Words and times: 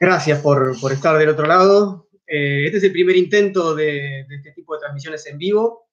Gracias 0.00 0.40
por, 0.40 0.74
estar 0.90 1.18
del 1.18 1.28
otro 1.28 1.46
lado. 1.46 2.08
Eh, 2.26 2.64
este 2.64 2.78
es 2.78 2.84
el 2.84 2.92
primer 2.92 3.16
intento 3.16 3.74
de, 3.74 4.20
este 4.30 4.52
tipo 4.52 4.72
de 4.72 4.80
transmisiones 4.80 5.26
en 5.26 5.36
vivo. 5.36 5.90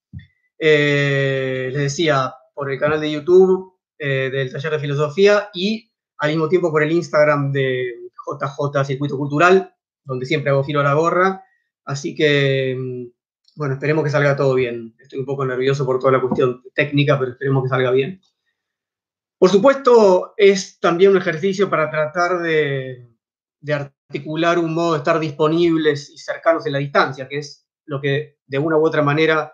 Eh, 0.58 1.70
les 1.74 1.82
decía, 1.82 2.34
por 2.54 2.72
el 2.72 2.80
canal 2.80 3.02
de 3.02 3.12
YouTube 3.12 3.74
eh, 4.00 4.30
del 4.32 4.50
Taller 4.50 4.72
de 4.72 4.80
Filosofía 4.80 5.50
y 5.54 5.92
al 6.20 6.30
mismo 6.30 6.48
tiempo 6.48 6.72
por 6.72 6.84
el 6.84 6.94
Instagram 6.94 7.52
de 7.52 7.96
JJ 8.26 8.86
Circuito 8.86 9.18
Cultural, 9.18 9.76
donde 10.06 10.26
siempre 10.26 10.52
hago 10.52 10.64
giro 10.64 10.80
a 10.80 10.84
la 10.84 10.94
gorra. 10.94 11.44
Así 11.84 12.16
que, 12.16 12.78
mm, 12.80 13.08
bueno, 13.58 13.74
esperemos 13.74 14.06
que 14.06 14.10
salga 14.10 14.38
todo 14.38 14.54
bien. 14.56 14.96
Estoy 15.00 15.20
un 15.20 15.26
poco 15.26 15.46
nervioso 15.46 15.86
por 15.86 16.00
toda 16.00 16.14
la 16.14 16.22
cuestión 16.22 16.64
técnica, 16.74 17.20
pero 17.20 17.32
esperemos 17.32 17.62
que 17.64 17.70
salga 17.70 17.92
bien. 17.92 18.22
Por 19.38 19.50
supuesto, 19.50 20.34
es 20.38 20.80
también 20.80 21.12
un 21.12 21.18
ejercicio 21.18 21.70
para 21.70 21.90
tratar 21.92 22.40
de, 22.42 23.08
articular 24.10 24.58
un 24.58 24.74
modo 24.74 24.94
de 24.94 25.00
estar 25.00 25.20
disponibles 25.20 26.10
y 26.10 26.18
cercanos 26.18 26.66
en 26.66 26.74
la 26.74 26.80
distancia, 26.80 27.28
que 27.28 27.40
es 27.40 27.68
lo 27.86 28.00
que 28.00 28.38
de 28.46 28.58
una 28.58 28.78
u 28.78 28.86
otra 28.86 29.02
manera 29.02 29.54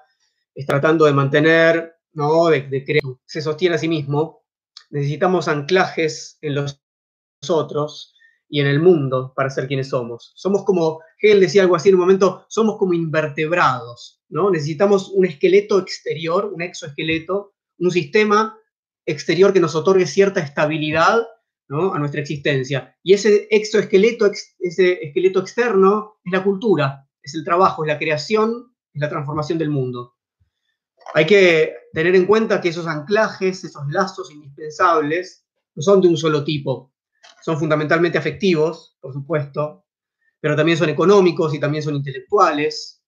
es 0.53 0.65
tratando 0.65 1.05
de 1.05 1.13
mantener, 1.13 1.95
¿no? 2.13 2.47
de, 2.47 2.61
de 2.61 3.01
se 3.25 3.41
sostiene 3.41 3.75
a 3.75 3.79
sí 3.79 3.87
mismo. 3.87 4.43
Necesitamos 4.91 5.47
anclajes 5.47 6.37
en 6.41 6.55
los 6.55 6.79
otros 7.49 8.15
y 8.47 8.59
en 8.59 8.67
el 8.67 8.79
mundo 8.79 9.33
para 9.35 9.49
ser 9.49 9.67
quienes 9.67 9.89
somos. 9.89 10.31
Somos 10.35 10.63
como, 10.63 10.99
Hegel 11.19 11.39
decía 11.39 11.63
algo 11.63 11.75
así 11.75 11.89
en 11.89 11.95
un 11.95 12.01
momento, 12.01 12.45
somos 12.49 12.77
como 12.77 12.93
invertebrados, 12.93 14.21
¿no? 14.29 14.51
Necesitamos 14.51 15.09
un 15.09 15.25
esqueleto 15.25 15.79
exterior, 15.79 16.45
un 16.53 16.61
exoesqueleto, 16.61 17.55
un 17.79 17.89
sistema 17.89 18.55
exterior 19.07 19.51
que 19.51 19.59
nos 19.59 19.73
otorgue 19.73 20.05
cierta 20.05 20.39
estabilidad 20.39 21.25
a 21.73 21.99
nuestra 21.99 22.21
existencia. 22.21 22.95
Y 23.03 23.13
ese 23.13 23.47
exoesqueleto, 23.49 24.29
ese 24.59 25.05
esqueleto 25.05 25.39
externo 25.39 26.15
es 26.23 26.31
la 26.31 26.43
cultura, 26.43 27.07
es 27.21 27.35
el 27.35 27.43
trabajo, 27.43 27.83
es 27.83 27.87
la 27.87 27.99
creación, 27.99 28.73
es 28.93 29.01
la 29.01 29.09
transformación 29.09 29.57
del 29.57 29.69
mundo. 29.69 30.15
Hay 31.13 31.25
que 31.25 31.73
tener 31.93 32.15
en 32.15 32.25
cuenta 32.25 32.61
que 32.61 32.69
esos 32.69 32.87
anclajes, 32.87 33.63
esos 33.63 33.83
lazos 33.89 34.31
indispensables, 34.31 35.45
no 35.75 35.81
son 35.81 36.01
de 36.01 36.07
un 36.07 36.17
solo 36.17 36.43
tipo. 36.43 36.93
Son 37.41 37.57
fundamentalmente 37.59 38.17
afectivos, 38.17 38.97
por 39.01 39.13
supuesto, 39.13 39.85
pero 40.39 40.55
también 40.55 40.77
son 40.77 40.89
económicos 40.89 41.53
y 41.53 41.59
también 41.59 41.83
son 41.83 41.95
intelectuales. 41.95 43.01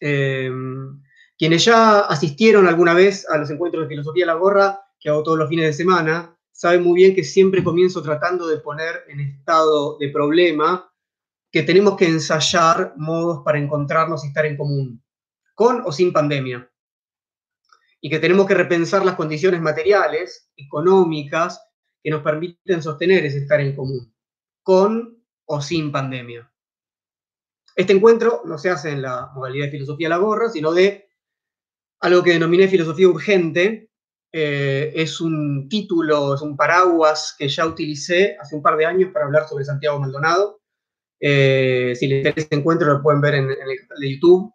Em, 0.00 1.02
quienes 1.36 1.64
ya 1.64 2.00
asistieron 2.00 2.66
alguna 2.66 2.94
vez 2.94 3.28
a 3.28 3.38
los 3.38 3.50
encuentros 3.50 3.84
de 3.84 3.88
filosofía 3.88 4.22
de 4.22 4.32
la 4.32 4.38
gorra 4.38 4.80
que 4.98 5.08
hago 5.08 5.22
todos 5.22 5.38
los 5.38 5.48
fines 5.48 5.66
de 5.66 5.72
semana, 5.72 6.36
sabe 6.54 6.78
muy 6.78 6.94
bien 6.94 7.14
que 7.14 7.24
siempre 7.24 7.64
comienzo 7.64 8.00
tratando 8.00 8.46
de 8.46 8.58
poner 8.58 9.04
en 9.08 9.20
estado 9.20 9.98
de 9.98 10.08
problema 10.10 10.88
que 11.50 11.64
tenemos 11.64 11.96
que 11.96 12.06
ensayar 12.06 12.94
modos 12.96 13.42
para 13.44 13.58
encontrarnos 13.58 14.24
y 14.24 14.28
estar 14.28 14.46
en 14.46 14.56
común, 14.56 15.02
con 15.54 15.82
o 15.84 15.90
sin 15.90 16.12
pandemia. 16.12 16.70
Y 18.00 18.08
que 18.08 18.20
tenemos 18.20 18.46
que 18.46 18.54
repensar 18.54 19.04
las 19.04 19.16
condiciones 19.16 19.60
materiales, 19.60 20.50
económicas, 20.56 21.60
que 22.02 22.10
nos 22.10 22.22
permiten 22.22 22.82
sostener 22.82 23.24
ese 23.24 23.38
estar 23.38 23.60
en 23.60 23.74
común, 23.74 24.14
con 24.62 25.24
o 25.46 25.60
sin 25.60 25.90
pandemia. 25.90 26.50
Este 27.74 27.92
encuentro 27.92 28.42
no 28.44 28.58
se 28.58 28.70
hace 28.70 28.90
en 28.90 29.02
la 29.02 29.32
modalidad 29.34 29.66
de 29.66 29.72
filosofía 29.72 30.08
la 30.08 30.18
gorra, 30.18 30.50
sino 30.50 30.72
de 30.72 31.08
algo 32.00 32.22
que 32.22 32.32
denominé 32.32 32.68
filosofía 32.68 33.08
urgente, 33.08 33.90
eh, 34.36 34.90
es 35.00 35.20
un 35.20 35.68
título, 35.68 36.34
es 36.34 36.42
un 36.42 36.56
paraguas 36.56 37.36
que 37.38 37.48
ya 37.48 37.64
utilicé 37.64 38.36
hace 38.40 38.56
un 38.56 38.62
par 38.62 38.76
de 38.76 38.84
años 38.84 39.12
para 39.12 39.26
hablar 39.26 39.46
sobre 39.48 39.64
Santiago 39.64 40.00
Maldonado. 40.00 40.60
Eh, 41.20 41.92
si 41.94 42.08
les 42.08 42.18
interesa 42.18 42.40
este 42.40 42.56
encuentro 42.56 42.92
lo 42.92 43.00
pueden 43.00 43.20
ver 43.20 43.36
en, 43.36 43.44
el 43.44 43.56
canal 43.56 44.00
de 44.00 44.12
YouTube. 44.12 44.52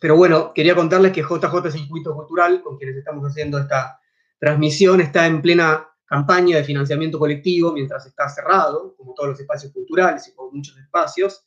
Pero 0.00 0.16
bueno, 0.16 0.54
quería 0.54 0.74
contarles 0.74 1.12
que 1.12 1.20
JJ 1.20 1.70
Circuito 1.70 2.14
Cultural, 2.14 2.62
con 2.62 2.78
quienes 2.78 2.96
estamos 2.96 3.22
haciendo 3.28 3.58
esta 3.58 4.00
transmisión, 4.38 5.02
está 5.02 5.26
en 5.26 5.42
plena 5.42 5.86
campaña 6.06 6.56
de 6.56 6.64
financiamiento 6.64 7.18
colectivo 7.18 7.70
mientras 7.70 8.06
está 8.06 8.30
cerrado, 8.30 8.94
como 8.96 9.12
todos 9.12 9.28
los 9.28 9.40
espacios 9.40 9.74
culturales 9.74 10.26
y 10.26 10.34
como 10.34 10.52
muchos 10.52 10.78
espacios. 10.78 11.44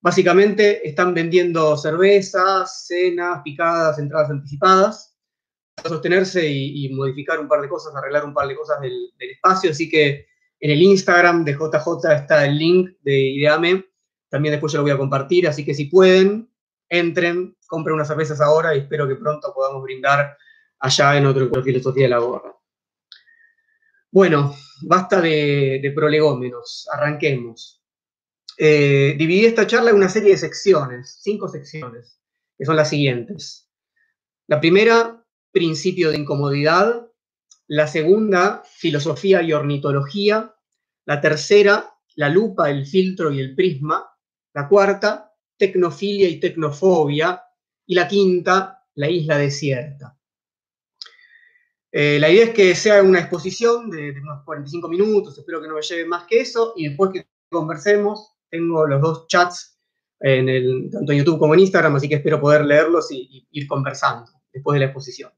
Básicamente 0.00 0.88
están 0.88 1.12
vendiendo 1.12 1.76
cervezas, 1.76 2.86
cenas, 2.86 3.42
picadas, 3.44 3.98
entradas 3.98 4.30
anticipadas 4.30 5.13
sostenerse 5.82 6.46
y, 6.48 6.88
modificar 6.90 7.40
un 7.40 7.48
par 7.48 7.60
de 7.60 7.68
cosas, 7.68 7.94
arreglar 7.94 8.24
un 8.24 8.34
par 8.34 8.48
de 8.48 8.56
cosas 8.56 8.80
del, 8.80 9.12
espacio. 9.18 9.70
Así 9.70 9.88
que 9.88 10.26
en 10.60 10.70
el 10.70 10.82
Instagram 10.82 11.44
de 11.44 11.52
JJ 11.52 12.12
está 12.14 12.44
el 12.44 12.58
link 12.58 12.90
de 13.02 13.18
Ideame. 13.18 13.84
También 14.28 14.52
después 14.52 14.72
yo 14.72 14.78
lo 14.78 14.84
voy 14.84 14.92
a 14.92 14.98
compartir. 14.98 15.48
Así 15.48 15.64
que 15.64 15.74
si 15.74 15.86
pueden, 15.86 16.50
entren, 16.88 17.56
compren 17.66 17.94
unas 17.94 18.08
cervezas 18.08 18.40
ahora 18.40 18.74
y 18.74 18.80
espero 18.80 19.06
que 19.08 19.16
pronto 19.16 19.52
podamos 19.54 19.82
brindar 19.82 20.36
allá 20.78 21.16
en 21.16 21.26
otro 21.26 21.50
Filosofía 21.62 22.04
de 22.04 22.10
la 22.10 22.18
Gorra. 22.18 22.54
Bueno, 24.10 24.54
basta 24.82 25.20
de, 25.20 25.92
prolegómenos, 25.94 26.88
arranquemos. 26.92 27.82
Eh, 28.56 29.16
dividí 29.18 29.46
esta 29.46 29.66
charla 29.66 29.90
en 29.90 29.96
una 29.96 30.08
serie 30.08 30.30
de 30.30 30.36
secciones, 30.36 31.18
cinco 31.20 31.48
secciones, 31.48 32.20
que 32.56 32.64
son 32.64 32.76
las 32.76 32.88
siguientes. 32.88 33.68
La 34.46 34.60
primera, 34.60 35.23
principio 35.54 36.10
de 36.10 36.18
incomodidad, 36.18 37.06
la 37.68 37.86
segunda, 37.86 38.64
filosofía 38.66 39.40
y 39.40 39.52
ornitología, 39.52 40.52
la 41.06 41.20
tercera, 41.20 41.94
la 42.16 42.28
lupa, 42.28 42.70
el 42.70 42.84
filtro 42.84 43.30
y 43.30 43.38
el 43.38 43.54
prisma, 43.54 44.04
la 44.52 44.68
cuarta, 44.68 45.32
tecnofilia 45.56 46.28
y 46.28 46.40
tecnofobia, 46.40 47.40
y 47.86 47.94
la 47.94 48.08
quinta, 48.08 48.84
la 48.96 49.08
isla 49.08 49.38
desierta. 49.38 50.18
Eh, 51.92 52.18
la 52.18 52.28
idea 52.28 52.46
es 52.46 52.50
que 52.50 52.74
sea 52.74 53.00
una 53.04 53.20
exposición 53.20 53.88
de, 53.90 54.10
unos 54.10 54.42
45 54.44 54.88
minutos, 54.88 55.38
espero 55.38 55.62
que 55.62 55.68
no 55.68 55.74
me 55.74 55.82
lleve 55.82 56.04
más 56.04 56.26
que 56.26 56.40
eso, 56.40 56.72
y 56.76 56.88
después 56.88 57.12
que 57.12 57.28
conversemos, 57.48 58.34
tengo 58.50 58.88
los 58.88 59.00
dos 59.00 59.28
chats 59.28 59.78
en 60.18 60.48
el, 60.48 60.90
tanto 60.90 61.12
en 61.12 61.18
YouTube 61.18 61.38
como 61.38 61.54
en 61.54 61.60
Instagram, 61.60 61.94
así 61.94 62.08
que 62.08 62.16
espero 62.16 62.40
poder 62.40 62.64
leerlos 62.64 63.12
y 63.12 63.46
ir 63.52 63.68
conversando 63.68 64.32
después 64.52 64.74
de 64.74 64.80
la 64.80 64.86
exposición. 64.86 65.30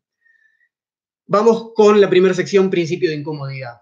Vamos 1.29 1.73
con 1.75 2.01
la 2.01 2.09
primera 2.09 2.35
sección, 2.35 2.71
principio 2.71 3.11
de 3.11 3.17
incomodidad. 3.17 3.81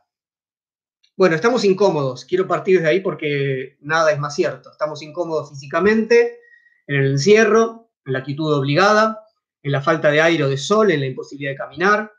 Bueno, 1.14 1.36
estamos 1.36 1.62
incómodos. 1.64 2.24
Quiero 2.24 2.48
partir 2.48 2.80
de 2.80 2.88
ahí 2.88 3.00
porque 3.00 3.76
nada 3.82 4.12
es 4.12 4.18
más 4.18 4.34
cierto. 4.34 4.70
Estamos 4.70 5.02
incómodos 5.02 5.50
físicamente, 5.50 6.38
en 6.86 6.96
el 6.96 7.10
encierro, 7.12 7.90
en 8.06 8.14
la 8.14 8.20
actitud 8.20 8.50
obligada, 8.50 9.26
en 9.62 9.72
la 9.72 9.82
falta 9.82 10.10
de 10.10 10.22
aire 10.22 10.44
o 10.44 10.48
de 10.48 10.56
sol, 10.56 10.90
en 10.90 11.00
la 11.00 11.06
imposibilidad 11.06 11.52
de 11.52 11.58
caminar. 11.58 12.12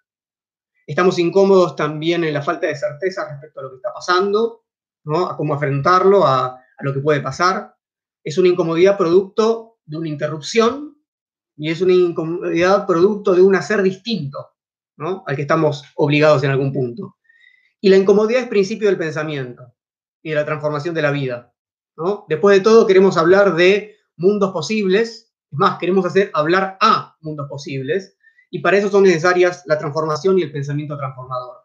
Estamos 0.85 1.18
incómodos 1.18 1.75
también 1.75 2.24
en 2.24 2.31
la 2.31 2.44
falta 2.44 2.68
de 2.68 2.75
certeza 2.75 3.28
respecto 3.28 3.62
a 3.62 3.64
lo 3.64 3.69
que 3.72 3.78
está 3.78 3.91
pasando, 3.91 4.66
¿no? 5.06 5.25
a 5.28 5.35
cómo 5.35 5.56
afrontarlo, 5.56 6.24
a, 6.28 6.46
a 6.46 6.84
lo 6.84 6.94
que 6.94 7.00
puede 7.00 7.22
pasar. 7.22 7.75
Es 8.24 8.38
una 8.38 8.50
incomodidad 8.50 8.96
producto 8.96 9.80
de 9.85 9.97
una 9.97 10.09
interrupción 10.09 11.00
y 11.58 11.72
es 11.72 11.81
una 11.81 11.94
incomodidad 11.94 12.85
producto 12.85 13.34
de 13.34 13.41
un 13.41 13.56
hacer 13.56 13.81
distinto 13.81 14.54
al 14.97 15.35
que 15.35 15.41
estamos 15.41 15.83
obligados 15.95 16.44
en 16.44 16.51
algún 16.51 16.72
punto. 16.72 17.17
Y 17.81 17.89
la 17.89 17.97
incomodidad 17.97 18.41
es 18.41 18.47
principio 18.47 18.88
del 18.88 18.97
pensamiento 18.97 19.73
y 20.22 20.29
de 20.29 20.35
la 20.35 20.45
transformación 20.45 20.95
de 20.95 21.01
la 21.01 21.11
vida. 21.11 21.53
Después 22.28 22.57
de 22.57 22.63
todo, 22.63 22.88
queremos 22.88 23.17
hablar 23.17 23.55
de 23.55 23.95
mundos 24.17 24.51
posibles, 24.51 25.34
es 25.51 25.59
más, 25.59 25.78
queremos 25.78 26.05
hacer 26.05 26.31
hablar 26.34 26.78
a 26.81 27.16
mundos 27.22 27.47
posibles, 27.50 28.17
y 28.50 28.59
para 28.59 28.78
eso 28.78 28.89
son 28.89 29.03
necesarias 29.03 29.63
la 29.66 29.78
transformación 29.78 30.39
y 30.39 30.44
el 30.44 30.51
pensamiento 30.51 30.97
transformador. 30.97 31.57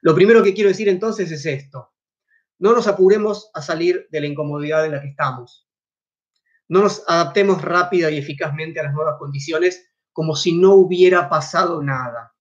Lo 0.00 0.14
primero 0.14 0.42
que 0.42 0.54
quiero 0.54 0.68
decir 0.68 0.88
entonces 0.88 1.30
es 1.30 1.46
esto. 1.46 1.92
No 2.58 2.72
nos 2.72 2.86
apuremos 2.86 3.50
a 3.54 3.62
salir 3.62 4.08
de 4.10 4.20
la 4.20 4.26
incomodidad 4.26 4.84
en 4.84 4.92
la 4.92 5.00
que 5.00 5.08
estamos. 5.08 5.68
No 6.68 6.82
nos 6.82 7.04
adaptemos 7.08 7.62
rápida 7.62 8.10
y 8.10 8.18
eficazmente 8.18 8.80
a 8.80 8.84
las 8.84 8.94
nuevas 8.94 9.16
condiciones 9.18 9.88
como 10.12 10.36
si 10.36 10.58
no 10.58 10.74
hubiera 10.74 11.28
pasado 11.28 11.82
nada. 11.82 12.31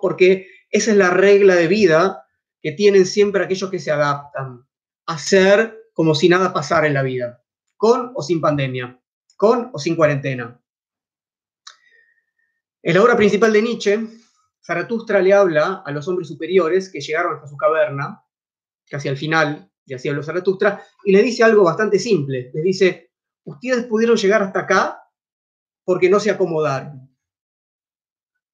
Porque 0.00 0.48
esa 0.70 0.90
es 0.90 0.96
la 0.96 1.10
regla 1.10 1.54
de 1.54 1.68
vida 1.68 2.24
que 2.60 2.72
tienen 2.72 3.06
siempre 3.06 3.44
aquellos 3.44 3.70
que 3.70 3.78
se 3.78 3.90
adaptan, 3.90 4.66
a 5.06 5.18
ser 5.18 5.90
como 5.92 6.14
si 6.14 6.28
nada 6.28 6.52
pasara 6.52 6.86
en 6.86 6.94
la 6.94 7.02
vida, 7.02 7.42
con 7.76 8.12
o 8.14 8.22
sin 8.22 8.40
pandemia, 8.40 9.00
con 9.36 9.70
o 9.72 9.78
sin 9.78 9.96
cuarentena. 9.96 10.60
En 12.82 12.94
la 12.94 13.02
obra 13.02 13.16
principal 13.16 13.52
de 13.52 13.62
Nietzsche, 13.62 13.98
Zaratustra 14.64 15.20
le 15.20 15.32
habla 15.32 15.82
a 15.84 15.90
los 15.92 16.06
hombres 16.08 16.28
superiores 16.28 16.90
que 16.90 17.00
llegaron 17.00 17.34
hasta 17.34 17.48
su 17.48 17.56
caverna, 17.56 18.22
casi 18.88 19.08
al 19.08 19.16
final, 19.16 19.70
y 19.84 19.94
así 19.94 20.08
habló 20.08 20.22
Zaratustra, 20.22 20.84
y 21.04 21.12
le 21.12 21.22
dice 21.22 21.44
algo 21.44 21.64
bastante 21.64 21.98
simple. 21.98 22.50
Les 22.52 22.64
dice, 22.64 23.10
ustedes 23.44 23.86
pudieron 23.86 24.16
llegar 24.16 24.42
hasta 24.42 24.60
acá 24.60 25.02
porque 25.84 26.10
no 26.10 26.18
se 26.18 26.30
acomodaron. 26.30 26.95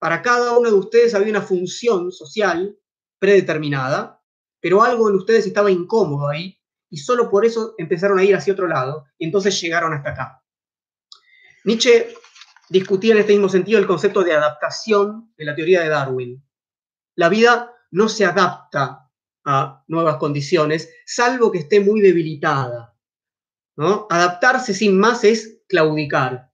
Para 0.02 0.20
cada 0.20 0.58
uno 0.58 0.68
de 0.68 0.74
ustedes 0.74 1.14
había 1.14 1.30
una 1.30 1.42
función 1.42 2.10
social 2.10 2.76
predeterminada, 3.20 4.20
pero 4.58 4.82
algo 4.82 5.08
en 5.08 5.14
ustedes 5.14 5.46
estaba 5.46 5.70
incómodo 5.70 6.28
ahí 6.28 6.60
y 6.90 6.96
solo 6.96 7.30
por 7.30 7.46
eso 7.46 7.76
empezaron 7.78 8.18
a 8.18 8.24
ir 8.24 8.34
hacia 8.34 8.52
otro 8.52 8.66
lado 8.66 9.04
y 9.16 9.26
entonces 9.26 9.60
llegaron 9.60 9.94
hasta 9.94 10.10
acá. 10.10 10.44
Nietzsche 11.62 12.12
discutía 12.68 13.12
en 13.12 13.20
este 13.20 13.34
mismo 13.34 13.48
sentido 13.48 13.78
el 13.78 13.86
concepto 13.86 14.24
de 14.24 14.32
adaptación 14.32 15.32
de 15.36 15.44
la 15.44 15.54
teoría 15.54 15.82
de 15.82 15.90
Darwin. 15.90 16.44
La 17.14 17.28
vida 17.28 17.72
no 17.92 18.08
se 18.08 18.24
adapta 18.24 19.08
a 19.44 19.84
nuevas 19.86 20.16
condiciones, 20.16 20.92
salvo 21.06 21.52
que 21.52 21.58
esté 21.58 21.78
muy 21.78 22.00
debilitada. 22.00 22.98
Adaptarse 23.76 24.74
sin 24.74 24.98
más 24.98 25.22
es 25.22 25.60
claudicar. 25.68 26.51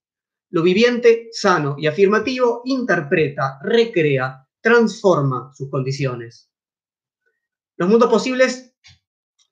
Lo 0.51 0.63
viviente, 0.63 1.29
sano 1.33 1.77
y 1.79 1.87
afirmativo, 1.87 2.63
interpreta, 2.65 3.59
recrea, 3.63 4.47
transforma 4.61 5.53
sus 5.55 5.71
condiciones. 5.71 6.51
Los 7.77 7.89
mundos 7.89 8.11
posibles 8.11 8.75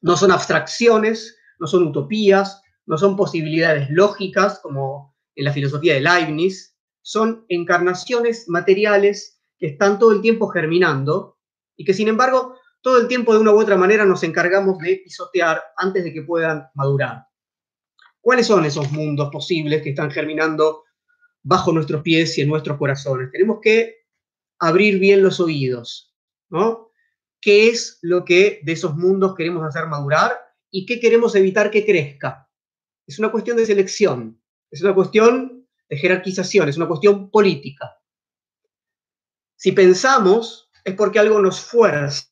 no 0.01 0.17
son 0.17 0.33
abstracciones, 0.33 1.39
no 1.59 1.67
son 1.67 1.87
utopías, 1.87 2.63
no 2.87 2.97
son 2.97 3.17
posibilidades 3.17 3.89
lógicas 3.91 4.61
como 4.61 5.17
en 5.35 5.45
la 5.45 5.53
filosofía 5.53 5.95
de 5.95 6.01
Leibniz, 6.01 6.77
son 7.03 7.45
encarnaciones 7.49 8.49
materiales 8.49 9.41
que 9.59 9.67
están 9.69 9.99
todo 9.99 10.13
el 10.13 10.23
tiempo 10.23 10.49
germinando 10.49 11.39
y 11.77 11.85
que 11.85 11.95
sin 11.95 12.09
embargo 12.09 12.57
todo 12.81 13.01
el 13.01 13.09
tiempo 13.09 13.35
de 13.35 13.41
una 13.41 13.53
u 13.53 13.61
otra 13.61 13.77
manera 13.77 14.05
nos 14.05 14.23
encargamos 14.23 14.79
de 14.79 15.03
pisotear 15.05 15.63
antes 15.77 16.05
de 16.05 16.13
que 16.13 16.23
puedan 16.23 16.69
madurar. 16.75 17.27
¿Cuáles 18.21 18.47
son 18.47 18.65
esos 18.65 18.91
mundos 18.93 19.29
posibles 19.31 19.83
que 19.83 19.91
están 19.91 20.11
germinando 20.11 20.85
bajo 21.47 21.73
nuestros 21.73 22.03
pies 22.03 22.37
y 22.37 22.43
en 22.43 22.49
nuestros 22.49 22.77
corazones? 22.77 23.31
Tenemos 23.31 23.61
que 23.63 24.07
abrir 24.59 24.99
bien 24.99 25.23
los 25.23 25.39
oídos, 25.39 26.15
¿no? 26.51 26.91
¿Qué 27.41 27.69
es 27.69 27.99
lo 28.03 28.25
que 28.25 28.61
de 28.65 28.73
esos 28.73 28.97
mundos 28.97 29.35
queremos 29.37 29.65
hacer 29.65 29.87
madurar 29.87 30.33
y 30.71 30.87
qué 30.87 30.99
queremos 30.99 31.35
evitar 31.35 31.71
que 31.71 31.85
crezca? 31.85 32.51
Es 33.07 33.19
una 33.19 33.31
cuestión 33.31 33.57
de 33.57 33.67
selección, 33.67 34.43
es 34.71 34.83
una 34.83 34.95
cuestión 34.95 35.69
de 35.89 35.97
jerarquización, 35.97 36.69
es 36.69 36.77
una 36.77 36.89
cuestión 36.89 37.31
política. 37.31 37.97
Si 39.55 39.73
pensamos, 39.73 40.71
es 40.85 40.95
porque 40.95 41.21
algo 41.21 41.41
nos 41.41 41.61
fuerza 41.61 42.29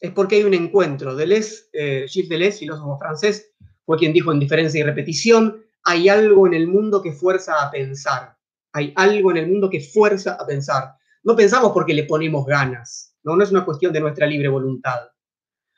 es 0.00 0.10
porque 0.12 0.36
hay 0.36 0.44
un 0.44 0.54
encuentro. 0.54 1.16
Deleuze, 1.16 1.64
eh, 1.72 2.06
Gilles 2.08 2.28
Deleuze, 2.28 2.58
filósofo 2.58 2.98
francés, 2.98 3.52
fue 3.84 3.98
quien 3.98 4.12
dijo 4.12 4.32
en 4.32 4.40
diferencia 4.40 4.80
y 4.80 4.82
repetición, 4.82 5.64
hay 5.86 6.08
algo 6.08 6.48
en 6.48 6.54
el 6.54 6.66
mundo 6.66 7.00
que 7.00 7.12
fuerza 7.12 7.62
a 7.62 7.70
pensar. 7.70 8.36
Hay 8.72 8.92
algo 8.96 9.30
en 9.30 9.36
el 9.36 9.46
mundo 9.46 9.70
que 9.70 9.80
fuerza 9.80 10.34
a 10.34 10.44
pensar. 10.44 10.96
No 11.22 11.36
pensamos 11.36 11.70
porque 11.72 11.94
le 11.94 12.02
ponemos 12.04 12.44
ganas, 12.44 13.14
no, 13.22 13.36
no 13.36 13.44
es 13.44 13.52
una 13.52 13.64
cuestión 13.64 13.92
de 13.92 14.00
nuestra 14.00 14.26
libre 14.26 14.48
voluntad. 14.48 14.98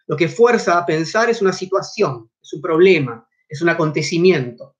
Lo 0.06 0.16
que 0.16 0.28
fuerza 0.28 0.78
a 0.78 0.86
pensar 0.86 1.28
es 1.28 1.42
una 1.42 1.52
situación, 1.52 2.30
es 2.42 2.54
un 2.54 2.62
problema, 2.62 3.28
es 3.48 3.60
un 3.60 3.68
acontecimiento. 3.68 4.76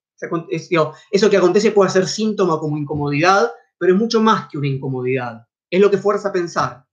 Eso 1.11 1.31
que 1.31 1.37
acontece 1.37 1.73
puede 1.73 1.91
ser 1.91 2.07
síntoma 2.07 2.59
como 2.59 2.79
incomodidad, 2.79 3.53
pero 3.77 3.93
es 3.93 3.99
mucho 3.99 4.23
más 4.23 4.49
que 4.49 4.57
una 4.57 4.69
incomodidad. 4.69 5.47
Es 5.71 5.81
lo 5.81 5.91
que 5.91 5.99
fuerza 5.99 6.31
a 6.31 6.33
pensar. 6.33 6.87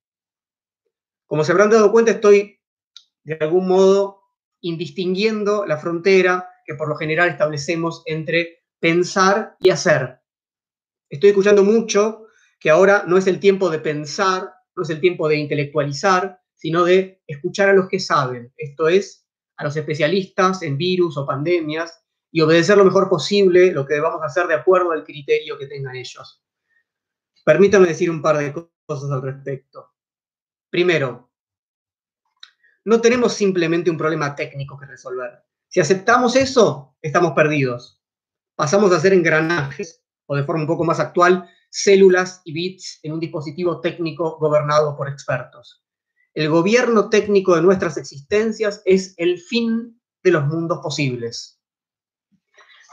Como 1.25 1.45
se 1.45 1.53
habrán 1.53 1.69
dado 1.69 1.89
cuenta, 1.89 2.11
estoy 2.11 2.59
de 3.23 3.37
algún 3.39 3.69
modo 3.69 4.19
indistinguiendo 4.59 5.65
la 5.65 5.77
frontera 5.77 6.49
que 6.65 6.75
por 6.75 6.89
lo 6.89 6.95
general 6.95 7.29
establecemos 7.29 8.03
entre 8.05 8.63
pensar 8.79 9.55
y 9.59 9.69
hacer. 9.69 10.19
Estoy 11.09 11.29
escuchando 11.29 11.63
mucho 11.63 12.25
que 12.59 12.69
ahora 12.69 13.03
no 13.07 13.17
es 13.17 13.27
el 13.27 13.39
tiempo 13.39 13.69
de 13.69 13.79
pensar, 13.79 14.51
no 14.75 14.83
es 14.83 14.89
el 14.89 14.99
tiempo 14.99 15.29
de 15.29 15.37
intelectualizar, 15.37 16.39
sino 16.55 16.83
de 16.83 17.21
escuchar 17.27 17.69
a 17.69 17.73
los 17.73 17.87
que 17.87 17.99
saben, 17.99 18.51
esto 18.57 18.87
es, 18.87 19.27
a 19.57 19.63
los 19.63 19.75
especialistas 19.77 20.63
en 20.63 20.77
virus 20.77 21.17
o 21.17 21.25
pandemias, 21.25 22.01
y 22.31 22.41
obedecer 22.41 22.77
lo 22.77 22.83
mejor 22.83 23.07
posible 23.07 23.71
lo 23.71 23.85
que 23.85 23.93
debamos 23.93 24.21
hacer 24.21 24.47
de 24.47 24.55
acuerdo 24.55 24.91
al 24.91 25.05
criterio 25.05 25.57
que 25.57 25.67
tengan 25.67 25.95
ellos. 25.95 26.43
Permítanme 27.45 27.87
decir 27.87 28.09
un 28.09 28.21
par 28.21 28.37
de 28.37 28.53
cosas 28.85 29.09
al 29.11 29.21
respecto. 29.21 29.93
Primero, 30.69 31.31
no 32.83 32.99
tenemos 32.99 33.33
simplemente 33.33 33.89
un 33.89 33.97
problema 33.97 34.35
técnico 34.35 34.77
que 34.77 34.85
resolver. 34.85 35.45
Si 35.75 35.81
aceptamos 35.81 36.37
eso, 36.37 36.95
estamos 37.01 37.33
perdidos. 37.33 38.01
Pasamos 38.55 38.93
a 38.93 38.99
ser 39.01 39.11
engranajes, 39.11 40.01
o 40.25 40.37
de 40.37 40.45
forma 40.45 40.61
un 40.61 40.67
poco 40.67 40.85
más 40.85 41.01
actual, 41.01 41.49
células 41.69 42.41
y 42.45 42.53
bits 42.53 43.01
en 43.03 43.11
un 43.11 43.19
dispositivo 43.19 43.81
técnico 43.81 44.37
gobernado 44.39 44.95
por 44.95 45.09
expertos. 45.09 45.83
El 46.33 46.47
gobierno 46.47 47.09
técnico 47.09 47.57
de 47.57 47.61
nuestras 47.61 47.97
existencias 47.97 48.83
es 48.85 49.15
el 49.17 49.37
fin 49.37 50.01
de 50.23 50.31
los 50.31 50.45
mundos 50.45 50.79
posibles. 50.81 51.59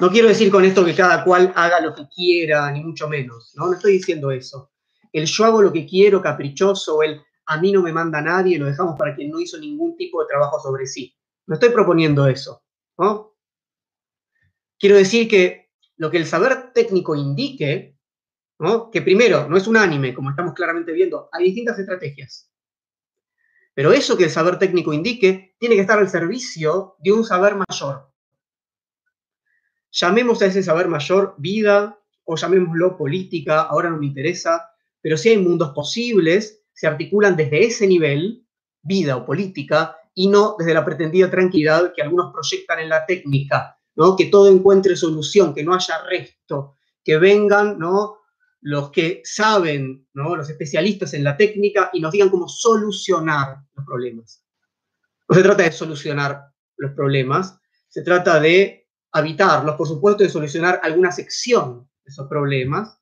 No 0.01 0.11
quiero 0.11 0.27
decir 0.27 0.51
con 0.51 0.65
esto 0.65 0.85
que 0.85 0.97
cada 0.97 1.23
cual 1.23 1.53
haga 1.55 1.81
lo 1.81 1.95
que 1.95 2.09
quiera, 2.09 2.69
ni 2.73 2.83
mucho 2.83 3.09
menos, 3.09 3.53
¿no? 3.55 3.67
No 3.69 3.75
estoy 3.75 3.93
diciendo 3.93 4.33
eso. 4.33 4.73
El 5.13 5.27
yo 5.27 5.45
hago 5.45 5.63
lo 5.63 5.73
que 5.73 5.87
quiero, 5.87 6.21
caprichoso, 6.21 7.01
el 7.05 7.23
a 7.47 7.61
mí 7.61 7.71
no 7.71 7.81
me 7.81 7.93
manda 7.93 8.21
nadie, 8.21 8.59
lo 8.59 8.67
dejamos 8.67 8.99
para 8.99 9.15
quien 9.15 9.31
no 9.31 9.39
hizo 9.39 9.57
ningún 9.57 9.97
tipo 9.97 10.21
de 10.21 10.27
trabajo 10.27 10.59
sobre 10.59 10.85
sí. 10.87 11.15
No 11.47 11.55
estoy 11.55 11.71
proponiendo 11.71 12.27
eso. 12.27 12.62
Quiero 14.79 14.97
decir 14.97 15.29
que 15.29 15.71
lo 15.97 16.11
que 16.11 16.19
el 16.19 16.27
saber 16.27 16.73
técnico 16.73 17.15
indique, 17.15 17.97
¿no? 18.59 18.91
que 18.91 19.03
primero 19.03 19.49
no 19.49 19.57
es 19.57 19.67
unánime, 19.67 20.15
como 20.15 20.31
estamos 20.31 20.55
claramente 20.55 20.93
viendo, 20.93 21.29
hay 21.33 21.45
distintas 21.45 21.79
estrategias. 21.79 22.51
Pero 23.75 23.93
eso 23.93 24.17
que 24.17 24.25
el 24.25 24.31
saber 24.31 24.59
técnico 24.59 24.93
indique 24.93 25.55
tiene 25.59 25.77
que 25.77 25.81
estar 25.81 25.99
al 25.99 26.09
servicio 26.09 26.97
de 26.99 27.13
un 27.13 27.25
saber 27.25 27.55
mayor. 27.55 28.11
Llamemos 29.91 30.43
a 30.43 30.47
ese 30.47 30.63
saber 30.63 30.89
mayor 30.89 31.35
vida 31.39 31.99
o 32.25 32.37
llamémoslo 32.37 32.97
política, 32.97 33.63
ahora 33.63 33.91
no 33.91 33.99
me 33.99 34.07
interesa, 34.07 34.71
pero 35.01 35.17
si 35.17 35.31
hay 35.31 35.39
mundos 35.39 35.73
posibles 35.75 36.63
se 36.73 36.87
articulan 36.87 37.37
desde 37.37 37.65
ese 37.65 37.87
nivel, 37.87 38.47
vida 38.83 39.17
o 39.17 39.27
política, 39.27 39.97
y 40.15 40.29
no 40.29 40.57
desde 40.59 40.75
la 40.75 40.85
pretendida 40.85 41.31
tranquilidad 41.31 41.93
que 41.95 42.03
algunos 42.03 42.33
proyectan 42.33 42.81
en 42.81 42.89
la 42.89 43.07
técnica, 43.07 43.79
¿no? 43.95 44.17
que 44.17 44.27
todo 44.27 44.51
encuentre 44.51 44.97
solución, 44.97 45.55
que 45.55 45.65
no 45.65 45.75
haya 45.75 46.03
resto, 46.05 46.77
que 47.05 47.17
vengan 47.19 47.79
¿no? 47.79 48.19
los 48.61 48.91
que 48.91 49.23
saben, 49.25 50.07
¿no? 50.15 50.37
los 50.37 50.49
especialistas 50.49 51.15
en 51.15 51.25
la 51.25 51.37
técnica, 51.37 51.91
y 51.93 52.01
nos 52.01 52.13
digan 52.13 52.31
cómo 52.31 52.49
solucionar 52.49 53.59
los 53.75 53.87
problemas. 53.87 54.45
No 55.29 55.37
se 55.37 55.43
trata 55.43 55.63
de 55.63 55.73
solucionar 55.73 56.53
los 56.77 56.93
problemas, 56.93 57.59
se 57.89 58.03
trata 58.03 58.41
de 58.41 58.89
habitarlos, 59.13 59.77
por 59.77 59.89
supuesto, 59.89 60.23
de 60.23 60.31
solucionar 60.31 60.81
alguna 60.83 61.13
sección 61.13 61.89
de 62.05 62.11
esos 62.11 62.29
problemas, 62.29 62.99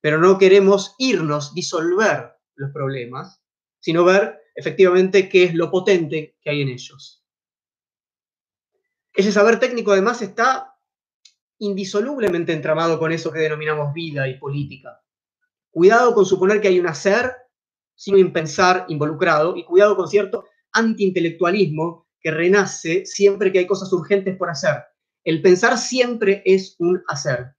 pero 0.00 0.18
no 0.18 0.38
queremos 0.38 0.94
irnos, 0.98 1.54
disolver 1.54 2.32
los 2.54 2.70
problemas, 2.72 3.40
sino 3.80 4.04
ver 4.04 4.38
efectivamente 4.58 5.28
qué 5.28 5.44
es 5.44 5.54
lo 5.54 5.70
potente 5.70 6.36
que 6.42 6.50
hay 6.50 6.62
en 6.62 6.68
ellos. 6.70 7.24
Ese 9.14 9.30
saber 9.30 9.60
técnico 9.60 9.92
además 9.92 10.20
está 10.20 10.74
indisolublemente 11.58 12.52
entramado 12.52 12.98
con 12.98 13.12
eso 13.12 13.30
que 13.30 13.38
denominamos 13.38 13.92
vida 13.94 14.26
y 14.26 14.36
política. 14.36 15.00
Cuidado 15.70 16.12
con 16.12 16.26
suponer 16.26 16.60
que 16.60 16.66
hay 16.66 16.80
un 16.80 16.88
hacer 16.88 17.32
sin 17.94 18.32
pensar 18.32 18.84
involucrado 18.88 19.56
y 19.56 19.64
cuidado 19.64 19.94
con 19.94 20.08
cierto 20.08 20.44
antiintelectualismo 20.72 22.08
que 22.20 22.32
renace 22.32 23.06
siempre 23.06 23.52
que 23.52 23.60
hay 23.60 23.66
cosas 23.66 23.92
urgentes 23.92 24.36
por 24.36 24.50
hacer. 24.50 24.82
El 25.22 25.40
pensar 25.40 25.78
siempre 25.78 26.42
es 26.44 26.74
un 26.80 27.00
hacer. 27.06 27.54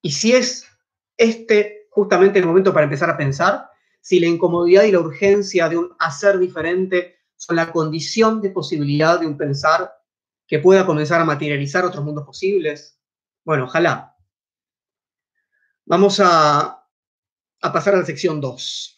Y 0.00 0.12
si 0.12 0.32
es 0.32 0.66
este 1.18 1.88
justamente 1.90 2.38
el 2.38 2.46
momento 2.46 2.72
para 2.72 2.84
empezar 2.84 3.10
a 3.10 3.18
pensar 3.18 3.68
si 4.02 4.18
la 4.18 4.26
incomodidad 4.26 4.82
y 4.82 4.92
la 4.92 4.98
urgencia 4.98 5.68
de 5.68 5.78
un 5.78 5.94
hacer 6.00 6.38
diferente 6.38 7.20
son 7.36 7.56
la 7.56 7.72
condición 7.72 8.40
de 8.40 8.50
posibilidad 8.50 9.20
de 9.20 9.26
un 9.26 9.38
pensar 9.38 9.92
que 10.46 10.58
pueda 10.58 10.84
comenzar 10.84 11.20
a 11.20 11.24
materializar 11.24 11.84
otros 11.84 12.04
mundos 12.04 12.26
posibles. 12.26 13.00
Bueno, 13.44 13.64
ojalá. 13.64 14.16
Vamos 15.86 16.20
a, 16.20 16.84
pasar 17.60 17.94
a 17.94 17.98
la 17.98 18.04
sección 18.04 18.40
2 18.40 18.96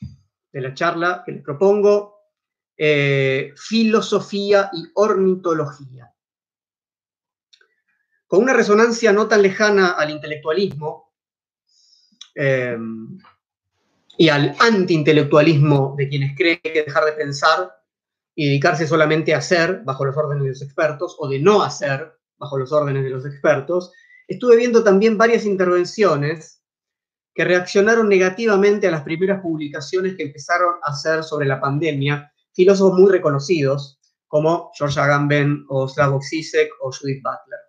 de 0.53 0.61
la 0.61 0.73
charla 0.73 1.23
que 1.25 1.33
les 1.33 1.43
propongo, 1.43 2.31
eh, 2.77 3.53
filosofía 3.57 4.71
y 4.73 4.85
ornitología. 4.95 6.15
Con 8.27 8.43
una 8.43 8.55
resonancia 8.55 9.13
no 9.13 9.29
tan 9.29 9.43
lejana 9.43 9.91
al 9.91 10.11
intelectualismo, 10.11 11.13
eh, 12.35 12.79
y 14.17 14.29
al 14.29 14.55
antiintelectualismo 14.59 15.95
de 15.97 16.09
quienes 16.09 16.37
creen 16.37 16.61
que 16.63 16.85
dejar 16.85 17.05
de 17.05 17.13
pensar 17.13 17.73
y 18.35 18.47
dedicarse 18.47 18.87
solamente 18.87 19.35
a 19.35 19.39
hacer 19.39 19.83
bajo 19.85 20.05
los 20.05 20.17
órdenes 20.17 20.45
de 20.45 20.51
los 20.51 20.63
expertos 20.63 21.17
o 21.19 21.29
de 21.29 21.41
no 21.41 21.63
hacer 21.63 22.13
bajo 22.37 22.59
los 22.59 22.73
órdenes 22.73 23.05
de 23.05 23.11
los 23.11 23.27
expertos, 23.27 23.93
estuve 24.27 24.57
viendo 24.57 24.83
también 24.83 25.17
varias 25.17 25.45
intervenciones 25.45 26.63
que 27.35 27.45
reaccionaron 27.45 28.09
negativamente 28.09 28.87
a 28.87 28.91
las 28.93 29.03
primeras 29.03 29.41
publicaciones 29.41 30.17
que 30.17 30.25
empezaron 30.25 30.75
a 30.83 30.93
hacer 30.93 31.25
sobre 31.25 31.47
la 31.47 31.61
pandemia, 31.61 32.33
filósofos 32.53 32.99
muy 32.99 33.11
reconocidos, 33.11 33.99
como 34.29 34.71
George 34.77 34.99
Agamben 35.01 35.65
o 35.69 35.89
Slavoj 35.89 36.23
Zizek 36.23 36.71
o 36.81 36.91
Judith 36.93 37.23
Butler. 37.23 37.61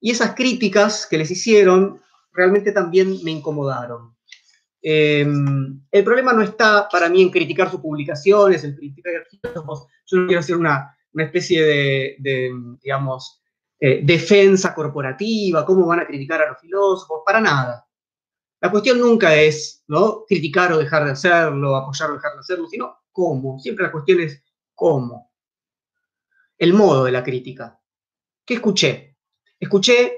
Y 0.00 0.10
esas 0.10 0.34
críticas 0.34 1.06
que 1.06 1.18
les 1.18 1.30
hicieron 1.30 2.00
realmente 2.32 2.72
también 2.72 3.22
me 3.22 3.30
incomodaron. 3.30 4.16
Em, 4.82 5.82
el 5.90 6.04
problema 6.04 6.32
no 6.32 6.42
está 6.42 6.88
para 6.88 7.08
mí 7.08 7.22
en 7.22 7.30
criticar 7.30 7.70
sus 7.70 7.80
publicaciones, 7.80 8.64
en 8.64 8.74
criticar 8.74 9.26
filósofos. 9.28 9.86
Yo 10.06 10.18
no 10.18 10.26
quiero 10.26 10.40
hacer 10.40 10.56
una, 10.56 10.96
especie 11.14 11.62
de, 11.62 12.52
digamos, 12.82 13.42
eh, 13.78 14.00
defensa 14.02 14.74
corporativa, 14.74 15.66
cómo 15.66 15.86
van 15.86 16.00
a 16.00 16.06
criticar 16.06 16.40
a 16.42 16.48
los 16.50 16.60
filósofos, 16.60 17.22
para 17.26 17.40
nada. 17.40 17.86
La 18.60 18.70
cuestión 18.70 18.98
nunca 18.98 19.34
es 19.34 19.84
¿no? 19.88 20.24
criticar 20.26 20.72
o 20.72 20.78
dejar 20.78 21.04
de 21.04 21.12
hacerlo, 21.12 21.76
apoyar 21.76 22.10
o 22.10 22.14
dejar 22.14 22.34
de 22.34 22.40
hacerlo, 22.40 22.66
sino 22.68 23.00
cómo. 23.10 23.58
Siempre 23.58 23.84
la 23.84 23.92
cuestión 23.92 24.20
es 24.20 24.42
cómo. 24.74 25.32
El 26.56 26.74
modo 26.74 27.04
de 27.04 27.12
la 27.12 27.24
crítica. 27.24 27.80
¿Qué 28.44 28.54
escuché? 28.54 29.16
Escuché 29.58 30.16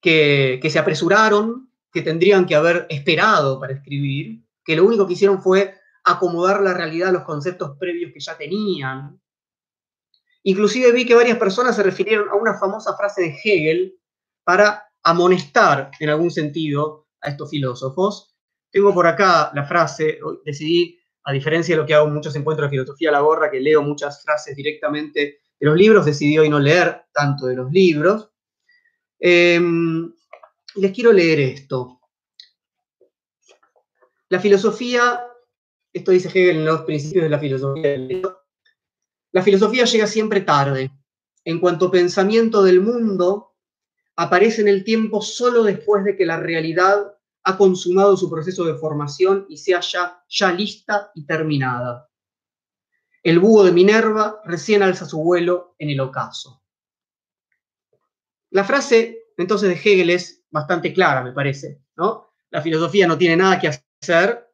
que 0.00 0.68
se 0.68 0.78
apresuraron, 0.78 1.67
que 1.92 2.02
tendrían 2.02 2.46
que 2.46 2.54
haber 2.54 2.86
esperado 2.90 3.58
para 3.58 3.74
escribir, 3.74 4.44
que 4.64 4.76
lo 4.76 4.84
único 4.84 5.06
que 5.06 5.14
hicieron 5.14 5.42
fue 5.42 5.74
acomodar 6.04 6.62
la 6.62 6.74
realidad 6.74 7.10
a 7.10 7.12
los 7.12 7.22
conceptos 7.22 7.76
previos 7.78 8.12
que 8.12 8.20
ya 8.20 8.36
tenían. 8.36 9.20
Inclusive 10.42 10.92
vi 10.92 11.04
que 11.04 11.14
varias 11.14 11.38
personas 11.38 11.76
se 11.76 11.82
refirieron 11.82 12.28
a 12.28 12.34
una 12.34 12.58
famosa 12.58 12.96
frase 12.96 13.22
de 13.22 13.36
Hegel 13.42 13.98
para 14.44 14.88
amonestar 15.02 15.90
en 16.00 16.10
algún 16.10 16.30
sentido 16.30 17.06
a 17.20 17.30
estos 17.30 17.50
filósofos. 17.50 18.34
Tengo 18.70 18.94
por 18.94 19.06
acá 19.06 19.50
la 19.54 19.64
frase, 19.64 20.18
decidí, 20.44 20.98
a 21.24 21.32
diferencia 21.32 21.74
de 21.74 21.82
lo 21.82 21.86
que 21.86 21.94
hago 21.94 22.06
en 22.06 22.14
muchos 22.14 22.34
encuentros 22.36 22.66
de 22.66 22.76
filosofía 22.76 23.10
a 23.10 23.12
la 23.12 23.20
gorra, 23.20 23.50
que 23.50 23.60
leo 23.60 23.82
muchas 23.82 24.22
frases 24.22 24.56
directamente 24.56 25.40
de 25.58 25.66
los 25.66 25.76
libros, 25.76 26.06
decidí 26.06 26.38
hoy 26.38 26.48
no 26.48 26.58
leer 26.58 27.04
tanto 27.12 27.46
de 27.46 27.56
los 27.56 27.70
libros. 27.70 28.30
Em, 29.18 30.12
les 30.78 30.92
quiero 30.92 31.12
leer 31.12 31.40
esto. 31.40 32.00
La 34.28 34.40
filosofía, 34.40 35.24
esto 35.92 36.10
dice 36.10 36.28
Hegel 36.28 36.58
en 36.58 36.64
los 36.64 36.82
principios 36.82 37.24
de 37.24 37.30
la 37.30 37.38
filosofía, 37.38 37.96
la 39.32 39.42
filosofía 39.42 39.84
llega 39.84 40.06
siempre 40.06 40.40
tarde. 40.42 40.90
En 41.44 41.60
cuanto 41.60 41.90
pensamiento 41.90 42.62
del 42.62 42.80
mundo, 42.80 43.54
aparece 44.16 44.60
en 44.60 44.68
el 44.68 44.84
tiempo 44.84 45.22
solo 45.22 45.62
después 45.62 46.04
de 46.04 46.16
que 46.16 46.26
la 46.26 46.38
realidad 46.38 47.14
ha 47.44 47.56
consumado 47.56 48.16
su 48.16 48.28
proceso 48.30 48.64
de 48.64 48.74
formación 48.74 49.46
y 49.48 49.56
sea 49.56 49.80
ya, 49.80 50.22
ya 50.28 50.52
lista 50.52 51.10
y 51.14 51.24
terminada. 51.24 52.10
El 53.22 53.38
búho 53.38 53.64
de 53.64 53.72
Minerva 53.72 54.40
recién 54.44 54.82
alza 54.82 55.06
su 55.06 55.18
vuelo 55.22 55.74
en 55.78 55.90
el 55.90 56.00
ocaso. 56.00 56.62
La 58.50 58.64
frase 58.64 59.28
entonces 59.38 59.68
de 59.68 59.76
Hegel 59.76 60.10
es 60.10 60.37
bastante 60.50 60.92
clara, 60.92 61.22
me 61.22 61.32
parece. 61.32 61.82
¿no? 61.96 62.32
La 62.50 62.62
filosofía 62.62 63.06
no 63.06 63.18
tiene 63.18 63.36
nada 63.36 63.58
que 63.58 63.68
hacer 63.68 64.46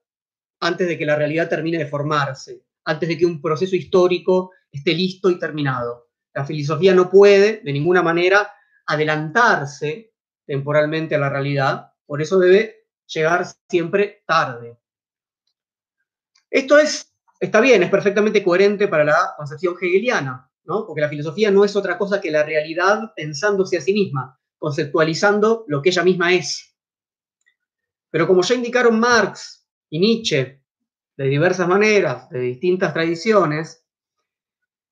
antes 0.60 0.88
de 0.88 0.98
que 0.98 1.06
la 1.06 1.16
realidad 1.16 1.48
termine 1.48 1.78
de 1.78 1.86
formarse, 1.86 2.64
antes 2.84 3.08
de 3.08 3.18
que 3.18 3.26
un 3.26 3.40
proceso 3.40 3.76
histórico 3.76 4.52
esté 4.70 4.94
listo 4.94 5.30
y 5.30 5.38
terminado. 5.38 6.08
La 6.32 6.44
filosofía 6.44 6.94
no 6.94 7.10
puede, 7.10 7.60
de 7.62 7.72
ninguna 7.72 8.02
manera, 8.02 8.50
adelantarse 8.86 10.12
temporalmente 10.46 11.14
a 11.14 11.18
la 11.18 11.30
realidad, 11.30 11.92
por 12.06 12.20
eso 12.20 12.38
debe 12.38 12.88
llegar 13.06 13.46
siempre 13.68 14.22
tarde. 14.26 14.78
Esto 16.50 16.78
es, 16.78 17.14
está 17.40 17.60
bien, 17.60 17.82
es 17.82 17.90
perfectamente 17.90 18.42
coherente 18.42 18.88
para 18.88 19.04
la 19.04 19.34
concepción 19.36 19.74
hegeliana, 19.80 20.50
¿no? 20.64 20.86
porque 20.86 21.00
la 21.00 21.08
filosofía 21.08 21.50
no 21.50 21.64
es 21.64 21.76
otra 21.76 21.98
cosa 21.98 22.20
que 22.20 22.30
la 22.30 22.42
realidad 22.42 23.12
pensándose 23.16 23.78
a 23.78 23.80
sí 23.80 23.92
misma, 23.92 24.38
conceptualizando 24.64 25.64
lo 25.68 25.82
que 25.82 25.90
ella 25.90 26.02
misma 26.02 26.32
es. 26.32 26.74
Pero 28.10 28.26
como 28.26 28.42
ya 28.42 28.54
indicaron 28.54 28.98
Marx 28.98 29.66
y 29.90 29.98
Nietzsche, 29.98 30.62
de 31.16 31.24
diversas 31.26 31.68
maneras, 31.68 32.30
de 32.30 32.40
distintas 32.40 32.94
tradiciones, 32.94 33.84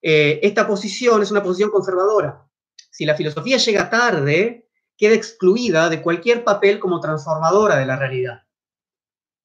eh, 0.03 0.41
esta 0.43 0.67
posición 0.67 1.23
es 1.23 1.31
una 1.31 1.43
posición 1.43 1.71
conservadora 1.71 2.47
si 2.93 3.07
la 3.07 3.17
filosofía 3.17 3.57
llega 3.57 3.89
tarde, 3.89 4.69
queda 4.97 5.15
excluida 5.15 5.89
de 5.89 6.03
cualquier 6.03 6.45
papel 6.45 6.79
como 6.79 7.01
transformadora 7.01 7.77
de 7.77 7.87
la 7.87 7.97
realidad. 7.97 8.43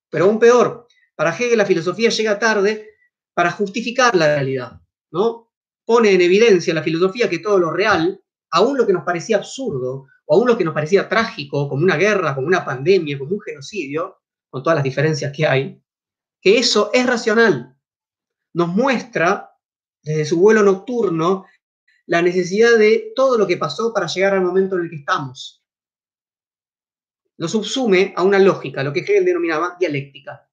Pero 0.10 0.26
aún 0.26 0.38
peor, 0.38 0.86
para 1.16 1.36
Hegel 1.36 1.58
la 1.58 1.66
filosofía 1.66 2.10
llega 2.10 2.38
tarde 2.38 2.90
para 3.34 3.52
justificar 3.52 4.16
la 4.16 4.28
realidad, 4.36 4.82
¿no? 5.12 5.54
Pone 5.86 6.12
en 6.12 6.22
evidencia 6.22 6.74
la 6.74 6.84
filosofía 6.84 7.30
que 7.30 7.40
todo 7.40 7.58
lo 7.58 7.72
real, 7.72 8.22
aún 8.52 8.78
lo 8.78 8.86
que 8.86 8.94
nos 8.94 9.06
parecía 9.06 9.38
absurdo, 9.38 10.08
o 10.28 10.36
aún 10.36 10.48
lo 10.48 10.58
que 10.58 10.64
nos 10.64 10.74
parecía 10.74 11.10
trágico, 11.10 11.70
como 11.70 11.84
una 11.84 11.96
guerra, 11.96 12.36
como 12.36 12.48
una 12.48 12.64
pandemia, 12.64 13.18
como 13.18 13.32
un 13.34 13.42
genocidio, 13.42 14.22
con 14.50 14.62
todas 14.62 14.76
las 14.76 14.84
diferencias 14.84 15.34
que 15.36 15.48
hay, 15.48 15.82
que 16.42 16.58
eso 16.58 16.92
es 16.94 17.06
racional. 17.06 17.76
Nos 18.54 18.68
muestra, 18.70 19.52
desde 20.04 20.26
su 20.26 20.40
vuelo 20.40 20.64
nocturno, 20.64 21.46
la 22.06 22.22
necesidad 22.22 22.78
de 22.78 23.14
todo 23.16 23.38
lo 23.38 23.48
que 23.48 23.58
pasó 23.58 23.94
para 23.94 24.08
llegar 24.08 24.34
al 24.34 24.42
momento 24.42 24.76
en 24.76 24.84
el 24.84 24.90
que 24.90 24.98
estamos. 24.98 25.64
Lo 27.38 27.48
subsume 27.48 28.14
a 28.16 28.24
una 28.24 28.40
lógica, 28.40 28.84
lo 28.84 28.92
que 28.92 29.02
Hegel 29.02 29.26
denominaba 29.26 29.78
dialéctica. 29.80 30.50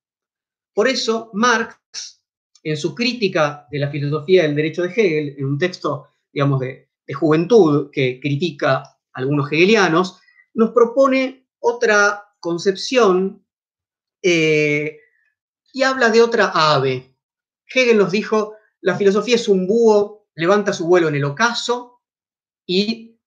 Por 0.75 0.89
eso, 0.89 1.31
Marx, 1.33 2.23
en 2.63 2.77
su 2.77 2.95
crítica 2.95 3.67
de 3.71 3.79
la 3.79 3.91
filosofía 3.91 4.43
del 4.43 4.55
derecho 4.55 4.83
de 4.83 4.89
Hegel, 4.89 5.35
en 5.39 5.45
un 5.45 5.59
texto, 5.59 6.09
digamos, 6.33 6.61
de, 6.61 6.89
juventud 7.15 7.91
que 7.93 8.19
critica 8.19 8.94
algunos 9.15 9.51
hegelianos, 9.51 10.21
nos 10.53 10.73
propone 10.73 11.49
otra 11.59 12.25
concepción 12.41 13.47
eh, 14.23 14.99
y 15.73 15.83
habla 15.83 16.11
de 16.11 16.23
otra 16.23 16.53
ave. 16.55 17.17
Hegel 17.67 17.99
nos 17.99 18.13
dijo, 18.13 18.55
la 18.81 18.97
filosofía 18.97 19.37
es 19.37 19.49
un 19.49 19.67
búho 19.67 20.25
levanta 20.35 20.73
su 20.73 20.87
vuelo 20.87 21.09
en 21.09 21.15
el 21.15 21.25
ocaso 21.25 22.03
y 22.67 23.21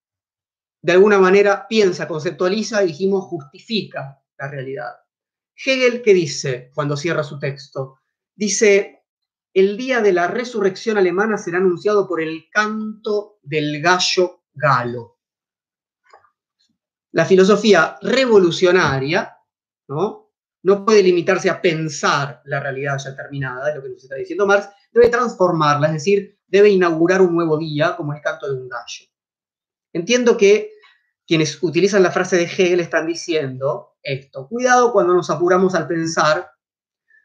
de 0.82 0.94
alguna 0.94 1.20
manera 1.20 1.68
piensa, 1.68 2.08
conceptualiza 2.08 2.84
y 2.84 2.88
dijimos 2.88 3.26
justifica 3.26 4.22
la 4.38 4.50
realidad. 4.50 4.94
Hegel, 5.56 6.02
¿qué 6.02 6.14
dice 6.14 6.72
cuando 6.74 6.96
cierra 6.96 7.24
su 7.24 7.40
texto? 7.40 8.00
Dice, 8.36 9.04
el 9.54 9.76
día 9.76 10.02
de 10.02 10.14
la 10.14 10.28
resurrección 10.28 10.98
alemana 10.98 11.38
será 11.38 11.58
anunciado 11.58 12.08
por 12.08 12.22
el 12.22 12.48
canto 12.52 13.40
del 13.42 13.82
gallo 13.82 14.44
galo. 14.54 15.17
La 17.12 17.26
filosofía 17.26 17.98
revolucionaria 18.02 19.38
¿no? 19.88 20.32
no 20.64 20.86
puede 20.86 21.04
limitarse 21.04 21.50
a 21.50 21.62
pensar 21.62 22.42
la 22.46 22.60
realidad 22.60 22.98
ya 22.98 23.16
terminada, 23.16 23.70
es 23.70 23.76
lo 23.76 23.84
que 23.84 23.90
nos 23.90 24.04
está 24.04 24.16
diciendo 24.16 24.46
Marx, 24.46 24.70
debe 24.92 25.10
transformarla, 25.10 25.88
es 25.88 25.94
decir, 25.94 26.40
debe 26.48 26.70
inaugurar 26.70 27.22
un 27.22 27.36
nuevo 27.36 27.58
día 27.58 27.96
como 27.96 28.14
el 28.14 28.22
canto 28.22 28.48
de 28.48 28.60
un 28.60 28.68
gallo. 28.68 29.06
Entiendo 29.94 30.38
que 30.38 30.74
quienes 31.26 31.62
utilizan 31.62 32.04
la 32.04 32.12
frase 32.12 32.38
de 32.38 32.44
Hegel 32.44 32.80
están 32.80 33.06
diciendo 33.06 33.98
esto. 34.02 34.48
Cuidado 34.48 34.92
cuando 34.92 35.14
nos 35.14 35.30
apuramos 35.30 35.76
al 35.76 35.88
pensar, 35.88 36.50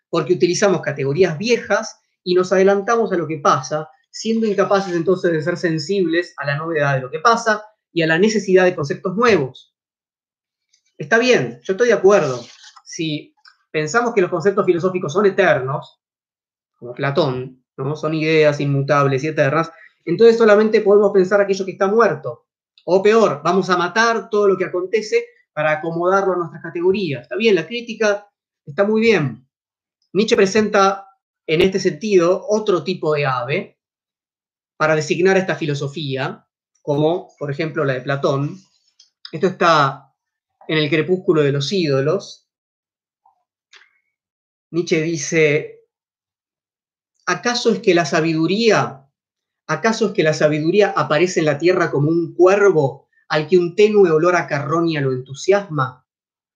porque 0.09 0.35
utilizamos 0.35 0.83
categorías 0.83 1.39
viejas 1.39 2.01
y 2.25 2.35
nos 2.35 2.53
adelantamos 2.53 3.13
a 3.13 3.17
lo 3.17 3.27
que 3.27 3.39
pasa, 3.39 3.89
siendo 4.11 4.47
incapaces 4.47 4.95
entonces 4.95 5.33
de 5.33 5.43
ser 5.43 5.57
sensibles 5.57 6.35
a 6.37 6.47
la 6.47 6.57
novedad 6.57 6.95
de 6.95 7.01
lo 7.01 7.11
que 7.11 7.21
pasa 7.21 7.65
y 7.93 8.03
a 8.03 8.07
la 8.07 8.19
necesidad 8.19 8.65
de 8.65 8.75
conceptos 8.75 9.17
nuevos. 9.17 9.72
Está 11.03 11.19
bien, 11.19 11.61
yo 11.65 11.73
estoy 11.73 11.89
de 11.89 11.95
acuerdo. 11.95 12.41
Si 12.85 13.35
pensamos 13.73 14.15
que 14.15 14.21
los 14.21 14.31
conceptos 14.31 14.65
filosóficos 14.65 15.13
son 15.13 15.27
eternos, 15.27 16.01
como 16.79 16.95
Platón, 16.95 17.65
son 17.97 18.15
ideas 18.15 18.61
inmutables 18.61 19.25
y 19.25 19.27
eternas, 19.27 19.73
entonces 20.05 20.39
solamente 20.39 20.81
podemos 20.81 21.11
pensar 21.11 21.41
aquello 21.41 21.65
que 21.65 21.73
está 21.73 21.89
muerto. 21.89 22.47
O 22.85 23.03
peor, 23.03 23.41
vamos 23.43 23.69
a 23.69 23.77
matar 23.77 24.31
todo 24.31 24.47
lo 24.47 24.57
que 24.57 24.67
acontece 24.67 25.27
para 25.53 25.73
acomodarlo 25.73 26.35
a 26.35 26.37
nuestras 26.37 26.63
categorías. 26.63 27.23
Está 27.23 27.35
bien, 27.35 27.57
la 27.57 27.67
crítica 27.67 28.31
está 28.65 28.85
muy 28.85 29.01
bien. 29.01 29.45
Nietzsche 30.13 30.37
presenta 30.37 31.09
en 31.49 31.63
este 31.63 31.81
sentido 31.81 32.47
otro 32.49 32.85
tipo 32.85 33.13
de 33.15 33.27
ave 33.27 33.81
para 34.77 34.95
designar 34.95 35.37
esta 35.37 35.57
filosofía, 35.57 36.47
como 36.81 37.29
por 37.41 37.51
ejemplo 37.51 37.85
la 37.85 37.95
de 37.95 38.03
Platón. 38.03 38.57
Esto 39.33 39.49
está 39.49 40.12
en 40.73 40.79
el 40.79 40.89
crepúsculo 40.89 41.43
de 41.43 41.53
los 41.53 41.71
ídolos. 41.71 42.49
Nietzsche 44.71 45.03
dice, 45.03 45.83
¿acaso 47.27 47.73
es 47.73 47.81
que 47.81 47.93
la 47.93 48.07
sabiduría, 48.07 49.07
acaso 49.67 50.07
es 50.07 50.13
que 50.13 50.23
la 50.23 50.33
sabiduría 50.33 50.95
aparece 50.97 51.41
en 51.41 51.47
la 51.47 51.59
tierra 51.59 51.91
como 51.91 52.09
un 52.09 52.35
cuervo 52.35 53.11
al 53.29 53.49
que 53.49 53.59
un 53.59 53.77
tenue 53.77 54.11
olor 54.11 54.35
a 54.35 54.47
carroña 54.47 55.03
lo 55.03 55.13
entusiasma? 55.13 56.07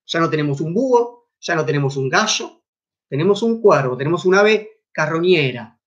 Ya 0.07 0.19
no 0.19 0.31
tenemos 0.31 0.63
un 0.63 0.73
búho, 0.73 1.29
ya 1.39 1.55
no 1.55 1.67
tenemos 1.67 1.99
un 1.99 2.09
gallo, 2.09 2.63
tenemos 3.11 3.43
un 3.43 3.61
cuervo, 3.61 3.99
tenemos 3.99 4.25
un 4.25 4.35
ave 4.35 4.81
carroñera. 4.93 5.79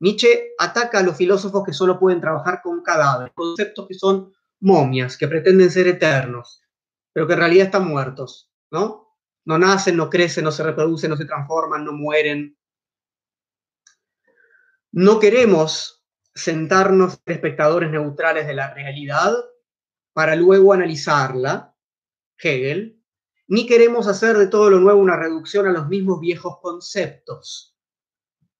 Nietzsche 0.00 0.50
ataca 0.58 0.98
a 0.98 1.02
los 1.02 1.16
filósofos 1.16 1.64
que 1.64 1.72
solo 1.72 1.98
pueden 1.98 2.20
trabajar 2.20 2.60
con 2.62 2.82
cadáveres, 2.82 3.32
conceptos 3.34 3.88
que 3.88 3.94
son 3.94 4.34
momias, 4.60 5.16
que 5.16 5.28
pretenden 5.28 5.70
ser 5.70 5.88
eternos, 5.88 6.59
pero 7.12 7.26
que 7.26 7.32
en 7.32 7.38
realidad 7.38 7.66
están 7.66 7.88
muertos, 7.88 8.52
¿no? 8.70 9.16
No 9.44 9.58
nacen, 9.58 9.96
no 9.96 10.10
crecen, 10.10 10.44
no 10.44 10.52
se 10.52 10.62
reproducen, 10.62 11.10
no 11.10 11.16
se 11.16 11.24
transforman, 11.24 11.84
no 11.84 11.92
mueren. 11.92 12.56
No 14.92 15.18
queremos 15.18 16.04
sentarnos 16.34 17.20
espectadores 17.26 17.90
neutrales 17.90 18.46
de 18.46 18.54
la 18.54 18.72
realidad 18.72 19.32
para 20.12 20.36
luego 20.36 20.72
analizarla, 20.72 21.74
Hegel, 22.38 23.00
ni 23.48 23.66
queremos 23.66 24.06
hacer 24.06 24.36
de 24.36 24.46
todo 24.46 24.70
lo 24.70 24.78
nuevo 24.78 25.00
una 25.00 25.16
reducción 25.16 25.66
a 25.66 25.72
los 25.72 25.88
mismos 25.88 26.20
viejos 26.20 26.58
conceptos. 26.60 27.76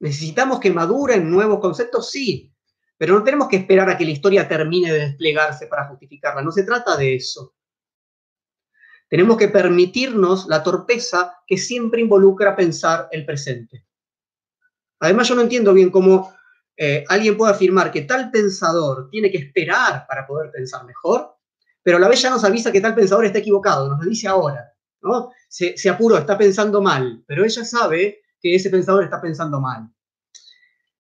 ¿Necesitamos 0.00 0.58
que 0.60 0.70
maduren 0.70 1.30
nuevos 1.30 1.60
conceptos? 1.60 2.10
Sí, 2.10 2.52
pero 2.96 3.14
no 3.14 3.22
tenemos 3.22 3.48
que 3.48 3.56
esperar 3.56 3.88
a 3.88 3.96
que 3.96 4.04
la 4.04 4.10
historia 4.10 4.48
termine 4.48 4.92
de 4.92 4.98
desplegarse 5.00 5.66
para 5.66 5.88
justificarla. 5.88 6.42
No 6.42 6.50
se 6.52 6.64
trata 6.64 6.96
de 6.96 7.14
eso. 7.14 7.54
Tenemos 9.10 9.36
que 9.36 9.48
permitirnos 9.48 10.46
la 10.46 10.62
torpeza 10.62 11.34
que 11.44 11.58
siempre 11.58 12.00
involucra 12.00 12.54
pensar 12.54 13.08
el 13.10 13.26
presente. 13.26 13.84
Además, 15.00 15.26
yo 15.28 15.34
no 15.34 15.42
entiendo 15.42 15.74
bien 15.74 15.90
cómo 15.90 16.32
eh, 16.76 17.04
alguien 17.08 17.36
puede 17.36 17.52
afirmar 17.52 17.90
que 17.90 18.02
tal 18.02 18.30
pensador 18.30 19.10
tiene 19.10 19.28
que 19.28 19.38
esperar 19.38 20.06
para 20.06 20.24
poder 20.28 20.52
pensar 20.52 20.84
mejor, 20.84 21.34
pero 21.82 21.96
a 21.96 22.00
la 22.00 22.06
vez 22.06 22.22
ya 22.22 22.30
nos 22.30 22.44
avisa 22.44 22.70
que 22.70 22.80
tal 22.80 22.94
pensador 22.94 23.24
está 23.24 23.40
equivocado, 23.40 23.88
nos 23.88 23.98
lo 23.98 24.08
dice 24.08 24.28
ahora. 24.28 24.72
Se, 25.48 25.76
se 25.76 25.90
apuró, 25.90 26.16
está 26.16 26.38
pensando 26.38 26.80
mal, 26.80 27.24
pero 27.26 27.44
ella 27.44 27.64
sabe 27.64 28.20
que 28.40 28.54
ese 28.54 28.70
pensador 28.70 29.02
está 29.02 29.20
pensando 29.20 29.60
mal. 29.60 29.90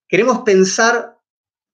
Queremos 0.08 0.40
pensar 0.40 1.16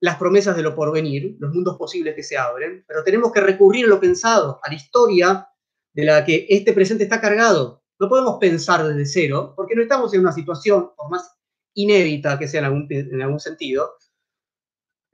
las 0.01 0.19
promesas 0.19 0.55
de 0.55 0.63
lo 0.63 0.75
porvenir, 0.75 1.37
los 1.39 1.55
mundos 1.55 1.79
posibles 1.79 2.15
que 2.15 2.23
se 2.23 2.37
abren, 2.37 2.85
pero 2.87 3.03
tenemos 3.03 3.33
que 3.33 3.41
recurrir 3.41 3.87
a 3.87 3.89
lo 3.89 3.99
pensado, 3.99 4.61
a 4.63 4.69
la 4.69 4.75
historia 4.75 5.49
de 5.97 6.05
la 6.05 6.25
que 6.27 6.47
este 6.51 6.75
presente 6.75 7.05
está 7.05 7.23
cargado. 7.23 7.83
No 7.99 8.11
podemos 8.11 8.37
pensar 8.39 8.87
desde 8.87 9.07
cero, 9.07 9.55
porque 9.57 9.75
no 9.75 9.81
estamos 9.81 10.13
en 10.13 10.21
una 10.21 10.33
situación, 10.33 10.91
por 10.95 11.11
más 11.11 11.39
inédita 11.73 12.39
que 12.39 12.47
sea 12.47 12.61
en 12.61 12.67
algún, 12.67 12.87
en 12.91 13.41
sentido, 13.41 13.95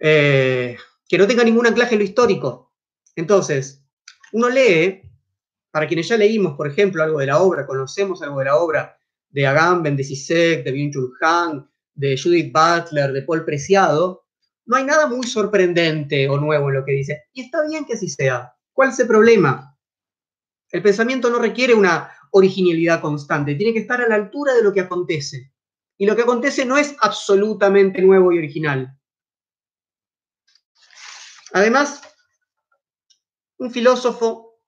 eh, 0.00 0.76
que 1.08 1.18
no 1.18 1.28
tenga 1.28 1.44
ningún 1.44 1.68
anclaje 1.68 1.94
en 1.94 2.00
lo 2.00 2.04
histórico. 2.04 2.72
Entonces, 3.14 3.84
uno 4.32 4.48
lee, 4.48 5.02
para 5.70 5.86
quienes 5.86 6.08
ya 6.08 6.16
leímos, 6.16 6.56
por 6.56 6.66
ejemplo, 6.66 7.04
algo 7.04 7.20
de 7.20 7.26
la 7.26 7.40
obra, 7.40 7.64
conocemos 7.64 8.20
algo 8.20 8.40
de 8.40 8.46
la 8.46 8.56
obra 8.56 8.98
de 9.30 9.46
Agamben, 9.46 9.96
de 9.96 10.02
Sisek, 10.02 10.64
de 10.64 10.72
Byung-Chul 10.72 11.68
de 11.94 12.18
Judith 12.20 12.52
Butler, 12.52 13.12
de 13.12 13.22
Paul 13.22 13.44
Preciado, 13.44 14.24
no 14.66 14.76
hay 14.76 14.84
nada 14.84 15.06
muy 15.06 15.26
sorprendente 15.26 16.28
o 16.28 16.38
nuevo 16.38 16.70
en 16.70 16.74
lo 16.74 16.84
que 16.84 16.92
dice. 16.92 17.22
Y 17.32 17.42
está 17.42 17.64
bien 17.66 17.84
que 17.84 17.94
así 17.94 18.08
sea. 18.08 18.54
¿Cuál 18.72 18.90
es 18.90 18.98
el 18.98 19.06
problema? 19.06 19.71
El 20.72 20.82
pensamiento 20.82 21.30
no 21.30 21.38
requiere 21.38 21.74
una 21.74 22.10
originalidad 22.32 23.00
constante, 23.00 23.54
tiene 23.54 23.74
que 23.74 23.80
estar 23.80 24.00
a 24.00 24.08
la 24.08 24.14
altura 24.14 24.54
de 24.54 24.62
lo 24.62 24.72
que 24.72 24.80
acontece. 24.80 25.52
Y 25.98 26.06
lo 26.06 26.16
que 26.16 26.22
acontece 26.22 26.64
no 26.64 26.78
es 26.78 26.96
absolutamente 27.00 28.00
nuevo 28.00 28.32
y 28.32 28.38
original. 28.38 28.98
Además, 31.52 32.00
un 33.58 33.70
filósofo 33.70 34.58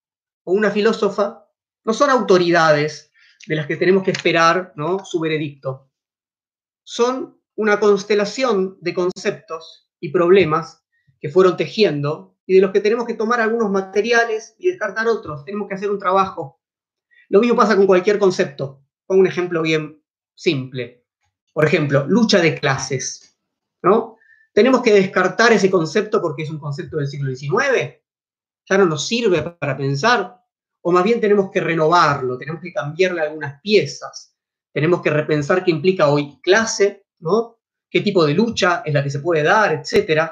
o 0.44 0.52
una 0.52 0.70
filósofa 0.70 1.48
no 1.84 1.94
son 1.94 2.10
autoridades 2.10 3.10
de 3.46 3.56
las 3.56 3.66
que 3.66 3.76
tenemos 3.76 4.04
que 4.04 4.10
esperar 4.10 4.74
¿no? 4.76 5.04
su 5.04 5.18
veredicto. 5.18 5.90
Son 6.82 7.40
una 7.56 7.80
constelación 7.80 8.76
de 8.80 8.94
conceptos 8.94 9.90
y 10.00 10.10
problemas 10.10 10.84
que 11.18 11.30
fueron 11.30 11.56
tejiendo 11.56 12.33
y 12.46 12.54
de 12.54 12.60
los 12.60 12.72
que 12.72 12.80
tenemos 12.80 13.06
que 13.06 13.14
tomar 13.14 13.40
algunos 13.40 13.70
materiales 13.70 14.54
y 14.58 14.68
descartar 14.68 15.06
otros. 15.08 15.44
Tenemos 15.44 15.68
que 15.68 15.74
hacer 15.74 15.90
un 15.90 15.98
trabajo. 15.98 16.60
Lo 17.28 17.40
mismo 17.40 17.56
pasa 17.56 17.76
con 17.76 17.86
cualquier 17.86 18.18
concepto. 18.18 18.82
Pongo 19.06 19.20
un 19.20 19.26
ejemplo 19.26 19.62
bien 19.62 20.02
simple. 20.34 21.04
Por 21.52 21.64
ejemplo, 21.64 22.04
lucha 22.06 22.40
de 22.40 22.58
clases. 22.58 23.38
¿no? 23.82 24.16
Tenemos 24.52 24.82
que 24.82 24.92
descartar 24.92 25.52
ese 25.52 25.70
concepto 25.70 26.20
porque 26.20 26.42
es 26.42 26.50
un 26.50 26.58
concepto 26.58 26.98
del 26.98 27.08
siglo 27.08 27.34
XIX. 27.34 28.00
Ya 28.66 28.78
no 28.78 28.86
nos 28.86 29.06
sirve 29.06 29.42
para 29.42 29.76
pensar 29.76 30.44
o 30.86 30.92
más 30.92 31.02
bien 31.02 31.20
tenemos 31.20 31.50
que 31.50 31.60
renovarlo, 31.60 32.36
tenemos 32.36 32.60
que 32.60 32.72
cambiarle 32.72 33.22
algunas 33.22 33.58
piezas, 33.62 34.36
tenemos 34.70 35.00
que 35.00 35.08
repensar 35.08 35.64
qué 35.64 35.70
implica 35.70 36.08
hoy 36.08 36.38
clase, 36.42 37.06
¿no? 37.20 37.58
qué 37.88 38.02
tipo 38.02 38.26
de 38.26 38.34
lucha 38.34 38.82
es 38.84 38.92
la 38.92 39.02
que 39.02 39.08
se 39.08 39.20
puede 39.20 39.42
dar, 39.42 39.72
etc. 39.72 40.30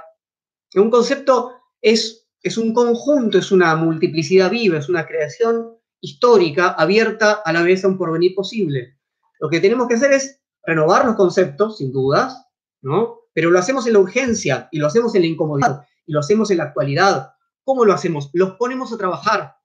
Un 0.74 0.90
concepto 0.90 1.61
es, 1.82 2.28
es 2.42 2.56
un 2.56 2.72
conjunto, 2.72 3.38
es 3.38 3.52
una 3.52 3.74
multiplicidad 3.76 4.50
viva, 4.50 4.78
es 4.78 4.88
una 4.88 5.06
creación 5.06 5.76
histórica 6.00 6.70
abierta 6.70 7.42
a 7.44 7.52
la 7.52 7.62
vez 7.62 7.84
a 7.84 7.88
un 7.88 7.98
porvenir 7.98 8.34
posible. 8.34 8.98
Lo 9.38 9.48
que 9.48 9.60
tenemos 9.60 9.88
que 9.88 9.94
hacer 9.94 10.12
es 10.12 10.40
renovar 10.64 11.04
los 11.04 11.16
conceptos, 11.16 11.78
sin 11.78 11.92
dudas, 11.92 12.46
¿no? 12.80 13.18
Pero 13.34 13.50
lo 13.50 13.58
hacemos 13.58 13.86
en 13.86 13.94
la 13.94 13.98
urgencia 13.98 14.68
y 14.70 14.78
lo 14.78 14.86
hacemos 14.86 15.14
en 15.14 15.22
la 15.22 15.28
incomodidad 15.28 15.86
y 16.06 16.12
lo 16.12 16.20
hacemos 16.20 16.50
en 16.50 16.58
la 16.58 16.64
actualidad. 16.64 17.32
¿Cómo 17.64 17.84
lo 17.84 17.92
hacemos? 17.92 18.30
Los 18.32 18.52
ponemos 18.52 18.92
a 18.92 18.98
trabajar, 18.98 19.56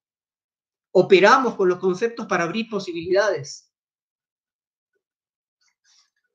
operamos 0.91 1.55
con 1.55 1.69
los 1.69 1.79
conceptos 1.79 2.25
para 2.27 2.43
abrir 2.43 2.69
posibilidades. 2.69 3.71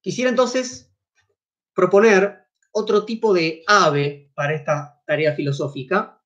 Quisiera 0.01 0.31
entonces 0.31 0.93
proponer 1.75 2.49
otro 2.73 3.05
tipo 3.05 3.33
de 3.33 3.63
ave 3.67 4.33
para 4.35 4.55
esta 4.55 5.02
tarea 5.07 5.35
filosófica. 5.35 6.21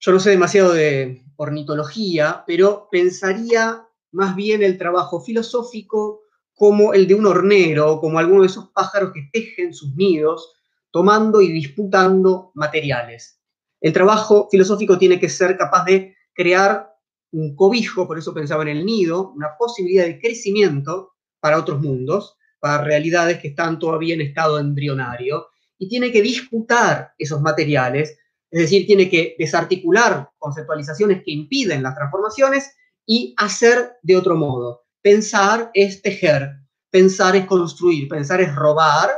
Yo 0.00 0.12
no 0.12 0.20
sé 0.20 0.30
demasiado 0.30 0.72
de 0.72 1.24
ornitología, 1.36 2.44
pero 2.46 2.88
pensaría 2.90 3.86
más 4.12 4.36
bien 4.36 4.62
el 4.62 4.78
trabajo 4.78 5.20
filosófico 5.20 6.20
como 6.54 6.94
el 6.94 7.06
de 7.06 7.14
un 7.14 7.26
hornero, 7.26 8.00
como 8.00 8.18
alguno 8.18 8.42
de 8.42 8.48
esos 8.48 8.70
pájaros 8.70 9.12
que 9.12 9.28
tejen 9.32 9.74
sus 9.74 9.94
nidos, 9.94 10.54
tomando 10.90 11.40
y 11.40 11.50
disputando 11.50 12.52
materiales. 12.54 13.40
El 13.80 13.92
trabajo 13.92 14.48
filosófico 14.50 14.96
tiene 14.96 15.18
que 15.18 15.28
ser 15.28 15.56
capaz 15.56 15.84
de 15.84 16.14
crear 16.32 16.94
un 17.32 17.56
cobijo, 17.56 18.06
por 18.06 18.18
eso 18.18 18.32
pensaba 18.32 18.62
en 18.62 18.68
el 18.68 18.86
nido, 18.86 19.32
una 19.32 19.56
posibilidad 19.58 20.04
de 20.04 20.20
crecimiento 20.20 21.14
para 21.40 21.58
otros 21.58 21.80
mundos, 21.80 22.36
para 22.60 22.84
realidades 22.84 23.38
que 23.40 23.48
están 23.48 23.78
todavía 23.78 24.14
en 24.14 24.20
estado 24.20 24.58
embrionario, 24.58 25.48
y 25.78 25.88
tiene 25.88 26.12
que 26.12 26.22
disputar 26.22 27.14
esos 27.18 27.40
materiales, 27.40 28.18
es 28.50 28.60
decir, 28.60 28.86
tiene 28.86 29.10
que 29.10 29.34
desarticular 29.38 30.30
conceptualizaciones 30.38 31.22
que 31.24 31.32
impiden 31.32 31.82
las 31.82 31.94
transformaciones 31.94 32.76
y 33.06 33.34
hacer 33.36 33.96
de 34.02 34.16
otro 34.16 34.36
modo. 34.36 34.84
Pensar 35.02 35.70
es 35.74 36.00
tejer, 36.00 36.50
pensar 36.90 37.36
es 37.36 37.46
construir, 37.46 38.08
pensar 38.08 38.40
es 38.40 38.54
robar 38.54 39.10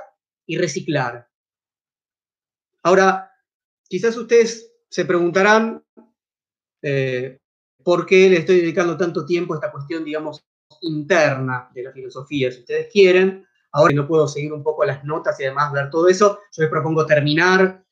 y 0.47 0.57
reciclar. 0.57 1.29
Ahora, 2.83 3.31
quizás 3.89 4.17
ustedes 4.17 4.73
se 4.89 5.05
preguntarán, 5.05 5.85
eh, 6.83 7.39
por 7.87 8.05
qué 8.05 8.29
le 8.29 8.39
estoy 8.39 8.61
dedicando 8.63 8.97
tanto 8.97 9.25
tiempo 9.25 9.55
a 9.55 9.59
esta 9.59 9.71
cuestión, 9.71 10.05
digamos, 10.05 10.45
interna 10.81 11.71
de 11.73 11.85
la 11.85 11.93
filosofía, 11.93 12.51
si 12.51 12.61
ustedes 12.61 12.89
quieren. 12.93 13.46
Ahora 13.77 13.95
no 13.95 14.09
puedo 14.09 14.27
seguir 14.27 14.55
un 14.55 14.63
poco 14.63 14.87
las 14.87 15.05
notas 15.05 15.39
y 15.39 15.45
además 15.45 15.71
ver 15.71 15.91
todo 15.91 16.09
eso, 16.09 16.41
yo 16.51 16.63
les 16.63 16.71
propongo 16.71 17.05
terminar 17.05 17.85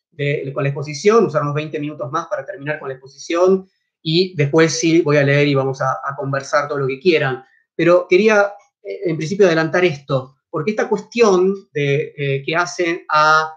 con 0.54 0.62
la 0.62 0.70
exposición, 0.70 1.26
usar 1.26 1.42
unos 1.42 1.54
20 1.54 1.78
minutos 1.78 2.10
más 2.10 2.26
para 2.28 2.42
terminar 2.42 2.78
con 2.78 2.88
la 2.88 2.94
exposición 2.94 3.68
y 4.00 4.34
después 4.34 4.78
sí 4.78 5.02
voy 5.02 5.18
a 5.18 5.24
leer 5.24 5.46
y 5.46 5.54
vamos 5.54 5.82
a, 5.82 5.98
conversar 6.16 6.68
todo 6.68 6.78
lo 6.78 6.86
que 6.86 6.98
quieran. 6.98 7.44
Pero 7.76 8.06
quería 8.08 8.54
eh, 8.82 9.00
en 9.04 9.18
principio 9.18 9.44
adelantar 9.44 9.84
esto, 9.84 10.36
porque 10.48 10.70
esta 10.70 10.88
cuestión 10.88 11.54
de, 11.74 12.14
eh, 12.16 12.42
que 12.46 12.56
hacen 12.56 13.04
a 13.10 13.52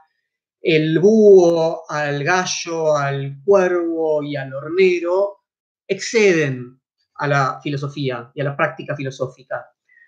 el 0.60 1.00
búho, 1.00 1.90
al 1.90 2.26
gallo, 2.26 2.98
al 2.98 3.38
cuervo 3.46 4.22
y 4.22 4.36
al 4.36 4.54
hornero, 4.54 5.44
exceden 5.88 6.82
a 7.16 7.28
la 7.28 7.60
filosofía 7.64 8.32
y 8.36 8.42
a 8.42 8.44
la 8.44 8.58
práctica 8.58 8.98
filosófica. 8.98 9.66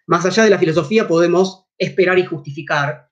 Más 0.08 0.26
allá 0.26 0.44
de 0.44 0.50
la 0.50 0.60
filosofía 0.60 1.08
podemos 1.08 1.69
esperar 1.80 2.20
y 2.20 2.26
justificar, 2.26 3.10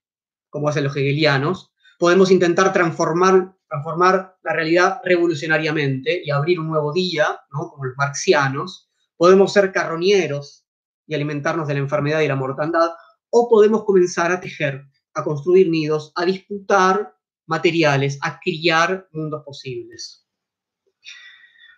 como 0.49 0.69
hacen 0.69 0.83
los 0.83 0.95
hegelianos, 0.95 1.71
podemos 1.97 2.29
intentar 2.29 2.71
transformar, 2.73 3.55
transformar 3.67 4.37
la 4.43 4.53
realidad 4.53 4.99
revolucionariamente 5.03 6.21
y 6.23 6.29
abrir 6.29 6.59
un 6.59 6.67
nuevo 6.67 6.93
día, 6.93 7.39
como 7.49 7.83
los 7.83 7.97
marxianos, 7.97 8.91
podemos 9.15 9.51
ser 9.51 9.71
carroñeros 9.71 10.65
y 11.07 11.15
alimentarnos 11.15 11.67
de 11.67 11.73
la 11.73 11.79
enfermedad 11.79 12.19
y 12.21 12.27
la 12.27 12.35
mortandad, 12.35 12.91
o 13.29 13.49
podemos 13.49 13.83
comenzar 13.83 14.31
a 14.31 14.39
tejer, 14.39 14.85
a 15.13 15.23
construir 15.23 15.69
nidos, 15.69 16.11
a 16.15 16.25
disputar 16.25 17.13
materiales, 17.47 18.19
a 18.21 18.39
criar 18.39 19.07
mundos 19.11 19.43
posibles. 19.43 20.27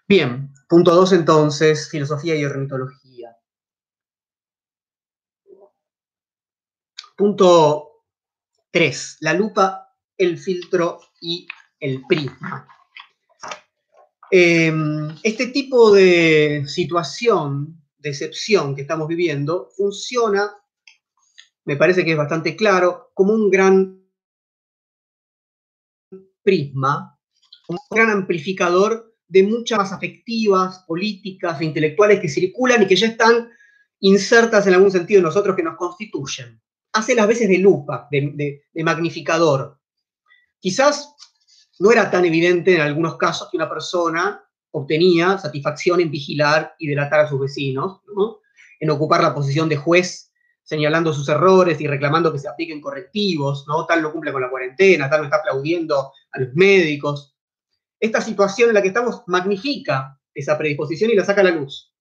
Bien, 0.08 0.52
punto 0.68 0.94
dos 0.96 1.14
entonces, 1.14 1.88
filosofía 1.90 2.36
y 2.36 2.44
ornitología. 2.44 2.99
Punto 7.20 8.06
tres, 8.72 9.18
la 9.20 9.34
lupa, 9.34 9.94
el 10.18 10.40
filtro 10.40 11.02
y 11.20 11.46
el 11.78 12.02
prisma. 12.08 12.66
Em, 14.32 15.14
este 15.22 15.48
tipo 15.48 15.92
de 15.92 16.64
situación, 16.66 17.84
de 17.98 18.12
excepción 18.12 18.74
que 18.74 18.84
estamos 18.84 19.10
viviendo, 19.10 19.68
funciona, 19.76 20.50
me 21.66 21.76
parece 21.76 22.06
que 22.06 22.12
es 22.12 22.18
bastante 22.18 22.56
claro, 22.56 23.12
como 23.14 23.34
un 23.34 23.50
gran 23.50 24.02
prisma, 26.42 27.20
como 27.68 27.80
un 27.90 27.98
gran 27.98 28.12
amplificador 28.12 29.14
de 29.28 29.44
muchas 29.44 29.92
afectivas, 29.92 30.86
políticas 30.88 31.60
e 31.60 31.66
intelectuales 31.66 32.22
que 32.22 32.30
circulan 32.30 32.84
y 32.84 32.88
que 32.88 32.96
ya 32.96 33.08
están 33.08 33.50
insertas 34.00 34.68
en 34.68 34.76
algún 34.76 34.92
sentido 34.92 35.18
en 35.18 35.26
nosotros 35.26 35.54
que 35.58 35.64
nos 35.64 35.76
constituyen. 35.76 36.62
Hace 36.94 37.16
las 37.16 37.28
veces 37.28 37.48
de 37.48 37.58
lupa, 37.58 38.08
de, 38.12 38.62
magnificador. 38.84 39.80
Quizás 40.60 41.16
no 41.80 41.92
era 41.92 42.10
tan 42.12 42.26
evidente 42.26 42.76
en 42.76 42.82
algunos 42.82 43.18
casos 43.18 43.50
que 43.50 43.58
una 43.58 43.70
persona 43.70 44.44
obtenía 44.72 45.38
satisfacción 45.38 46.02
en 46.02 46.12
vigilar 46.12 46.76
y 46.80 46.88
delatar 46.88 47.22
a 47.22 47.30
sus 47.30 47.40
vecinos, 47.40 48.02
en 48.80 48.90
ocupar 48.90 49.22
la 49.22 49.34
posición 49.34 49.70
de 49.70 49.78
juez 49.78 50.30
señalando 50.70 51.12
sus 51.14 51.28
errores 51.28 51.82
y 51.82 51.88
reclamando 51.88 52.32
que 52.32 52.38
se 52.38 52.48
apliquen 52.48 52.80
correctivos, 52.80 53.66
¿no? 53.68 53.88
tal 53.88 54.04
no 54.04 54.12
cumple 54.12 54.32
con 54.32 54.44
la 54.44 54.52
cuarentena, 54.52 55.10
tal 55.10 55.22
no 55.22 55.26
está 55.26 55.38
aplaudiendo 55.38 56.14
a 56.32 56.40
los 56.40 56.54
médicos. 56.54 57.36
Esta 58.00 58.22
situación 58.22 58.70
en 58.70 58.76
la 58.76 58.82
que 58.84 58.90
estamos 58.90 59.24
magnifica 59.26 60.20
esa 60.32 60.60
predisposición 60.60 61.10
y 61.10 61.16
la 61.16 61.26
saca 61.26 61.42
a 61.42 61.46
la 61.46 61.52
luz. 61.52 61.92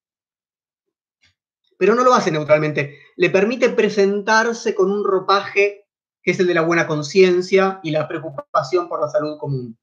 Pero 1.79 1.95
no 1.95 2.05
lo 2.05 2.13
hace 2.13 2.31
neutralmente, 2.31 2.99
le 3.17 3.31
permite 3.31 3.71
presentarse 3.71 4.75
con 4.75 4.91
un 4.91 5.05
ropaje 5.05 5.87
que 6.23 6.33
es 6.33 6.41
el 6.41 6.47
de 6.47 6.55
la 6.55 6.63
buena 6.63 6.87
conciencia 6.87 7.81
y 7.83 7.91
la 7.91 8.07
preocupación 8.07 8.89
por 8.89 9.01
la 9.01 9.09
salud 9.09 9.39
común. 9.39 9.79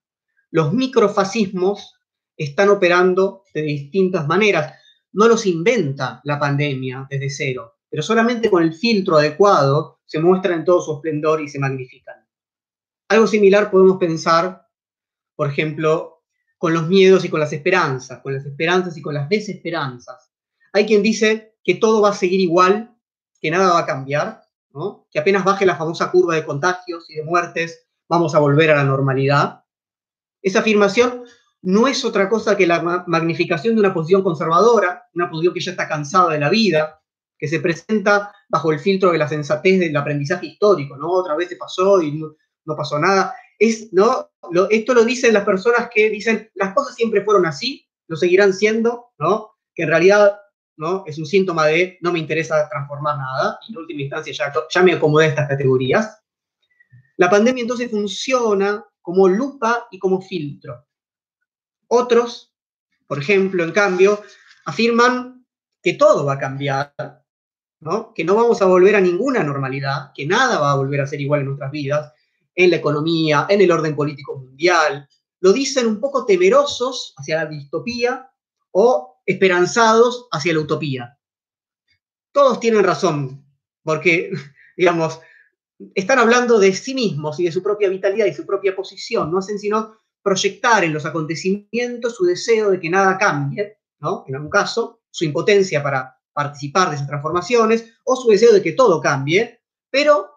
Los 0.51 0.73
microfascismos 0.73 1.95
están 2.37 2.69
operando 2.69 3.43
de 3.53 3.61
distintas 3.63 4.27
maneras. 4.27 4.73
No 5.13 5.27
los 5.27 5.45
inventa 5.45 6.21
la 6.23 6.37
pandemia 6.37 7.07
desde 7.09 7.29
cero, 7.29 7.77
pero 7.89 8.03
solamente 8.03 8.49
con 8.49 8.61
el 8.61 8.73
filtro 8.73 9.17
adecuado 9.17 10.01
se 10.05 10.19
muestran 10.19 10.59
en 10.59 10.65
todo 10.65 10.81
su 10.81 10.93
esplendor 10.93 11.41
y 11.41 11.47
se 11.47 11.59
magnifican. 11.59 12.27
Algo 13.07 13.25
similar 13.25 13.71
podemos 13.71 13.97
pensar, 13.97 14.67
por 15.35 15.49
ejemplo, 15.49 16.23
con 16.57 16.73
los 16.73 16.87
miedos 16.87 17.23
y 17.23 17.29
con 17.29 17.39
las 17.39 17.53
esperanzas, 17.53 18.19
con 18.21 18.33
las 18.33 18.45
esperanzas 18.45 18.97
y 18.97 19.01
con 19.01 19.13
las 19.13 19.29
desesperanzas. 19.29 20.31
Hay 20.73 20.85
quien 20.85 21.01
dice 21.01 21.54
que 21.65 21.75
todo 21.75 22.01
va 22.01 22.11
a 22.11 22.13
seguir 22.13 22.39
igual, 22.39 22.95
que 23.41 23.51
nada 23.51 23.73
va 23.73 23.79
a 23.79 23.85
cambiar, 23.85 24.45
que 25.11 25.19
apenas 25.19 25.43
baje 25.43 25.65
la 25.65 25.75
famosa 25.75 26.11
curva 26.11 26.35
de 26.35 26.45
contagios 26.45 27.09
y 27.09 27.15
de 27.15 27.23
muertes, 27.23 27.87
vamos 28.07 28.35
a 28.35 28.39
volver 28.39 28.71
a 28.71 28.75
la 28.75 28.83
normalidad. 28.83 29.63
Esa 30.41 30.59
afirmación 30.59 31.23
no 31.61 31.87
es 31.87 32.05
otra 32.05 32.29
cosa 32.29 32.55
que 32.55 32.67
la 32.67 33.03
magnificación 33.07 33.73
de 33.73 33.81
una 33.81 33.93
posición 33.93 34.21
conservadora, 34.21 35.07
una 35.15 35.29
posición 35.29 35.53
que 35.53 35.61
ya 35.61 35.71
está 35.71 35.87
cansada 35.87 36.33
de 36.33 36.39
la 36.39 36.49
vida, 36.49 37.01
que 37.37 37.47
se 37.47 37.59
presenta 37.59 38.31
bajo 38.49 38.71
el 38.71 38.79
filtro 38.79 39.11
de 39.11 39.17
la 39.17 39.27
sensatez 39.27 39.79
del 39.79 39.97
aprendizaje 39.97 40.45
histórico, 40.47 40.95
¿no? 40.97 41.09
Otra 41.09 41.35
vez 41.35 41.49
se 41.49 41.55
pasó 41.55 42.01
y 42.01 42.11
no, 42.11 42.75
pasó 42.75 42.99
nada. 42.99 43.33
Es, 43.57 43.91
¿no? 43.93 44.29
esto 44.69 44.93
lo 44.93 45.03
dicen 45.05 45.33
las 45.33 45.45
personas 45.45 45.89
que 45.93 46.09
dicen, 46.09 46.51
las 46.53 46.73
cosas 46.73 46.95
siempre 46.95 47.23
fueron 47.23 47.45
así, 47.45 47.87
lo 48.07 48.15
seguirán 48.17 48.53
siendo, 48.53 49.07
¿no? 49.17 49.51
Que 49.73 49.83
en 49.83 49.89
realidad 49.89 50.37
¿no? 50.77 51.03
Es 51.05 51.17
un 51.17 51.25
síntoma 51.25 51.67
de 51.67 51.97
no 52.01 52.11
me 52.11 52.19
interesa 52.19 52.67
transformar 52.69 53.17
nada 53.17 53.59
y 53.67 53.71
en 53.71 53.77
última 53.79 54.01
instancia 54.01 54.33
ya, 54.33 54.53
ya 54.69 54.83
me 54.83 54.93
acomodé 54.93 55.25
a 55.25 55.29
estas 55.29 55.47
categorías. 55.47 56.21
La 57.17 57.29
pandemia 57.29 57.61
entonces 57.61 57.89
funciona 57.89 58.83
como 59.01 59.27
lupa 59.27 59.87
y 59.91 59.99
como 59.99 60.21
filtro. 60.21 60.85
Otros, 61.87 62.53
por 63.07 63.19
ejemplo, 63.19 63.63
en 63.63 63.71
cambio, 63.71 64.21
afirman 64.65 65.45
que 65.81 65.93
todo 65.93 66.25
va 66.25 66.33
a 66.33 66.39
cambiar, 66.39 66.93
¿no? 67.79 68.13
que 68.13 68.23
no 68.23 68.35
vamos 68.35 68.61
a 68.61 68.65
volver 68.65 68.95
a 68.95 69.01
ninguna 69.01 69.43
normalidad, 69.43 70.11
que 70.13 70.25
nada 70.25 70.59
va 70.59 70.71
a 70.71 70.75
volver 70.75 71.01
a 71.01 71.07
ser 71.07 71.21
igual 71.21 71.41
en 71.41 71.47
nuestras 71.47 71.71
vidas, 71.71 72.11
en 72.55 72.71
la 72.71 72.77
economía, 72.77 73.45
en 73.49 73.61
el 73.61 73.71
orden 73.71 73.95
político 73.95 74.37
mundial. 74.37 75.07
Lo 75.41 75.53
dicen 75.53 75.85
un 75.85 75.99
poco 75.99 76.25
temerosos 76.25 77.13
hacia 77.17 77.43
la 77.43 77.45
distopía 77.45 78.27
o 78.71 79.14
esperanzados 79.25 80.27
hacia 80.31 80.53
la 80.53 80.59
utopía. 80.59 81.19
Todos 82.31 82.59
tienen 82.59 82.83
razón, 82.83 83.45
porque, 83.83 84.31
digamos, 84.77 85.19
están 85.93 86.19
hablando 86.19 86.59
de 86.59 86.73
sí 86.73 86.93
mismos 86.93 87.39
y 87.39 87.45
de 87.45 87.51
su 87.51 87.61
propia 87.61 87.89
vitalidad 87.89 88.25
y 88.25 88.33
su 88.33 88.45
propia 88.45 88.75
posición, 88.75 89.31
no 89.31 89.39
hacen 89.39 89.59
sino 89.59 89.97
proyectar 90.21 90.83
en 90.83 90.93
los 90.93 91.05
acontecimientos 91.05 92.15
su 92.15 92.25
deseo 92.25 92.71
de 92.71 92.79
que 92.79 92.89
nada 92.89 93.17
cambie, 93.17 93.79
¿no? 93.99 94.23
En 94.27 94.35
algún 94.35 94.49
caso, 94.49 95.01
su 95.11 95.23
impotencia 95.23 95.83
para 95.83 96.19
participar 96.33 96.89
de 96.89 96.95
esas 96.95 97.07
transformaciones 97.07 97.93
o 98.03 98.15
su 98.15 98.29
deseo 98.29 98.51
de 98.51 98.61
que 98.61 98.73
todo 98.73 98.99
cambie, 98.99 99.61
pero 99.89 100.29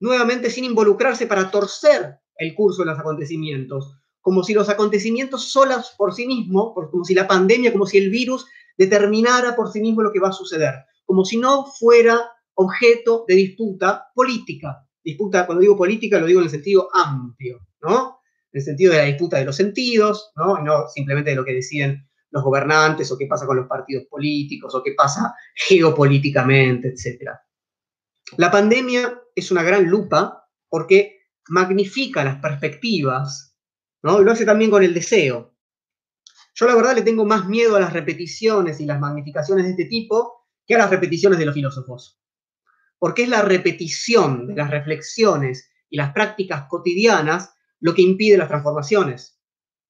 nuevamente 0.00 0.50
sin 0.50 0.64
involucrarse 0.64 1.26
para 1.26 1.50
torcer 1.50 2.20
el 2.36 2.54
curso 2.54 2.82
de 2.82 2.90
los 2.90 2.98
acontecimientos, 2.98 3.98
como 4.24 4.42
si 4.42 4.54
los 4.54 4.70
acontecimientos 4.70 5.52
solos 5.52 5.94
por 5.98 6.14
sí 6.14 6.26
mismos, 6.26 6.72
como 6.90 7.04
si 7.04 7.12
la 7.12 7.28
pandemia, 7.28 7.70
como 7.72 7.84
si 7.84 7.98
el 7.98 8.08
virus 8.08 8.46
determinara 8.74 9.54
por 9.54 9.70
sí 9.70 9.82
mismo 9.82 10.00
lo 10.00 10.10
que 10.10 10.18
va 10.18 10.30
a 10.30 10.32
suceder, 10.32 10.72
como 11.04 11.26
si 11.26 11.36
no 11.36 11.66
fuera 11.66 12.32
objeto 12.54 13.26
de 13.28 13.34
disputa 13.34 14.06
política. 14.14 14.88
Disputa, 15.04 15.44
cuando 15.44 15.60
digo 15.60 15.76
política, 15.76 16.18
lo 16.18 16.24
digo 16.24 16.40
en 16.40 16.44
el 16.44 16.50
sentido 16.50 16.88
amplio, 16.94 17.68
¿no? 17.82 18.20
En 18.50 18.60
el 18.60 18.62
sentido 18.62 18.92
de 18.92 18.98
la 18.98 19.04
disputa 19.04 19.36
de 19.36 19.44
los 19.44 19.56
sentidos, 19.56 20.32
¿no? 20.36 20.56
no 20.62 20.88
simplemente 20.88 21.28
de 21.28 21.36
lo 21.36 21.44
que 21.44 21.52
deciden 21.52 22.08
los 22.30 22.42
gobernantes 22.42 23.12
o 23.12 23.18
qué 23.18 23.26
pasa 23.26 23.44
con 23.44 23.58
los 23.58 23.66
partidos 23.66 24.06
políticos 24.08 24.74
o 24.74 24.82
qué 24.82 24.94
pasa 24.96 25.34
geopolíticamente, 25.54 26.88
etc. 26.88 27.30
La 28.38 28.50
pandemia 28.50 29.20
es 29.34 29.50
una 29.50 29.62
gran 29.62 29.84
lupa 29.84 30.48
porque 30.70 31.18
magnifica 31.48 32.24
las 32.24 32.40
perspectivas 32.40 33.53
¿no? 34.04 34.20
Lo 34.20 34.32
hace 34.32 34.44
también 34.44 34.70
con 34.70 34.82
el 34.82 34.92
deseo. 34.92 35.56
Yo 36.54 36.66
la 36.66 36.76
verdad 36.76 36.94
le 36.94 37.02
tengo 37.02 37.24
más 37.24 37.46
miedo 37.46 37.74
a 37.74 37.80
las 37.80 37.94
repeticiones 37.94 38.78
y 38.78 38.84
las 38.84 39.00
magnificaciones 39.00 39.64
de 39.64 39.70
este 39.70 39.86
tipo 39.86 40.46
que 40.66 40.74
a 40.74 40.78
las 40.78 40.90
repeticiones 40.90 41.38
de 41.38 41.46
los 41.46 41.54
filósofos. 41.54 42.20
Porque 42.98 43.22
es 43.22 43.30
la 43.30 43.40
repetición 43.42 44.46
de 44.46 44.54
las 44.56 44.70
reflexiones 44.70 45.70
y 45.88 45.96
las 45.96 46.12
prácticas 46.12 46.66
cotidianas 46.68 47.54
lo 47.80 47.94
que 47.94 48.02
impide 48.02 48.36
las 48.36 48.48
transformaciones. 48.48 49.40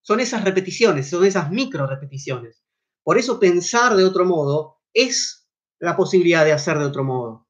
Son 0.00 0.20
esas 0.20 0.44
repeticiones, 0.44 1.10
son 1.10 1.24
esas 1.24 1.50
micro 1.50 1.86
repeticiones. 1.86 2.62
Por 3.02 3.18
eso 3.18 3.40
pensar 3.40 3.96
de 3.96 4.04
otro 4.04 4.24
modo 4.24 4.78
es 4.92 5.48
la 5.80 5.96
posibilidad 5.96 6.44
de 6.44 6.52
hacer 6.52 6.78
de 6.78 6.84
otro 6.84 7.02
modo. 7.02 7.48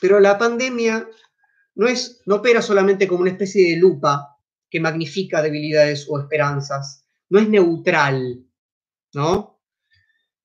Pero 0.00 0.20
la 0.20 0.38
pandemia 0.38 1.08
no, 1.74 1.88
es, 1.88 2.22
no 2.24 2.36
opera 2.36 2.62
solamente 2.62 3.08
como 3.08 3.22
una 3.22 3.30
especie 3.30 3.70
de 3.70 3.80
lupa 3.80 4.33
que 4.74 4.80
magnifica 4.80 5.40
debilidades 5.40 6.04
o 6.10 6.18
esperanzas. 6.18 7.06
No 7.30 7.38
es 7.38 7.48
neutral, 7.48 8.44
¿no? 9.14 9.60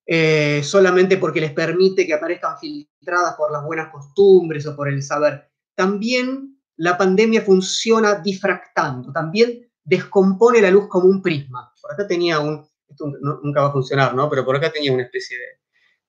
Eh, 0.05 0.61
solamente 0.63 1.17
porque 1.17 1.41
les 1.41 1.51
permite 1.51 2.05
que 2.05 2.13
aparezcan 2.13 2.59
filtradas 2.59 3.33
por 3.33 3.51
las 3.51 3.63
buenas 3.63 3.91
costumbres 3.91 4.67
o 4.67 4.75
por 4.75 4.87
el 4.87 5.01
saber. 5.01 5.49
También 5.73 6.61
la 6.77 6.95
pandemia 6.95 7.41
funciona 7.41 8.21
difractando, 8.21 9.11
también 9.11 9.67
descompone 9.83 10.61
la 10.61 10.69
luz 10.69 10.87
como 10.87 11.07
un 11.07 11.23
prisma. 11.23 11.73
Por 11.81 11.93
acá 11.93 12.05
tenía 12.05 12.39
un, 12.39 12.63
esto 12.87 13.11
nunca 13.41 13.63
va 13.63 13.69
a 13.69 13.73
funcionar, 13.73 14.13
¿no? 14.13 14.29
Pero 14.29 14.45
por 14.45 14.55
acá 14.55 14.71
tenía 14.71 14.93
una 14.93 15.05
especie 15.05 15.37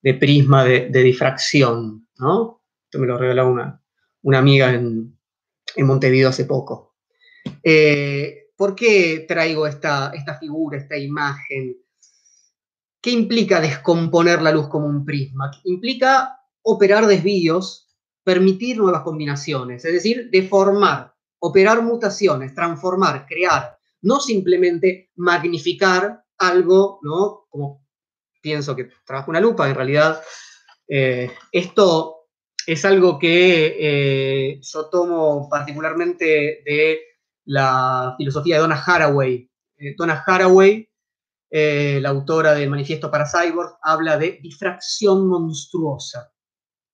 de, 0.03 0.13
prisma 0.13 0.63
de, 0.63 0.91
difracción, 0.91 2.07
¿no? 2.19 2.61
Esto 2.85 2.99
me 2.99 3.07
lo 3.07 3.17
regaló 3.17 3.51
una, 3.51 3.83
una 4.21 4.39
amiga 4.39 4.75
en, 4.75 5.19
en 5.75 5.87
Montevideo 5.87 6.29
hace 6.29 6.45
poco. 6.45 6.90
Eh, 7.63 8.49
¿Por 8.57 8.75
qué 8.75 9.25
traigo 9.27 9.67
esta, 9.67 10.13
esta 10.15 10.39
figura, 10.39 10.79
esta 10.79 10.97
imagen? 10.97 11.77
¿Qué 13.01 13.11
implica 13.11 13.61
descomponer 13.61 14.43
la 14.43 14.53
luz 14.53 14.69
como 14.69 14.87
un 14.87 15.05
prisma? 15.05 15.51
Implica 15.65 16.39
operar 16.63 17.07
desvíos, 17.07 17.89
permitir 18.23 18.77
nuevas 18.77 19.03
combinaciones, 19.03 19.85
es 19.85 19.93
decir, 19.93 20.29
deformar, 20.31 21.15
operar 21.39 21.83
mutaciones, 21.83 22.55
transformar, 22.55 23.25
crear, 23.27 23.79
no 24.03 24.21
simplemente 24.21 25.11
magnificar 25.17 26.23
algo, 26.37 27.01
¿no? 27.03 27.47
Como 27.49 27.87
pienso 28.43 28.77
que 28.77 28.89
trabajo 29.05 29.31
una 29.31 29.41
lupa, 29.41 29.69
en 29.69 29.75
realidad 29.75 30.23
eh, 30.89 31.31
esto 31.53 32.29
es 32.67 32.85
algo 32.85 33.19
que 33.19 33.77
eh, 33.79 34.61
yo 34.61 34.87
tomo 34.91 35.49
particularmente 35.49 36.63
de 36.65 37.01
la 37.51 38.15
filosofía 38.17 38.57
de 38.57 38.61
Donna 38.61 38.81
Haraway. 38.81 39.51
Eh, 39.77 39.95
Donna 39.99 40.23
Haraway, 40.25 40.89
eh, 41.51 41.99
la 42.01 42.11
autora 42.11 42.55
del 42.55 42.71
Manifiesto 42.71 43.11
para 43.11 43.27
Cyborg, 43.27 43.77
habla 43.83 44.17
de 44.17 44.39
difracción 44.41 45.27
monstruosa. 45.27 46.33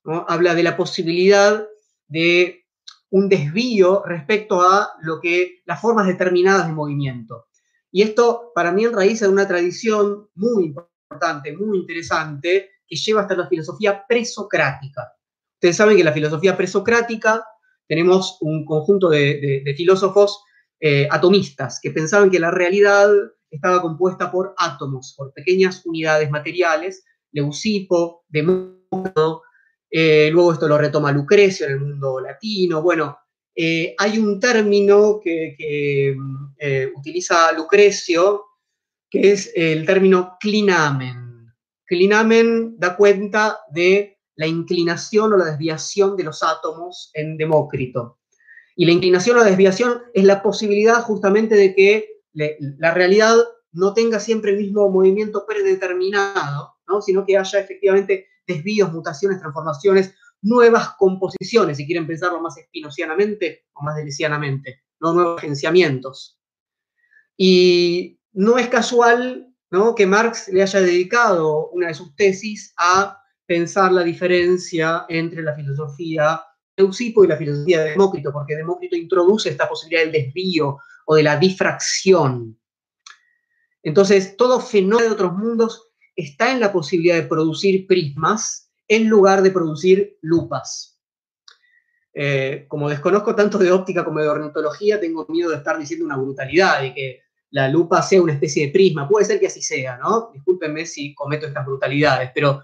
Habla 0.05 0.55
de 0.55 0.62
la 0.62 0.77
posibilidad 0.77 1.66
de 2.07 2.64
un 3.11 3.29
desvío 3.29 4.03
respecto 4.07 4.62
a 4.62 4.92
lo 5.03 5.21
que 5.21 5.62
las 5.66 5.81
formas 5.81 6.07
determinadas 6.07 6.66
de 6.69 6.73
movimiento. 6.73 7.49
Y 7.90 8.03
esto 8.03 8.53
para 8.55 8.73
mí 8.73 8.85
enraiza 8.85 9.27
en 9.27 9.33
una 9.33 9.49
tradición 9.49 10.31
muy 10.37 10.64
importante, 10.64 11.55
muy 11.55 11.79
interesante, 11.79 12.71
que 12.87 12.97
lleva 12.97 13.23
hasta 13.23 13.37
la 13.37 13.49
filosofía 13.49 14.07
presocrática. 14.09 15.12
Ustedes 15.57 15.77
saben 15.77 15.97
que 15.97 16.05
la 16.05 16.12
filosofía 16.12 16.57
presocrática 16.57 17.45
tenemos 17.88 18.38
un 18.40 18.64
conjunto 18.64 19.09
de, 19.09 19.75
filósofos 19.77 20.42
eh, 20.81 21.09
atomistas 21.11 21.81
que 21.83 21.91
pensaban 21.91 22.31
que 22.31 22.39
la 22.39 22.51
realidad 22.51 23.11
estaba 23.51 23.81
compuesta 23.81 24.31
por 24.31 24.55
átomos, 24.59 25.15
por 25.17 25.33
pequeñas 25.33 25.85
unidades 25.87 26.31
materiales, 26.31 27.05
Leucipo, 27.33 28.25
Demócrito, 28.29 29.43
eh, 29.91 30.29
luego 30.31 30.53
esto 30.53 30.69
lo 30.69 30.77
retoma 30.77 31.12
Lucrecio 31.12 31.67
en 31.67 31.73
el 31.73 31.81
mundo 31.81 32.21
latino. 32.21 32.83
Bueno, 32.83 33.17
eh, 33.55 33.95
hay 33.97 34.19
un 34.19 34.39
término 34.39 35.19
que, 35.23 36.15
utiliza 36.95 37.53
Lucrecio, 37.53 38.45
que 39.09 39.33
es 39.33 39.53
el 39.55 39.87
término 39.87 40.37
clinamen. 40.41 41.53
Clinamen 41.87 42.79
da 42.79 42.97
cuenta 42.97 43.61
de 43.71 44.19
la 44.35 44.47
inclinación 44.47 45.33
o 45.33 45.37
la 45.37 45.47
desviación 45.47 46.17
de 46.17 46.25
los 46.25 46.43
átomos 46.43 47.11
en 47.15 47.37
Demócrito. 47.37 48.19
Y 48.77 48.85
la 48.85 48.93
inclinación 48.93 49.37
o 49.37 49.41
la 49.41 49.47
desviación 49.47 50.03
es 50.12 50.25
la 50.25 50.43
posibilidad 50.43 51.03
justamente 51.03 51.55
de 51.55 51.75
que 51.75 52.21
la 52.33 52.93
realidad 52.93 53.37
no 53.73 53.95
tenga 53.95 54.21
siempre 54.21 54.53
el 54.53 54.59
mismo 54.59 54.89
movimiento 54.91 55.47
predeterminado, 55.47 56.77
¿no? 56.87 57.01
sino 57.01 57.25
que 57.25 57.39
haya 57.39 57.59
efectivamente 57.59 58.29
desvíos, 58.47 58.93
mutaciones, 58.93 59.41
transformaciones, 59.41 60.15
nuevas 60.43 60.91
composiciones, 60.99 61.79
si 61.79 61.87
quieren 61.87 62.07
pensarlo 62.07 62.41
más 62.41 62.57
espinocianamente 62.59 63.65
o 63.73 63.83
más 63.83 63.97
delicianamente, 63.97 64.85
nuevos 65.01 65.39
agenciamientos. 65.39 66.39
Y 67.37 68.21
no 68.33 68.59
es 68.59 68.69
casual 68.69 69.55
¿no? 69.71 69.95
que 69.95 70.07
Marx 70.07 70.49
le 70.49 70.62
haya 70.62 70.81
dedicado 70.81 71.71
una 71.71 71.89
de 71.89 71.95
sus 71.95 72.15
tesis 72.15 72.75
a 72.79 73.23
pensar 73.47 73.93
la 73.93 74.03
diferencia 74.03 75.07
entre 75.09 75.43
la 75.43 75.55
filosofía 75.55 76.43
Eusipo 76.77 77.25
y 77.25 77.29
la 77.29 77.37
filosofía 77.37 77.83
de 77.83 77.91
Demócrito, 77.91 78.33
porque 78.33 78.57
Demócrito 78.57 78.97
introduce 78.97 79.49
esta 79.49 79.69
posibilidad 79.69 80.03
del 80.03 80.12
desvío 80.12 80.79
o 81.07 81.15
de 81.15 81.23
la 81.23 81.37
difracción. 81.37 82.59
Entonces, 83.83 84.37
todo 84.37 84.61
fenómeno 84.61 85.09
de 85.09 85.15
otros 85.15 85.33
mundos 85.33 85.93
está 86.15 86.53
en 86.53 86.61
la 86.61 86.73
posibilidad 86.73 87.17
de 87.17 87.23
producir 87.23 87.87
prismas 87.87 88.71
en 88.89 89.09
lugar 89.09 89.43
de 89.43 89.51
producir 89.51 90.19
lupas. 90.23 91.01
Eh, 92.12 92.65
como 92.69 92.89
desconozco 92.89 93.35
tanto 93.35 93.59
de 93.59 93.71
óptica 93.71 94.05
como 94.05 94.21
de 94.21 94.29
ornitología, 94.29 94.99
tengo 94.99 95.27
miedo 95.29 95.51
de 95.51 95.57
estar 95.57 95.79
diciendo 95.79 96.07
una 96.07 96.17
brutalidad, 96.17 96.81
de 96.81 96.95
que 96.95 97.21
la 97.51 97.69
lupa 97.69 98.03
sea 98.03 98.23
una 98.23 98.33
especie 98.33 98.67
de 98.67 98.73
prisma. 98.73 99.09
Puede 99.09 99.27
ser 99.27 99.39
que 99.39 99.47
así 99.49 99.62
sea, 99.62 99.99
¿no? 99.99 100.31
Discúlpenme 100.33 100.87
si 100.87 101.15
cometo 101.15 101.47
estas 101.47 101.67
brutalidades, 101.67 102.31
pero 102.35 102.62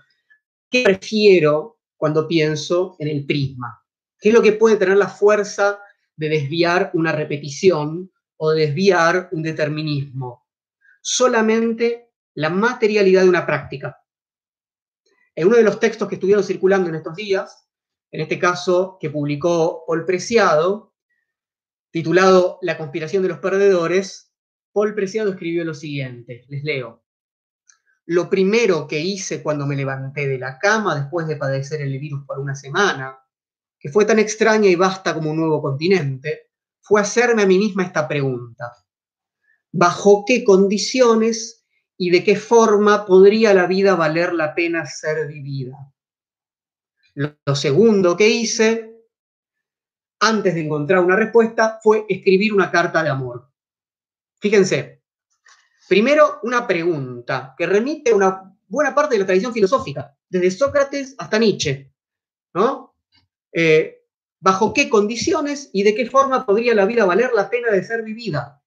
¿qué 0.70 0.83
prefiero 0.83 1.81
cuando 1.96 2.27
pienso 2.27 2.96
en 2.98 3.09
el 3.09 3.27
prisma? 3.27 3.81
¿Qué 4.22 4.28
es 4.28 4.35
lo 4.37 4.40
que 4.40 4.52
puede 4.52 4.76
tener 4.76 4.96
la 4.96 5.08
fuerza 5.08 5.80
de 6.14 6.28
desviar 6.28 6.92
una 6.94 7.11
repetición 7.11 8.12
o 8.37 8.52
desviar 8.52 9.28
un 9.32 9.42
determinismo? 9.42 10.46
Solamente 11.00 12.12
la 12.35 12.48
materialidad 12.48 13.22
de 13.24 13.28
una 13.28 13.44
práctica. 13.44 14.00
En 15.35 15.48
uno 15.48 15.56
de 15.56 15.64
los 15.64 15.80
textos 15.80 16.08
que 16.08 16.14
estuvieron 16.14 16.44
circulando 16.44 16.88
en 16.88 16.94
estos 16.94 17.16
días, 17.16 17.68
en 18.12 18.20
este 18.20 18.38
caso 18.38 18.96
que 19.00 19.11
publicó 19.11 19.82
Paul 19.88 20.04
Preciado, 20.04 20.94
titulado 21.90 22.61
La 22.62 22.78
conspiración 22.78 23.24
de 23.24 23.30
los 23.30 23.40
perdedores, 23.40 24.32
Paul 24.70 24.94
Preciado 24.94 25.30
escribió 25.30 25.64
lo 25.64 25.74
siguiente, 25.74 26.44
les 26.46 26.62
leo. 26.62 27.02
Lo 28.06 28.30
primero 28.30 28.87
que 28.87 29.00
hice 29.00 29.42
cuando 29.42 29.66
me 29.66 29.74
levanté 29.74 30.28
de 30.28 30.38
la 30.38 30.61
cama 30.61 30.94
después 30.94 31.26
de 31.26 31.35
padecer 31.35 31.80
el 31.80 31.98
virus 31.98 32.24
por 32.24 32.38
una 32.38 32.54
semana, 32.54 33.18
que 33.82 33.90
fue 33.90 34.04
tan 34.04 34.20
extraña 34.20 34.68
y 34.68 34.76
vasta 34.76 35.12
como 35.12 35.32
un 35.32 35.36
nuevo 35.36 35.60
continente, 35.60 36.52
fue 36.80 37.00
hacerme 37.00 37.42
a 37.42 37.46
mí 37.46 37.58
misma 37.58 37.82
esta 37.82 38.06
pregunta. 38.06 38.72
¿Bajo 39.72 40.24
qué 40.24 40.44
condiciones 40.44 41.62
y 42.02 42.10
de 42.10 42.24
qué 42.24 42.34
forma 42.34 43.06
podría 43.06 43.54
la 43.54 43.66
vida 43.66 43.94
valer 43.94 44.32
la 44.32 44.56
pena 44.56 44.84
ser 44.86 45.28
vivida. 45.28 45.92
Lo 47.14 47.54
segundo 47.54 48.16
que 48.16 48.28
hice, 48.28 49.06
antes 50.18 50.54
de 50.54 50.62
encontrar 50.62 50.98
una 51.04 51.14
respuesta, 51.14 51.78
fue 51.80 52.04
escribir 52.08 52.54
una 52.54 52.72
carta 52.72 53.04
de 53.04 53.10
amor. 53.10 53.48
Fíjense, 54.40 55.04
primero 55.88 56.40
una 56.42 56.66
pregunta 56.66 57.54
que 57.56 57.66
remite 57.66 58.10
a 58.10 58.16
una 58.16 58.52
buena 58.66 58.92
parte 58.92 59.14
de 59.14 59.20
la 59.20 59.26
tradición 59.26 59.52
filosófica, 59.52 60.16
desde 60.28 60.50
Sócrates 60.50 61.14
hasta 61.18 61.38
Nietzsche, 61.38 61.92
¿no? 62.54 62.91
Eh, 63.52 63.98
¿Bajo 64.40 64.74
qué 64.74 64.88
condiciones 64.88 65.70
y 65.72 65.84
de 65.84 65.94
qué 65.94 66.06
forma 66.10 66.44
podría 66.44 66.74
la 66.74 66.84
vida 66.84 67.04
valer 67.04 67.32
la 67.32 67.48
pena 67.48 67.70
de 67.70 67.84
ser 67.84 68.02
vivida? 68.02 68.62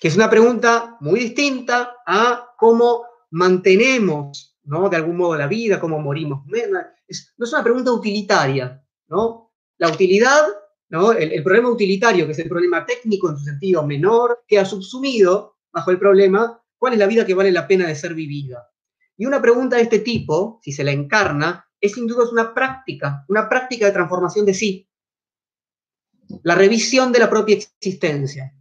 que 0.00 0.08
es 0.08 0.16
una 0.16 0.30
pregunta 0.30 0.96
muy 1.00 1.20
distinta 1.20 1.96
a 2.06 2.54
cómo 2.56 3.04
mantenemos, 3.32 4.58
¿no? 4.64 4.88
De 4.88 4.96
algún 4.96 5.18
modo 5.18 5.36
la 5.36 5.46
vida, 5.46 5.78
cómo 5.78 6.00
morimos. 6.00 6.46
no 6.46 6.54
es 7.08 7.52
una 7.52 7.62
pregunta 7.62 7.92
utilitaria, 7.92 8.82
¿no? 9.08 9.52
La 9.76 9.88
utilidad, 9.88 10.46
¿no? 10.88 11.12
El, 11.12 11.42
problema 11.42 11.68
utilitario, 11.68 12.24
que 12.24 12.32
es 12.32 12.38
el 12.38 12.48
problema 12.48 12.86
técnico 12.86 13.28
en 13.28 13.36
su 13.36 13.44
sentido 13.44 13.86
menor, 13.86 14.42
queda 14.48 14.64
subsumido 14.64 15.58
bajo 15.70 15.90
el 15.90 15.98
problema, 15.98 16.60
¿cuál 16.78 16.94
es 16.94 16.98
la 16.98 17.06
vida 17.06 17.26
que 17.26 17.34
vale 17.34 17.52
la 17.52 17.68
pena 17.68 17.86
de 17.86 17.94
ser 17.94 18.14
vivida? 18.14 18.70
Y 19.20 19.26
una 19.26 19.42
pregunta 19.42 19.76
de 19.76 19.82
este 19.82 19.98
tipo, 19.98 20.60
si 20.62 20.72
se 20.72 20.82
la 20.82 20.92
encarna, 20.92 21.68
es 21.78 21.92
sin 21.92 22.06
duda 22.06 22.24
una 22.32 22.54
práctica, 22.54 23.26
una 23.28 23.50
práctica 23.50 23.84
de 23.84 23.92
transformación 23.92 24.46
de 24.46 24.54
sí. 24.54 24.88
La 26.42 26.54
revisión 26.54 27.12
de 27.12 27.18
la 27.18 27.28
propia 27.28 27.56
existencia. 27.56 28.54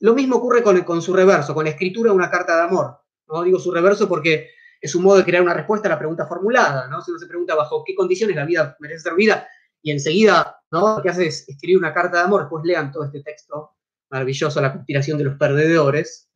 Lo 0.00 0.12
mismo 0.12 0.36
ocurre 0.36 0.62
con, 0.62 1.00
su 1.00 1.14
reverso, 1.14 1.54
con 1.54 1.64
la 1.64 1.70
escritura 1.70 2.10
de 2.10 2.16
una 2.16 2.30
carta 2.30 2.54
de 2.56 2.62
amor. 2.64 2.98
No 3.28 3.42
digo 3.42 3.58
su 3.58 3.72
reverso 3.72 4.06
porque 4.06 4.50
es 4.78 4.94
un 4.94 5.04
modo 5.04 5.16
de 5.16 5.24
crear 5.24 5.42
una 5.42 5.54
respuesta 5.54 5.88
a 5.88 5.92
la 5.92 5.98
pregunta 5.98 6.26
formulada, 6.26 6.86
¿no? 6.88 7.00
Si 7.00 7.10
uno 7.10 7.18
se 7.18 7.26
pregunta 7.26 7.54
bajo 7.54 7.82
qué 7.82 7.94
condiciones 7.94 8.36
la 8.36 8.44
vida 8.44 8.76
merece 8.80 9.04
ser 9.04 9.14
vida, 9.14 9.48
y 9.80 9.90
enseguida, 9.90 10.60
¿no? 10.70 10.96
Lo 10.96 11.02
que 11.02 11.08
hace 11.08 11.28
es 11.28 11.48
escribir 11.48 11.78
una 11.78 11.94
carta 11.94 12.18
de 12.18 12.24
amor, 12.24 12.42
después 12.42 12.62
lean 12.62 12.92
todo 12.92 13.06
este 13.06 13.22
texto 13.22 13.70
maravilloso, 14.10 14.60
La 14.60 14.74
conspiración 14.74 15.16
de 15.16 15.24
los 15.24 15.38
perdedores. 15.38 16.27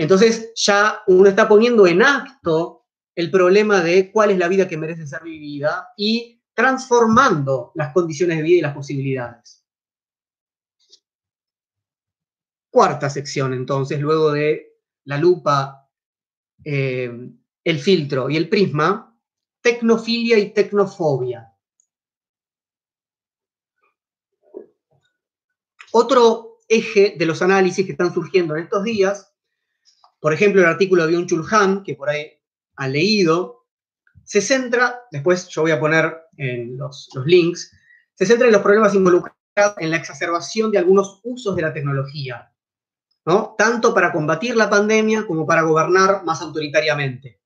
Entonces 0.00 0.54
ya 0.54 1.02
uno 1.08 1.28
está 1.28 1.46
poniendo 1.46 1.86
en 1.86 2.00
acto 2.00 2.86
el 3.14 3.30
problema 3.30 3.82
de 3.82 4.10
cuál 4.10 4.30
es 4.30 4.38
la 4.38 4.48
vida 4.48 4.66
que 4.66 4.78
merece 4.78 5.06
ser 5.06 5.22
vivida 5.22 5.88
y 5.94 6.42
transformando 6.54 7.70
las 7.74 7.92
condiciones 7.92 8.38
de 8.38 8.42
vida 8.42 8.56
y 8.56 8.62
las 8.62 8.74
posibilidades. 8.74 9.62
Cuarta 12.70 13.10
sección, 13.10 13.52
entonces, 13.52 14.00
luego 14.00 14.32
de 14.32 14.78
la 15.04 15.18
lupa, 15.18 15.86
eh, 16.64 17.12
el 17.62 17.78
filtro 17.78 18.30
y 18.30 18.38
el 18.38 18.48
prisma, 18.48 19.20
tecnofilia 19.60 20.38
y 20.38 20.54
tecnofobia. 20.54 21.52
Otro 25.92 26.56
eje 26.70 27.16
de 27.18 27.26
los 27.26 27.42
análisis 27.42 27.84
que 27.84 27.92
están 27.92 28.14
surgiendo 28.14 28.56
en 28.56 28.62
estos 28.62 28.82
días, 28.82 29.29
por 30.20 30.34
ejemplo, 30.34 30.60
el 30.60 30.68
artículo 30.68 31.06
de 31.06 31.16
un 31.16 31.46
Han, 31.50 31.82
que 31.82 31.94
por 31.94 32.10
ahí 32.10 32.30
han 32.76 32.92
leído, 32.92 33.66
se 34.24 34.40
centra, 34.40 35.00
después 35.10 35.48
yo 35.48 35.62
voy 35.62 35.70
a 35.70 35.80
poner 35.80 36.14
los, 36.36 37.08
links, 37.24 37.72
se 38.14 38.26
centra 38.26 38.46
en 38.46 38.52
los 38.52 38.62
problemas 38.62 38.94
involucrados 38.94 39.36
en 39.78 39.90
la 39.90 39.96
exacerbación 39.96 40.70
de 40.70 40.78
algunos 40.78 41.20
usos 41.24 41.56
de 41.56 41.62
la 41.62 41.72
tecnología, 41.72 42.52
tanto 43.58 43.92
para 43.94 44.12
combatir 44.12 44.56
la 44.56 44.70
pandemia 44.70 45.26
como 45.26 45.46
para 45.46 45.62
gobernar 45.62 46.24
más 46.24 46.40
autoritariamente, 46.42 47.40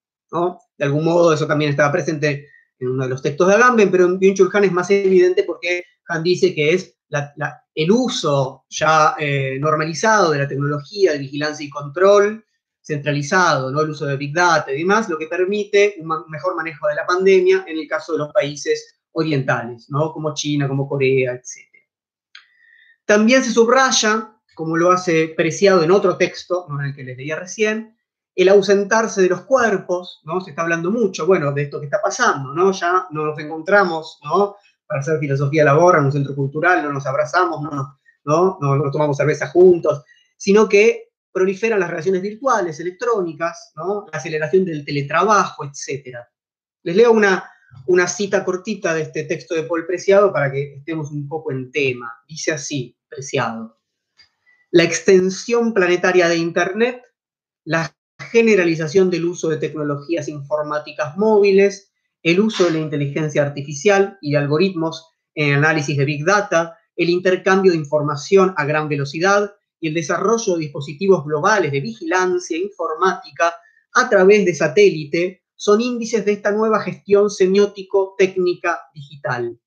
De 0.77 0.85
algún 0.85 1.05
modo 1.05 1.33
eso 1.33 1.47
también 1.47 1.71
estaba 1.71 1.93
presente 1.93 2.49
en 2.79 2.89
uno 2.89 3.05
de 3.05 3.11
los 3.11 3.23
textos 3.23 3.49
de 3.49 3.55
Agamben, 3.55 3.91
pero 3.91 4.05
en 4.05 4.19
byung 4.19 4.51
Han 4.53 4.65
es 4.65 4.73
más 4.73 4.91
evidente 4.91 5.45
porque 5.45 5.85
Han 6.09 6.23
dice 6.23 6.55
que 6.55 6.75
es 6.75 6.97
el 7.75 7.91
uso 7.91 8.65
ya 8.69 9.15
eh, 9.19 9.59
normalizado 9.61 10.33
de 10.33 10.39
la 10.39 10.49
tecnología 10.49 11.13
de 11.13 11.19
vigilancia 11.19 11.65
y 11.65 11.71
control 11.71 12.44
centralizado, 12.85 13.71
¿no? 13.71 13.81
el 13.81 13.91
uso 13.91 14.05
de 14.05 14.17
Big 14.17 14.35
Data 14.35 14.71
y 14.71 14.79
demás, 14.79 15.09
lo 15.09 15.17
que 15.17 15.27
permite 15.27 15.97
un 15.99 16.09
mejor 16.29 16.55
manejo 16.55 16.87
de 16.87 16.95
la 16.95 17.07
pandemia 17.07 17.65
en 17.67 17.79
el 17.79 17.89
caso 17.89 18.13
de 18.13 18.19
los 18.19 18.33
países 18.33 19.01
orientales, 19.13 19.87
¿no? 19.89 20.13
como 20.13 20.35
China, 20.35 20.69
como 20.69 20.87
Corea, 20.87 21.33
etc. 21.33 21.67
También 23.07 23.43
se 23.43 23.51
subraya 23.51 24.35
como 24.55 24.77
lo 24.77 24.93
hace 24.93 25.29
Preciado 25.37 25.83
en 25.83 25.91
otro 25.91 26.17
texto, 26.17 26.67
no 26.69 26.81
en 26.81 26.87
el 26.87 26.95
que 26.95 27.05
les 27.05 27.17
leía 27.17 27.37
recién, 27.37 27.97
el 28.35 28.49
ausentarse 28.49 29.23
de 29.23 29.29
los 29.29 29.43
cuerpos, 29.43 30.21
¿no? 30.25 30.41
Se 30.41 30.51
está 30.51 30.63
hablando 30.63 30.91
mucho, 30.91 31.27
bueno, 31.27 31.53
de 31.53 31.63
esto 31.63 31.79
que 31.79 31.87
está 31.87 32.01
pasando, 32.03 32.53
¿no? 32.53 32.73
Ya 32.73 33.07
no 33.11 33.27
nos 33.27 33.39
encontramos, 33.39 34.19
¿no? 34.25 34.57
Para 34.87 35.01
hacer 35.01 35.19
filosofía 35.19 35.63
de 35.63 35.67
labor 35.67 35.99
en 35.99 36.05
un 36.07 36.13
centro 36.13 36.35
cultural, 36.35 36.83
no 36.83 36.93
nos 36.93 37.07
abrazamos, 37.07 37.63
¿no? 37.63 37.99
no, 38.25 38.59
no 38.61 38.91
tomamos 38.91 39.17
cerveza 39.17 39.49
juntos, 39.49 40.03
sino 40.37 40.69
que 40.69 41.14
proliferan 41.35 41.81
las 41.81 41.91
relaciones 41.91 42.23
virtuales, 42.23 42.79
electrónicas, 42.79 43.73
la 43.75 44.05
aceleración 44.13 44.65
del 44.65 44.85
teletrabajo, 44.85 45.65
etc. 45.65 46.17
Les 46.85 46.95
leo 46.95 47.11
una, 47.11 47.51
una 47.89 48.07
cita 48.07 48.45
cortita 48.45 48.95
de 48.95 49.03
este 49.03 49.25
texto 49.25 49.57
de 49.57 49.65
Paul 49.65 49.85
Preciado 49.85 50.33
para 50.33 50.53
que 50.53 50.77
estemos 50.77 51.11
un 51.11 51.29
poco 51.29 51.51
en 51.51 51.73
tema. 51.73 52.13
Dice 52.29 52.53
así, 52.53 52.97
Preciado. 53.09 53.81
La 54.71 54.85
extensión 54.85 55.75
planetaria 55.75 56.29
de 56.29 56.37
Internet, 56.37 57.03
la 57.65 57.93
generalización 58.31 59.11
del 59.11 59.25
uso 59.25 59.49
de 59.49 59.57
tecnologías 59.57 60.29
informáticas 60.29 61.17
móviles, 61.17 61.93
el 62.23 62.39
uso 62.39 62.65
de 62.67 62.71
la 62.71 62.79
inteligencia 62.79 63.43
artificial 63.43 64.19
y 64.21 64.33
de 64.33 64.39
algoritmos 64.39 65.11
en 65.35 65.55
análisis 65.55 65.99
de 65.99 66.05
Big 66.05 66.25
Data, 66.25 66.79
el 66.95 67.11
intercambio 67.11 67.73
de 67.73 67.79
información 67.79 68.55
a 68.57 68.65
gran 68.65 68.89
velocidad 68.89 69.53
y 69.85 69.89
el 69.89 69.95
desarrollo 69.95 70.55
de 70.55 70.61
dispositivos 70.61 71.27
globales 71.27 71.71
de 71.71 71.83
vigilancia 71.83 72.57
informática 72.57 73.55
a 73.93 74.09
través 74.09 74.47
de 74.47 74.55
satélite 74.55 75.43
son 75.55 75.83
índices 75.83 76.25
de 76.25 76.33
esta 76.33 76.53
nueva 76.53 76.81
gestión 76.81 77.29
semiótico-técnica 77.29 78.81
digital, 78.95 79.61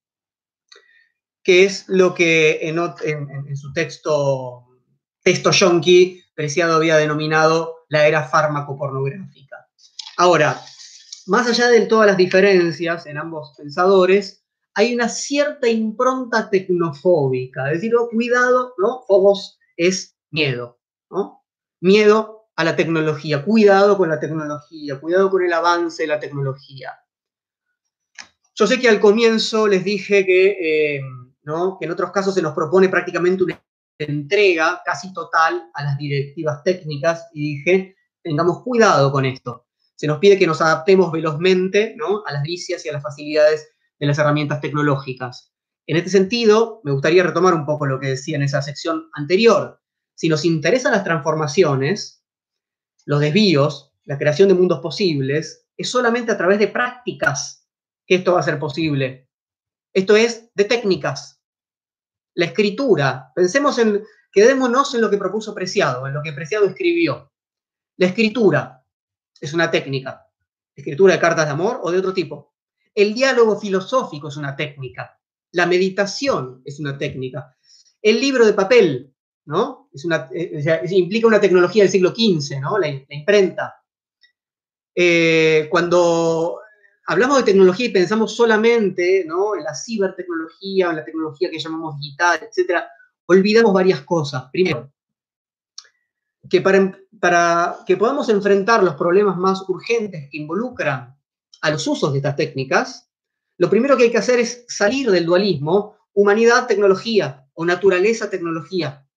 que 1.44 1.66
es 1.66 1.88
lo 1.88 2.16
que 2.16 2.68
en, 2.68 3.56
su 3.56 3.72
texto, 3.74 4.66
texto 5.22 5.52
yonki, 5.52 6.24
Preciado 6.34 6.78
había 6.78 6.98
denominado 6.98 7.86
la 7.90 8.08
era 8.08 8.24
fármaco-pornográfica. 8.24 9.68
Ahora, 10.18 10.60
más 11.28 11.48
allá 11.48 11.68
de 11.68 11.82
todas 11.86 12.08
las 12.08 12.18
diferencias 12.18 13.06
en 13.06 13.20
ambos 13.20 13.54
pensadores, 13.56 14.44
hay 14.74 14.96
una 14.96 15.10
cierta 15.10 15.70
impronta 15.70 16.50
tecnofóbica, 16.50 17.68
es 17.68 17.82
decir, 17.82 17.96
oh, 17.96 18.10
cuidado, 18.10 18.74
¿no? 18.80 19.04
Fobos 19.08 19.57
es 19.78 20.18
miedo, 20.32 20.80
¿no? 21.10 21.46
Miedo 21.80 22.50
a 22.56 22.64
la 22.64 22.76
tecnología, 22.76 23.46
cuidado 23.46 23.98
con 23.98 24.10
la 24.10 24.20
tecnología, 24.20 25.00
cuidado 25.00 25.30
con 25.30 25.44
el 25.44 25.54
avance 25.54 26.04
de 26.04 26.08
la 26.08 26.20
tecnología. 26.20 27.00
Yo 28.56 28.66
sé 28.66 28.80
que 28.80 28.90
al 28.90 29.00
comienzo 29.00 29.68
les 29.68 29.84
dije 29.84 30.26
que, 30.26 30.96
eh, 30.96 31.02
¿no? 31.44 31.78
que 31.80 31.86
en 31.86 31.92
otros 31.92 32.12
casos 32.12 32.34
se 32.34 32.42
nos 32.42 32.56
propone 32.56 32.90
prácticamente 32.90 33.44
una 33.44 33.64
entrega 34.00 34.82
casi 34.84 35.14
total 35.14 35.70
a 35.76 35.84
las 35.84 35.98
directivas 36.00 36.64
técnicas 36.64 37.28
y 37.34 37.58
dije, 37.58 37.96
tengamos 38.24 38.64
cuidado 38.64 39.12
con 39.12 39.26
esto. 39.26 39.68
Se 39.96 40.08
nos 40.08 40.18
pide 40.18 40.40
que 40.40 40.48
nos 40.48 40.62
adaptemos 40.62 41.12
velozmente 41.12 41.96
¿no? 41.96 42.24
a 42.26 42.34
las 42.34 42.42
vicias 42.42 42.84
y 42.84 42.90
a 42.90 42.94
las 42.94 43.04
facilidades 43.04 43.70
de 44.00 44.08
las 44.08 44.18
herramientas 44.18 44.62
tecnológicas. 44.62 45.54
En 45.88 45.96
este 45.96 46.10
sentido, 46.10 46.82
me 46.84 46.92
gustaría 46.92 47.24
retomar 47.24 47.54
un 47.54 47.66
poco 47.66 47.86
lo 47.86 48.00
que 48.00 48.08
decía 48.08 48.36
en 48.36 48.44
esa 48.44 48.62
sección 48.62 49.10
anterior. 49.14 49.82
Si 50.16 50.28
nos 50.28 50.44
interesan 50.44 50.92
las 50.92 51.06
transformaciones, 51.06 52.26
los 53.06 53.22
desvíos, 53.22 53.94
la 54.04 54.18
creación 54.18 54.50
de 54.50 54.56
mundos 54.56 54.80
posibles, 54.82 55.66
es 55.78 55.90
solamente 55.90 56.34
a 56.34 56.38
través 56.38 56.60
de 56.60 56.68
prácticas 56.68 57.66
que 58.06 58.16
esto 58.16 58.34
va 58.34 58.42
a 58.42 58.44
ser 58.44 58.60
posible. 58.60 59.30
Esto 59.94 60.18
es 60.18 60.50
de 60.54 60.66
técnicas. 60.66 61.42
La 62.34 62.46
escritura, 62.46 63.32
pensemos 63.34 63.80
en, 63.80 64.04
quedémonos 64.32 64.94
en 64.94 65.02
lo 65.02 65.10
que 65.10 65.18
propuso 65.18 65.56
Preciado, 65.56 66.06
en 66.06 66.14
lo 66.14 66.22
que 66.22 66.34
Preciado 66.34 66.66
escribió. 66.66 67.32
La 67.96 68.08
escritura 68.08 68.86
es 69.40 69.54
una 69.54 69.72
técnica. 69.72 70.28
Escritura 70.76 71.14
de 71.14 71.20
cartas 71.20 71.46
de 71.46 71.52
amor 71.52 71.80
o 71.82 71.92
de 71.92 72.00
otro 72.00 72.14
tipo. 72.14 72.54
El 72.94 73.14
diálogo 73.14 73.58
filosófico 73.58 74.28
es 74.28 74.36
una 74.36 74.56
técnica. 74.56 75.18
La 75.52 75.66
meditación 75.66 76.62
es 76.66 76.80
una 76.80 76.98
técnica. 76.98 77.56
El 78.02 78.20
libro 78.20 78.46
de 78.46 78.54
papel, 78.54 79.14
¿no? 79.46 79.90
Es 79.94 80.06
una, 80.06 80.30
eh, 80.34 80.82
implica 80.92 81.28
una 81.28 81.42
tecnología 81.42 81.84
del 81.84 81.92
siglo 81.92 82.10
XV, 82.10 82.60
¿no? 82.60 82.78
La, 82.78 82.88
imprenta. 82.88 83.76
Eh, 84.94 85.68
cuando 85.70 86.60
hablamos 87.08 87.38
de 87.38 87.44
tecnología 87.44 87.88
y 87.88 87.90
pensamos 87.90 88.36
solamente 88.36 89.22
en 89.22 89.30
la 89.64 89.74
cibertecnología, 89.74 90.90
en 90.90 90.96
la 90.98 91.06
tecnología 91.06 91.50
que 91.50 91.60
llamamos 91.60 91.98
digital, 92.00 92.40
etc., 92.44 92.84
olvidamos 93.28 93.74
varias 93.74 94.02
cosas. 94.02 94.46
Primero, 94.52 94.92
que 96.50 96.62
para, 96.62 96.98
para 97.20 97.78
que 97.86 97.98
podamos 97.98 98.30
enfrentar 98.30 98.84
los 98.84 98.96
problemas 98.96 99.38
más 99.38 99.68
urgentes 99.70 100.30
que 100.30 100.38
involucran 100.38 101.18
a 101.62 101.70
los 101.70 101.88
usos 101.88 102.12
de 102.12 102.20
estas 102.20 102.36
técnicas, 102.36 103.07
lo 103.58 103.70
primero 103.70 103.98
que 103.98 104.04
hay 104.04 104.12
que 104.12 104.18
hacer 104.18 104.40
es 104.40 104.66
salir 104.68 105.10
del 105.12 105.26
dualismo 105.26 105.98
humanidad-tecnología 106.14 107.48
o 107.54 107.66
naturaleza-tecnología. 107.66 109.08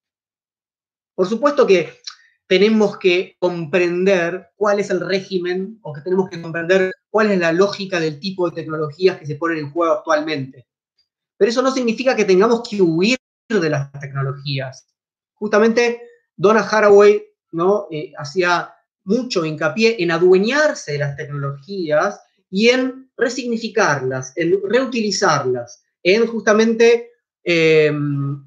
Por 1.14 1.26
supuesto 1.26 1.66
que 1.66 2.00
tenemos 2.46 2.98
que 2.98 3.36
comprender 3.38 4.50
cuál 4.56 4.80
es 4.80 4.90
el 4.90 5.00
régimen 5.00 5.78
o 5.82 5.92
que 5.92 6.00
tenemos 6.00 6.28
que 6.28 6.42
comprender 6.42 6.92
cuál 7.08 7.30
es 7.30 7.38
la 7.38 7.52
lógica 7.52 8.00
del 8.00 8.18
tipo 8.18 8.48
de 8.48 8.56
tecnologías 8.56 9.18
que 9.18 9.26
se 9.26 9.36
ponen 9.36 9.58
en 9.58 9.70
juego 9.70 9.94
actualmente. 9.94 10.66
Pero 11.36 11.50
eso 11.50 11.62
no 11.62 11.70
significa 11.70 12.16
que 12.16 12.24
tengamos 12.24 12.68
que 12.68 12.82
huir 12.82 13.16
de 13.48 13.70
las 13.70 13.90
tecnologías. 13.92 14.86
Justamente 15.34 16.02
Donna 16.36 16.60
Haraway 16.60 17.30
¿no? 17.52 17.86
Eh, 17.90 18.12
hacía 18.16 18.74
mucho 19.04 19.44
hincapié 19.44 20.02
en 20.02 20.10
adueñarse 20.10 20.92
de 20.92 20.98
las 20.98 21.16
tecnologías 21.16 22.20
y 22.50 22.68
en 22.68 23.09
resignificarlas, 23.20 24.32
en 24.36 24.60
reutilizarlas, 24.62 25.84
en 26.02 26.26
justamente 26.26 27.10
em, 27.44 28.42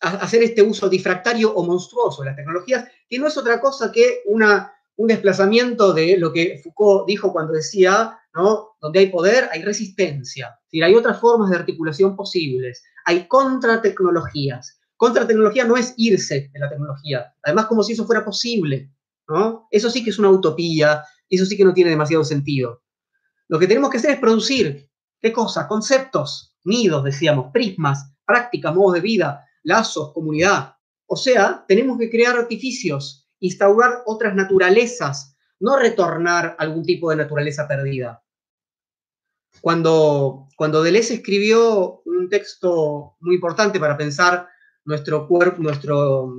hacer 0.00 0.42
este 0.42 0.62
uso 0.62 0.88
difractario 0.88 1.52
o 1.54 1.64
monstruoso 1.64 2.22
de 2.22 2.28
las 2.28 2.36
tecnologías, 2.36 2.86
que 3.08 3.18
no 3.18 3.26
es 3.28 3.36
otra 3.36 3.60
cosa 3.60 3.90
que 3.90 4.22
una, 4.26 4.72
un 4.96 5.08
desplazamiento 5.08 5.92
de 5.92 6.16
lo 6.18 6.32
que 6.32 6.60
Foucault 6.62 7.06
dijo 7.06 7.32
cuando 7.32 7.52
decía, 7.52 8.18
¿no? 8.34 8.76
Donde 8.80 9.00
hay 9.00 9.06
poder, 9.08 9.48
hay 9.50 9.62
resistencia. 9.62 10.58
hay 10.72 10.94
otras 10.94 11.18
formas 11.18 11.50
de 11.50 11.56
articulación 11.56 12.14
posibles. 12.14 12.82
Hay 13.04 13.26
contratecnologías. 13.26 14.80
Contratecnología 14.96 15.64
no 15.64 15.76
es 15.76 15.94
irse 15.96 16.50
de 16.52 16.58
la 16.58 16.68
tecnología. 16.68 17.32
Además, 17.42 17.66
como 17.66 17.82
si 17.82 17.92
eso 17.92 18.06
fuera 18.06 18.24
posible. 18.24 18.90
¿no? 19.28 19.68
Eso 19.70 19.90
sí 19.90 20.02
que 20.02 20.10
es 20.10 20.18
una 20.18 20.30
utopía, 20.30 21.04
eso 21.28 21.44
sí 21.44 21.56
que 21.56 21.64
no 21.64 21.74
tiene 21.74 21.90
demasiado 21.90 22.24
sentido. 22.24 22.82
Lo 23.48 23.58
que 23.58 23.66
tenemos 23.66 23.90
que 23.90 23.96
hacer 23.96 24.12
es 24.12 24.20
producir, 24.20 24.90
¿qué 25.20 25.32
cosa? 25.32 25.66
Conceptos, 25.66 26.54
nidos, 26.64 27.02
decíamos, 27.02 27.50
prismas, 27.52 28.12
prácticas, 28.26 28.74
modos 28.74 28.94
de 28.94 29.00
vida, 29.00 29.46
lazos, 29.62 30.12
comunidad. 30.12 30.74
O 31.06 31.16
sea, 31.16 31.64
tenemos 31.66 31.98
que 31.98 32.10
crear 32.10 32.36
artificios, 32.36 33.26
instaurar 33.40 34.02
otras 34.04 34.34
naturalezas, 34.34 35.34
no 35.60 35.78
retornar 35.78 36.56
algún 36.58 36.84
tipo 36.84 37.10
de 37.10 37.16
naturaleza 37.16 37.66
perdida. 37.66 38.22
Cuando, 39.62 40.48
cuando 40.56 40.82
Deleuze 40.82 41.14
escribió 41.14 42.02
un 42.04 42.28
texto 42.28 43.16
muy 43.20 43.36
importante 43.36 43.80
para 43.80 43.96
pensar 43.96 44.46
nuestro, 44.84 45.26
cuerpo, 45.26 45.62
nuestro 45.62 46.34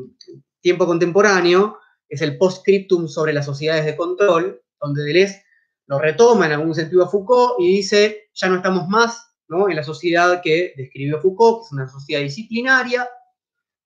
tiempo 0.61 0.85
contemporáneo, 0.85 1.79
es 2.07 2.21
el 2.21 2.37
postscriptum 2.37 3.07
sobre 3.07 3.33
las 3.33 3.45
sociedades 3.45 3.85
de 3.85 3.97
control, 3.97 4.61
donde 4.79 5.03
Deleuze 5.03 5.43
lo 5.89 5.97
retoma 5.97 6.45
en 6.45 6.51
algún 6.51 6.75
sentido 6.75 7.03
a 7.03 7.09
Foucault 7.09 7.59
y 7.59 7.77
dice, 7.77 8.29
ya 8.35 8.47
no 8.47 8.57
estamos 8.57 8.87
más 8.87 9.33
¿no? 9.47 9.67
en 9.69 9.75
la 9.75 9.83
sociedad 9.83 10.39
que 10.43 10.73
describió 10.77 11.19
Foucault, 11.19 11.61
que 11.61 11.65
es 11.65 11.71
una 11.71 11.87
sociedad 11.87 12.21
disciplinaria, 12.21 13.09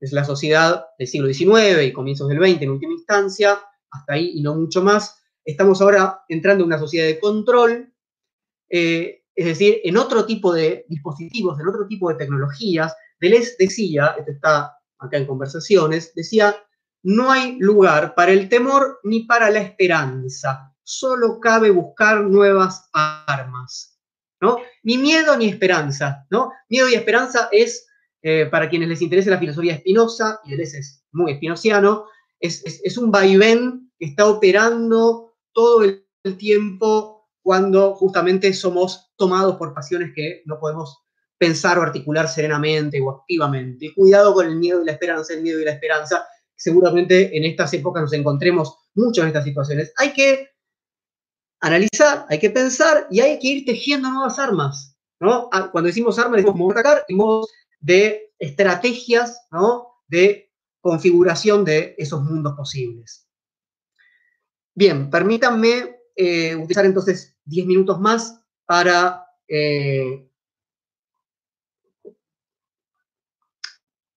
es 0.01 0.11
la 0.11 0.25
sociedad 0.25 0.85
del 0.99 1.07
siglo 1.07 1.33
XIX 1.33 1.81
y 1.81 1.93
comienzos 1.93 2.27
del 2.27 2.39
XX 2.39 2.63
en 2.63 2.71
última 2.71 2.91
instancia, 2.91 3.57
hasta 3.89 4.13
ahí 4.13 4.33
y 4.35 4.41
no 4.41 4.53
mucho 4.53 4.83
más. 4.83 5.23
Estamos 5.45 5.81
ahora 5.81 6.21
entrando 6.27 6.65
en 6.65 6.67
una 6.67 6.77
sociedad 6.77 7.07
de 7.07 7.19
control, 7.19 7.93
eh, 8.69 9.23
es 9.33 9.45
decir, 9.45 9.79
en 9.85 9.95
otro 9.95 10.25
tipo 10.25 10.53
de 10.53 10.85
dispositivos, 10.89 11.57
en 11.57 11.69
otro 11.69 11.87
tipo 11.87 12.09
de 12.09 12.15
tecnologías. 12.15 12.93
Deleuze 13.17 13.55
decía, 13.57 14.15
esto 14.19 14.31
está 14.31 14.77
acá 14.99 15.17
en 15.17 15.25
conversaciones, 15.25 16.13
decía, 16.13 16.53
no 17.03 17.31
hay 17.31 17.57
lugar 17.59 18.13
para 18.13 18.33
el 18.33 18.49
temor 18.49 18.99
ni 19.03 19.21
para 19.21 19.49
la 19.49 19.61
esperanza 19.61 20.72
solo 20.83 21.39
cabe 21.39 21.69
buscar 21.71 22.21
nuevas 22.21 22.89
armas, 22.93 23.99
¿no? 24.41 24.57
Ni 24.83 24.97
miedo 24.97 25.37
ni 25.37 25.47
esperanza, 25.47 26.25
¿no? 26.29 26.51
Miedo 26.69 26.89
y 26.89 26.95
esperanza 26.95 27.49
es, 27.51 27.87
eh, 28.21 28.47
para 28.51 28.69
quienes 28.69 28.89
les 28.89 29.01
interese 29.01 29.29
la 29.29 29.39
filosofía 29.39 29.75
espinosa, 29.75 30.39
y 30.45 30.53
él 30.53 30.61
es 30.61 31.03
muy 31.11 31.31
espinociano, 31.33 32.05
es, 32.43 32.97
un 32.97 33.09
vaivén 33.09 33.91
que 33.97 34.07
está 34.07 34.27
operando 34.27 35.35
todo 35.53 35.83
el, 35.83 35.99
tiempo 36.37 37.27
cuando 37.41 37.95
justamente 37.95 38.53
somos 38.53 39.11
tomados 39.17 39.57
por 39.57 39.73
pasiones 39.73 40.13
que 40.15 40.41
no 40.45 40.57
podemos 40.57 41.03
pensar 41.37 41.77
o 41.77 41.81
articular 41.81 42.29
serenamente 42.29 43.01
o 43.01 43.09
activamente. 43.09 43.93
Cuidado 43.93 44.33
con 44.33 44.47
el 44.47 44.55
miedo 44.55 44.81
y 44.81 44.85
la 44.85 44.93
esperanza, 44.93 45.33
el 45.33 45.41
miedo 45.41 45.59
y 45.59 45.65
la 45.65 45.73
esperanza. 45.73 46.25
Seguramente 46.55 47.35
en 47.35 47.43
estas 47.43 47.73
épocas 47.73 48.03
nos 48.03 48.13
encontremos 48.13 48.73
mucho 48.95 49.21
en 49.21 49.27
estas 49.27 49.43
situaciones. 49.43 49.91
Hay 49.97 50.13
que 50.13 50.52
analizar, 51.63 52.25
hay 52.29 52.39
que 52.39 52.49
pensar 52.49 53.07
y 53.09 53.21
hay 53.21 53.39
que 53.39 53.47
ir 53.47 53.65
tejiendo 53.65 54.09
nuevas 54.09 54.37
armas. 54.37 54.97
¿no? 55.19 55.47
Ah, 55.53 55.69
cuando 55.71 55.87
decimos 55.87 56.19
armas, 56.19 56.43
decimos 56.43 56.71
atacar 56.71 57.05
en 57.07 57.17
modos 57.17 57.49
de 57.79 58.33
estrategias 58.37 59.47
¿no? 59.49 59.87
de 60.07 60.51
configuración 60.81 61.63
de 61.63 61.95
esos 61.97 62.21
mundos 62.21 62.53
posibles. 62.57 63.25
Bien, 64.75 65.09
permítanme 65.09 65.99
eh, 66.15 66.55
utilizar 66.55 66.85
entonces 66.85 67.37
10 67.45 67.65
minutos 67.65 67.97
más 67.97 68.41
para 68.65 69.25
eh, 69.47 70.27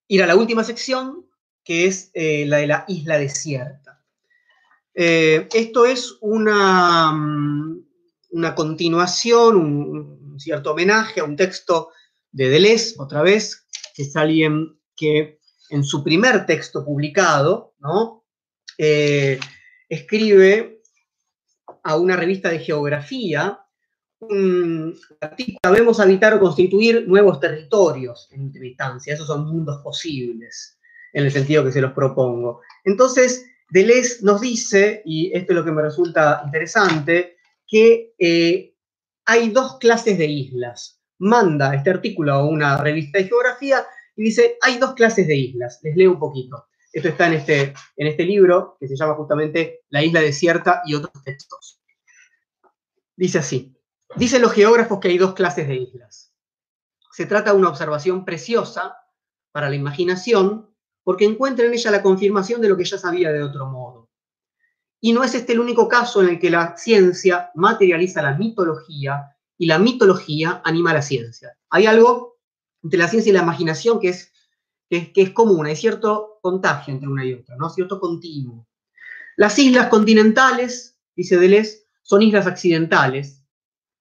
ir 0.08 0.22
a 0.22 0.26
la 0.26 0.34
última 0.34 0.64
sección, 0.64 1.28
que 1.62 1.86
es 1.86 2.10
eh, 2.14 2.44
la 2.46 2.56
de 2.56 2.66
la 2.66 2.84
isla 2.88 3.18
desierta. 3.18 3.95
Eh, 4.98 5.46
esto 5.52 5.84
es 5.84 6.16
una, 6.22 7.12
mm, 7.12 7.86
una 8.30 8.54
continuación, 8.54 9.56
un, 9.56 10.40
cierto 10.40 10.72
homenaje 10.72 11.20
a 11.20 11.24
un 11.24 11.36
texto 11.36 11.90
de 12.32 12.48
Deleuze, 12.48 12.94
otra 12.98 13.22
vez, 13.22 13.66
que 13.94 14.02
es 14.02 14.16
alguien 14.16 14.78
que 14.96 15.38
en 15.70 15.84
su 15.84 16.02
primer 16.02 16.46
texto 16.46 16.84
publicado, 16.84 17.74
¿no? 17.78 18.24
Eh, 18.78 19.38
escribe 19.88 20.82
a 21.82 21.96
una 21.96 22.16
revista 22.16 22.48
de 22.50 22.58
geografía 22.58 23.60
un 24.18 24.98
sabemos 25.62 26.00
habitar 26.00 26.34
o 26.34 26.40
constituir 26.40 27.06
nuevos 27.06 27.38
territorios 27.38 28.28
en 28.32 28.42
última 28.42 28.66
instancia, 28.66 29.14
esos 29.14 29.26
son 29.26 29.46
mundos 29.46 29.82
posibles, 29.82 30.78
en 31.12 31.24
el 31.24 31.30
sentido 31.30 31.64
que 31.64 31.72
se 31.72 31.82
los 31.82 31.92
propongo. 31.92 32.62
Entonces, 32.84 33.46
Deleuze 33.68 34.18
nos 34.22 34.40
dice, 34.40 35.02
y 35.04 35.36
esto 35.36 35.52
es 35.52 35.56
lo 35.56 35.64
que 35.64 35.72
me 35.72 35.82
resulta 35.82 36.42
interesante, 36.44 37.36
que 37.66 38.14
eh, 38.18 38.74
hay 39.24 39.50
dos 39.50 39.78
clases 39.78 40.18
de 40.18 40.26
islas. 40.26 41.00
Manda 41.18 41.74
este 41.74 41.90
artículo 41.90 42.32
a 42.32 42.46
una 42.46 42.76
revista 42.76 43.18
de 43.18 43.24
geografía 43.24 43.84
y 44.14 44.24
dice, 44.24 44.56
hay 44.62 44.78
dos 44.78 44.94
clases 44.94 45.26
de 45.26 45.36
islas. 45.36 45.80
Les 45.82 45.96
leo 45.96 46.12
un 46.12 46.18
poquito. 46.18 46.66
Esto 46.92 47.08
está 47.08 47.26
en 47.26 47.34
este, 47.34 47.74
en 47.96 48.06
este 48.06 48.24
libro 48.24 48.76
que 48.80 48.88
se 48.88 48.96
llama 48.96 49.14
justamente 49.14 49.80
La 49.90 50.02
isla 50.02 50.20
desierta 50.20 50.82
y 50.86 50.94
otros 50.94 51.22
textos. 51.24 51.82
Dice 53.16 53.38
así, 53.38 53.76
Dicen 54.14 54.40
los 54.40 54.52
geógrafos 54.52 55.00
que 55.00 55.08
hay 55.08 55.18
dos 55.18 55.34
clases 55.34 55.68
de 55.68 55.76
islas. 55.76 56.32
Se 57.12 57.26
trata 57.26 57.52
de 57.52 57.58
una 57.58 57.68
observación 57.68 58.24
preciosa 58.24 58.96
para 59.52 59.68
la 59.68 59.76
imaginación 59.76 60.74
porque 61.06 61.24
encuentra 61.24 61.64
en 61.64 61.72
ella 61.72 61.92
la 61.92 62.02
confirmación 62.02 62.60
de 62.60 62.68
lo 62.68 62.76
que 62.76 62.84
ya 62.84 62.98
sabía 62.98 63.30
de 63.30 63.40
otro 63.40 63.66
modo. 63.66 64.10
Y 65.00 65.12
no 65.12 65.22
es 65.22 65.36
este 65.36 65.52
el 65.52 65.60
único 65.60 65.86
caso 65.86 66.20
en 66.20 66.30
el 66.30 66.40
que 66.40 66.50
la 66.50 66.76
ciencia 66.76 67.52
materializa 67.54 68.22
la 68.22 68.36
mitología 68.36 69.36
y 69.56 69.66
la 69.66 69.78
mitología 69.78 70.60
anima 70.64 70.90
a 70.90 70.94
la 70.94 71.02
ciencia. 71.02 71.56
Hay 71.70 71.86
algo 71.86 72.40
entre 72.82 72.98
la 72.98 73.06
ciencia 73.06 73.30
y 73.30 73.34
la 73.34 73.44
imaginación 73.44 74.00
que 74.00 74.08
es, 74.08 74.32
que 74.90 75.12
es, 75.14 75.30
común, 75.30 75.66
hay 75.66 75.76
cierto 75.76 76.40
contagio 76.42 76.92
entre 76.92 77.08
una 77.08 77.24
y 77.24 77.34
otra, 77.34 77.54
¿no? 77.54 77.70
cierto 77.70 78.00
continuo. 78.00 78.66
Las 79.36 79.56
islas 79.60 79.86
continentales, 79.86 80.98
dice 81.14 81.38
Deleuze, 81.38 81.84
son 82.02 82.22
islas 82.22 82.48
accidentales, 82.48 83.44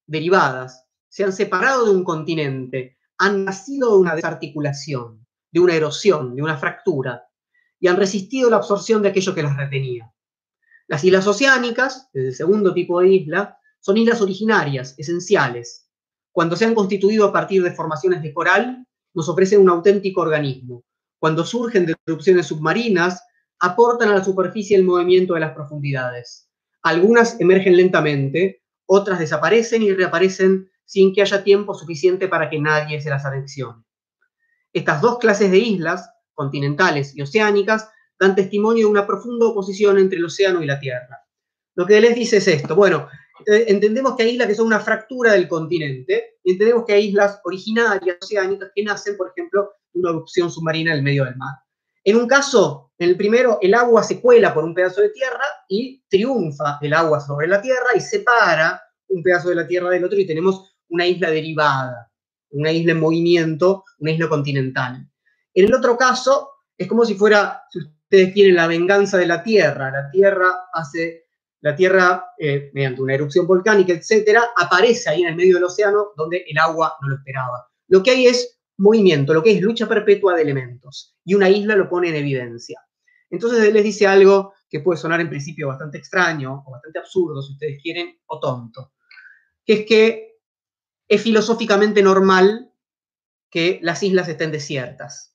derivadas, 0.08 0.88
se 1.08 1.22
han 1.22 1.32
separado 1.32 1.84
de 1.84 1.92
un 1.92 2.02
continente, 2.02 2.98
han 3.16 3.44
nacido 3.44 3.92
de 3.92 3.98
una 3.98 4.16
desarticulación, 4.16 5.25
de 5.56 5.60
una 5.60 5.74
erosión, 5.74 6.36
de 6.36 6.42
una 6.42 6.58
fractura, 6.58 7.30
y 7.80 7.88
han 7.88 7.96
resistido 7.96 8.50
la 8.50 8.56
absorción 8.56 9.00
de 9.00 9.08
aquello 9.08 9.34
que 9.34 9.42
las 9.42 9.56
retenía. 9.56 10.12
Las 10.86 11.02
islas 11.02 11.26
oceánicas, 11.26 12.10
el 12.12 12.34
segundo 12.34 12.74
tipo 12.74 13.00
de 13.00 13.08
isla, 13.08 13.56
son 13.80 13.96
islas 13.96 14.20
originarias, 14.20 14.94
esenciales. 14.98 15.88
Cuando 16.30 16.56
se 16.56 16.66
han 16.66 16.74
constituido 16.74 17.24
a 17.26 17.32
partir 17.32 17.62
de 17.62 17.70
formaciones 17.70 18.22
de 18.22 18.34
coral, 18.34 18.86
nos 19.14 19.30
ofrecen 19.30 19.62
un 19.62 19.70
auténtico 19.70 20.20
organismo. 20.20 20.84
Cuando 21.18 21.42
surgen 21.42 21.86
de 21.86 21.94
erupciones 22.06 22.48
submarinas, 22.48 23.22
aportan 23.58 24.10
a 24.10 24.16
la 24.16 24.24
superficie 24.24 24.76
el 24.76 24.84
movimiento 24.84 25.32
de 25.32 25.40
las 25.40 25.54
profundidades. 25.54 26.50
Algunas 26.82 27.40
emergen 27.40 27.78
lentamente, 27.78 28.60
otras 28.84 29.18
desaparecen 29.18 29.82
y 29.82 29.94
reaparecen 29.94 30.70
sin 30.84 31.14
que 31.14 31.22
haya 31.22 31.42
tiempo 31.42 31.72
suficiente 31.72 32.28
para 32.28 32.50
que 32.50 32.60
nadie 32.60 33.00
se 33.00 33.08
las 33.08 33.24
anexione. 33.24 33.85
Estas 34.76 35.00
dos 35.00 35.16
clases 35.16 35.50
de 35.50 35.56
islas, 35.56 36.06
continentales 36.34 37.16
y 37.16 37.22
oceánicas, 37.22 37.88
dan 38.20 38.36
testimonio 38.36 38.84
de 38.84 38.90
una 38.90 39.06
profunda 39.06 39.46
oposición 39.46 39.98
entre 39.98 40.18
el 40.18 40.26
océano 40.26 40.62
y 40.62 40.66
la 40.66 40.78
Tierra. 40.78 41.18
Lo 41.76 41.86
que 41.86 41.98
les 41.98 42.14
dice 42.14 42.36
es 42.36 42.46
esto, 42.46 42.76
bueno, 42.76 43.08
eh, 43.46 43.64
entendemos 43.68 44.16
que 44.16 44.24
hay 44.24 44.32
islas 44.32 44.48
que 44.48 44.54
son 44.54 44.66
una 44.66 44.80
fractura 44.80 45.32
del 45.32 45.48
continente 45.48 46.36
y 46.44 46.52
entendemos 46.52 46.84
que 46.84 46.92
hay 46.92 47.06
islas 47.06 47.40
originarias 47.44 48.18
oceánicas 48.22 48.70
que 48.74 48.84
nacen, 48.84 49.16
por 49.16 49.32
ejemplo, 49.34 49.70
de 49.94 50.00
una 50.00 50.10
erupción 50.10 50.50
submarina 50.50 50.92
en 50.92 50.98
el 50.98 51.02
medio 51.02 51.24
del 51.24 51.36
mar. 51.36 51.54
En 52.04 52.16
un 52.16 52.26
caso, 52.26 52.92
en 52.98 53.08
el 53.08 53.16
primero, 53.16 53.58
el 53.62 53.72
agua 53.72 54.02
se 54.02 54.20
cuela 54.20 54.52
por 54.52 54.64
un 54.64 54.74
pedazo 54.74 55.00
de 55.00 55.08
tierra 55.08 55.44
y 55.70 56.04
triunfa 56.10 56.78
el 56.82 56.92
agua 56.92 57.20
sobre 57.20 57.48
la 57.48 57.62
tierra 57.62 57.94
y 57.94 58.00
separa 58.00 58.78
un 59.08 59.22
pedazo 59.22 59.48
de 59.48 59.54
la 59.54 59.66
tierra 59.66 59.88
del 59.88 60.04
otro 60.04 60.18
y 60.18 60.26
tenemos 60.26 60.76
una 60.90 61.06
isla 61.06 61.30
derivada, 61.30 62.10
una 62.56 62.72
isla 62.72 62.92
en 62.92 63.00
movimiento, 63.00 63.84
una 63.98 64.10
isla 64.10 64.28
continental. 64.28 65.08
En 65.54 65.64
el 65.64 65.74
otro 65.74 65.96
caso, 65.96 66.50
es 66.76 66.88
como 66.88 67.04
si 67.04 67.14
fuera, 67.14 67.62
si 67.70 67.78
ustedes 67.78 68.32
quieren, 68.32 68.56
la 68.56 68.66
venganza 68.66 69.18
de 69.18 69.26
la 69.26 69.42
tierra. 69.42 69.90
La 69.90 70.10
tierra 70.10 70.54
hace, 70.72 71.26
la 71.60 71.76
tierra, 71.76 72.24
eh, 72.38 72.70
mediante 72.72 73.02
una 73.02 73.14
erupción 73.14 73.46
volcánica, 73.46 73.92
etcétera, 73.92 74.44
aparece 74.56 75.10
ahí 75.10 75.22
en 75.22 75.28
el 75.28 75.36
medio 75.36 75.54
del 75.54 75.64
océano 75.64 76.08
donde 76.16 76.44
el 76.46 76.58
agua 76.58 76.94
no 77.00 77.08
lo 77.08 77.16
esperaba. 77.16 77.68
Lo 77.88 78.02
que 78.02 78.10
hay 78.10 78.26
es 78.26 78.58
movimiento, 78.78 79.32
lo 79.32 79.42
que 79.42 79.52
es 79.52 79.60
lucha 79.60 79.88
perpetua 79.88 80.34
de 80.34 80.42
elementos. 80.42 81.16
Y 81.24 81.34
una 81.34 81.48
isla 81.48 81.76
lo 81.76 81.88
pone 81.88 82.08
en 82.08 82.16
evidencia. 82.16 82.80
Entonces 83.30 83.72
les 83.72 83.84
dice 83.84 84.06
algo 84.06 84.54
que 84.68 84.80
puede 84.80 84.98
sonar 84.98 85.20
en 85.20 85.28
principio 85.28 85.68
bastante 85.68 85.98
extraño 85.98 86.62
o 86.66 86.70
bastante 86.70 86.98
absurdo, 86.98 87.42
si 87.42 87.52
ustedes 87.52 87.80
quieren, 87.82 88.18
o 88.26 88.38
tonto, 88.40 88.92
que 89.64 89.72
es 89.72 89.86
que 89.86 90.35
es 91.08 91.22
filosóficamente 91.22 92.02
normal 92.02 92.72
que 93.50 93.78
las 93.82 94.02
islas 94.02 94.28
estén 94.28 94.50
desiertas. 94.50 95.34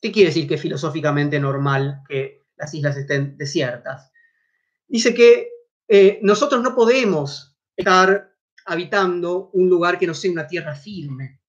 ¿Qué 0.00 0.10
quiere 0.10 0.30
decir 0.30 0.48
que 0.48 0.54
es 0.54 0.60
filosóficamente 0.60 1.38
normal 1.38 2.02
que 2.08 2.46
las 2.56 2.74
islas 2.74 2.96
estén 2.96 3.36
desiertas? 3.36 4.10
Dice 4.88 5.14
que 5.14 5.48
eh, 5.88 6.18
nosotros 6.22 6.62
no 6.62 6.74
podemos 6.74 7.56
estar 7.76 8.34
habitando 8.66 9.50
un 9.52 9.68
lugar 9.68 9.98
que 9.98 10.06
no 10.06 10.14
sea 10.14 10.30
una 10.30 10.46
tierra 10.46 10.74
firme 10.74 11.40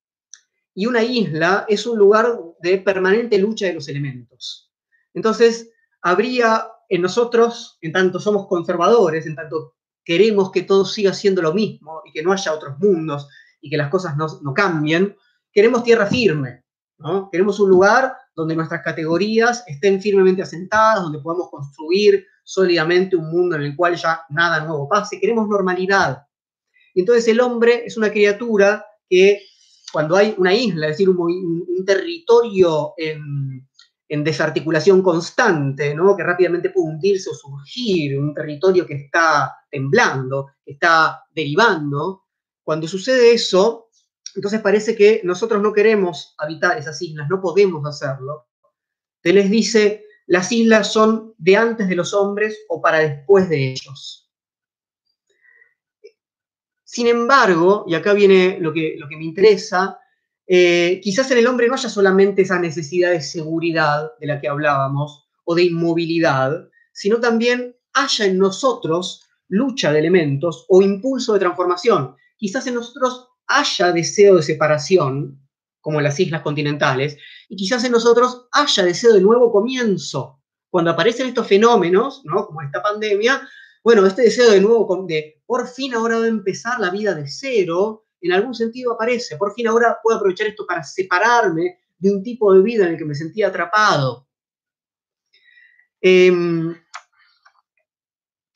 y 0.76 0.86
una 0.86 1.04
isla 1.04 1.66
es 1.68 1.86
un 1.86 1.98
lugar 1.98 2.40
de 2.60 2.78
permanente 2.80 3.38
lucha 3.38 3.68
de 3.68 3.74
los 3.74 3.88
elementos. 3.88 4.72
Entonces, 5.14 5.72
habría 6.02 6.68
en 6.90 7.02
nosotros, 7.02 7.78
en 7.82 7.92
tanto 7.92 8.20
somos 8.20 8.48
conservadores, 8.48 9.26
en 9.26 9.36
tanto 9.36 9.76
queremos 10.04 10.52
que 10.52 10.64
todo 10.64 10.86
siga 10.86 11.14
siendo 11.14 11.42
lo 11.42 11.54
mismo 11.54 12.02
y 12.06 12.12
que 12.12 12.24
no 12.24 12.32
haya 12.32 12.54
otros 12.54 12.78
mundos 12.80 13.28
y 13.62 13.70
que 13.70 13.78
las 13.78 13.90
cosas 13.90 14.16
no, 14.18 14.54
cambien, 14.54 15.16
queremos 15.52 15.84
tierra 15.84 16.06
firme, 16.06 16.64
¿no? 16.98 17.30
Queremos 17.32 17.60
un 17.60 17.70
lugar 17.70 18.14
donde 18.36 18.56
nuestras 18.56 18.82
categorías 18.84 19.64
estén 19.68 20.02
firmemente 20.02 20.42
asentadas, 20.42 21.04
donde 21.04 21.20
podamos 21.20 21.50
construir 21.50 22.26
sólidamente 22.44 23.16
un 23.16 23.32
mundo 23.32 23.56
en 23.56 23.62
el 23.62 23.76
cual 23.76 23.96
ya 23.96 24.22
nada 24.30 24.66
nuevo 24.66 24.90
pase. 24.90 25.20
Queremos 25.20 25.48
normalidad. 25.48 26.26
Y 26.94 27.02
entonces 27.02 27.28
el 27.28 27.40
hombre 27.40 27.86
es 27.86 27.96
una 27.96 28.12
criatura 28.12 28.86
que 29.10 29.42
cuando 29.94 30.16
hay 30.16 30.34
una 30.38 30.54
isla, 30.54 30.88
es 30.88 30.94
decir, 30.94 31.10
un, 31.10 31.86
territorio 31.86 32.94
en, 32.98 33.68
desarticulación 34.22 35.02
constante, 35.02 35.96
¿no? 35.96 36.18
que 36.18 36.24
rápidamente 36.24 36.72
puede 36.72 36.88
hundirse 36.88 37.30
o 37.30 37.34
surgir, 37.34 38.20
un 38.20 38.34
territorio 38.34 38.86
que 38.86 38.96
está 38.96 39.56
temblando, 39.72 40.48
que 40.66 40.74
está 40.74 41.24
derivando, 41.34 42.26
cuando 42.64 42.86
sucede 42.88 43.34
eso, 43.34 43.90
entonces 44.36 44.62
parece 44.62 44.96
que 44.96 45.22
nosotros 45.24 45.62
no 45.62 45.72
queremos 45.72 46.36
habitar 46.38 46.78
esas 46.78 47.02
islas, 47.02 47.30
no 47.30 47.42
podemos 47.42 47.86
hacerlo. 47.88 48.48
Les 49.22 49.50
dice, 49.50 50.06
las 50.28 50.52
islas 50.52 50.92
son 50.92 51.34
de 51.38 51.56
antes 51.56 51.88
de 51.88 51.96
los 51.96 52.14
hombres 52.14 52.60
o 52.68 52.82
para 52.82 53.00
después 53.00 53.48
de 53.50 53.72
ellos. 53.72 54.32
Sin 56.84 57.08
embargo, 57.08 57.86
y 57.88 57.96
acá 57.96 58.14
viene 58.14 58.58
lo 58.60 58.74
que, 58.74 58.96
lo 58.98 59.08
que 59.08 59.18
me 59.18 59.24
interesa, 59.24 60.00
eh, 60.48 61.00
quizás 61.02 61.30
en 61.32 61.38
el 61.38 61.48
hombre 61.48 61.68
no 61.68 61.76
haya 61.76 61.90
solamente 61.90 62.42
esa 62.42 62.60
necesidad 62.60 63.12
de 63.12 63.22
seguridad 63.22 64.12
de 64.20 64.28
la 64.28 64.42
que 64.42 64.50
hablábamos 64.50 65.26
o 65.46 65.56
de 65.56 65.64
inmovilidad, 65.64 66.70
sino 66.92 67.20
también 67.20 67.76
haya 67.94 68.26
en 68.26 68.38
nosotros 68.38 69.26
lucha 69.48 69.92
de 69.92 70.00
elementos 70.00 70.66
o 70.70 70.82
impulso 70.82 71.34
de 71.34 71.40
transformación. 71.40 72.16
Quizás 72.38 72.68
en 72.68 72.76
nosotros 72.76 73.30
haya 73.48 73.92
deseo 73.92 74.38
de 74.38 74.44
separación, 74.44 75.40
como 75.80 76.00
en 76.00 76.06
las 76.06 76.20
islas 76.20 76.42
continentales, 76.42 77.18
y 77.50 77.56
quizás 77.56 77.84
en 77.84 77.92
nosotros 77.92 78.48
haya 78.52 78.84
deseo 78.84 79.14
de 79.14 79.22
nuevo 79.22 79.52
comienzo, 79.52 80.40
cuando 80.70 80.92
aparecen 80.92 81.28
estos 81.28 81.48
fenómenos, 81.48 82.22
¿no? 82.26 82.48
Como 82.48 82.62
esta 82.62 82.82
pandemia, 82.82 83.48
bueno, 83.84 84.06
este 84.06 84.24
deseo 84.24 84.50
de 84.50 84.62
nuevo, 84.62 85.06
de 85.08 85.42
por 85.46 85.68
fin 85.68 85.94
ahora 85.94 86.18
va 86.18 86.26
a 86.26 86.30
empezar 86.30 86.80
la 86.80 86.90
vida 86.90 87.14
de 87.14 87.28
cero, 87.28 88.06
en 88.28 88.34
algún 88.34 88.54
sentido 88.54 88.94
aparece, 88.94 89.38
por 89.38 89.54
fin 89.54 89.68
ahora 89.68 89.98
puedo 90.02 90.18
aprovechar 90.18 90.48
esto 90.48 90.66
para 90.66 90.84
separarme 90.84 91.80
de 91.98 92.12
un 92.12 92.24
tipo 92.24 92.54
de 92.54 92.62
vida 92.62 92.86
en 92.86 92.94
el 92.94 92.98
que 92.98 93.06
me 93.06 93.16
sentía 93.16 93.48
atrapado. 93.48 94.28
Em, 96.02 96.76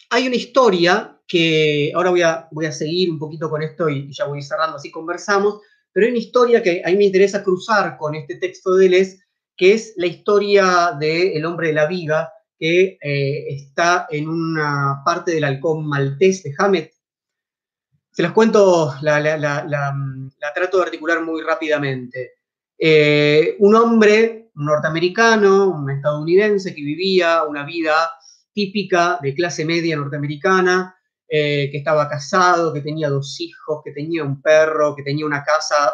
hay 0.09 0.27
una 0.27 0.35
historia 0.35 1.17
que 1.27 1.91
ahora 1.93 2.09
voy 2.09 2.21
a, 2.21 2.47
voy 2.51 2.65
a 2.65 2.71
seguir 2.71 3.09
un 3.09 3.19
poquito 3.19 3.49
con 3.49 3.61
esto 3.61 3.89
y, 3.89 4.11
ya 4.11 4.25
voy 4.25 4.41
cerrando, 4.41 4.77
así 4.77 4.91
conversamos, 4.91 5.61
pero 5.91 6.05
hay 6.05 6.11
una 6.11 6.19
historia 6.19 6.63
que 6.63 6.81
a 6.83 6.89
mí 6.89 6.97
me 6.97 7.05
interesa 7.05 7.43
cruzar 7.43 7.97
con 7.97 8.15
este 8.15 8.35
texto 8.35 8.75
de 8.75 8.89
Les, 8.89 9.19
que 9.55 9.73
es 9.73 9.93
la 9.97 10.07
historia 10.07 10.95
del 10.99 11.43
hombre 11.45 11.69
de 11.69 11.73
la 11.73 11.87
viga, 11.87 12.31
que 12.59 12.97
eh, 13.01 13.45
está 13.49 14.07
en 14.09 14.29
una 14.29 15.01
parte 15.05 15.31
del 15.31 15.43
halcón 15.43 15.87
maltés 15.87 16.43
de 16.43 16.53
Hamet. 16.57 16.96
Se 18.17 18.23
las 18.23 18.31
cuento, 18.31 18.95
la, 19.01 19.21
trato 20.55 20.77
de 20.77 20.83
articular 20.85 21.23
muy 21.23 21.43
rápidamente. 21.43 22.31
Eh, 22.75 23.55
un 23.59 23.75
hombre 23.75 24.49
norteamericano, 24.55 25.69
un 25.69 25.91
estadounidense 25.91 26.73
que 26.73 26.81
vivía 26.81 27.43
una 27.43 27.63
vida 27.63 27.93
típica 28.51 29.19
de 29.21 29.35
clase 29.35 29.65
media 29.65 29.95
norteamericana, 29.95 30.95
eh, 31.29 31.69
que 31.71 31.77
estaba 31.77 32.09
casado, 32.09 32.73
que 32.73 32.81
tenía 32.81 33.07
dos 33.07 33.39
hijos, 33.39 33.81
que 33.85 33.91
tenía 33.91 34.23
un 34.23 34.41
perro, 34.41 34.95
que 34.95 35.03
tenía 35.03 35.23
una 35.23 35.43
casa 35.43 35.93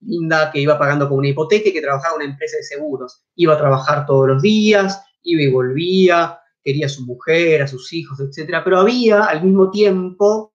linda, 0.00 0.50
que 0.52 0.60
iba 0.60 0.78
pagando 0.78 1.08
con 1.08 1.16
una 1.16 1.28
hipoteca 1.28 1.70
y 1.70 1.72
que 1.72 1.80
trabajaba 1.80 2.16
en 2.16 2.22
una 2.24 2.32
empresa 2.32 2.58
de 2.58 2.64
seguros. 2.64 3.24
Iba 3.34 3.54
a 3.54 3.58
trabajar 3.58 4.04
todos 4.04 4.28
los 4.28 4.42
días, 4.42 5.02
iba 5.22 5.40
y 5.40 5.50
volvía, 5.50 6.38
quería 6.62 6.84
a 6.84 6.90
su 6.90 7.06
mujer, 7.06 7.62
a 7.62 7.66
sus 7.66 7.94
hijos, 7.94 8.20
etc. 8.20 8.56
Pero 8.62 8.78
había 8.78 9.24
al 9.24 9.42
mismo 9.42 9.70
tiempo, 9.70 10.45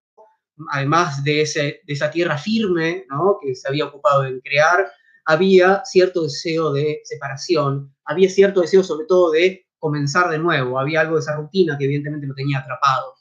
además 0.70 1.24
de, 1.24 1.42
ese, 1.42 1.82
de 1.86 1.94
esa 1.94 2.12
tierra 2.12 2.38
firme 2.38 3.06
que 3.42 3.56
se 3.56 3.68
había 3.68 3.86
ocupado 3.86 4.26
en 4.26 4.40
crear, 4.42 4.92
había 5.26 5.84
cierto 5.86 6.24
deseo 6.24 6.72
de 6.74 7.02
separación, 7.04 7.94
había 8.06 8.30
cierto 8.30 8.62
deseo 8.62 8.84
sobre 8.84 9.06
todo 9.08 9.32
de 9.32 9.68
comenzar 9.78 10.30
de 10.30 10.40
nuevo, 10.40 10.80
había 10.80 11.02
algo 11.02 11.16
de 11.16 11.22
esa 11.22 11.36
rutina 11.36 11.78
que 11.78 11.86
evidentemente 11.86 12.28
lo 12.28 12.36
tenía 12.36 12.60
atrapado. 12.60 13.16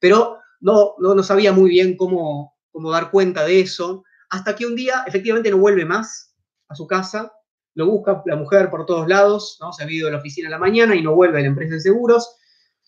Pero 0.00 0.38
no, 0.60 0.94
no, 0.98 1.14
no 1.14 1.22
sabía 1.22 1.52
muy 1.52 1.70
bien 1.70 1.96
cómo, 1.96 2.56
cómo 2.70 2.90
dar 2.90 3.10
cuenta 3.10 3.44
de 3.44 3.60
eso, 3.60 4.04
hasta 4.30 4.54
que 4.54 4.66
un 4.66 4.76
día 4.76 5.04
efectivamente 5.06 5.50
no 5.50 5.58
vuelve 5.58 5.84
más 5.84 6.34
a 6.68 6.74
su 6.74 6.86
casa 6.86 7.32
lo 7.78 7.86
busca 7.86 8.24
la 8.26 8.34
mujer 8.34 8.70
por 8.70 8.86
todos 8.86 9.06
lados, 9.06 9.56
¿no? 9.60 9.72
Se 9.72 9.84
ha 9.84 9.90
ido 9.90 10.06
de 10.06 10.12
la 10.12 10.18
oficina 10.18 10.48
en 10.48 10.50
la 10.50 10.58
mañana 10.58 10.96
y 10.96 11.02
no 11.02 11.14
vuelve 11.14 11.38
a 11.38 11.42
la 11.42 11.46
empresa 11.46 11.74
de 11.74 11.80
seguros. 11.80 12.36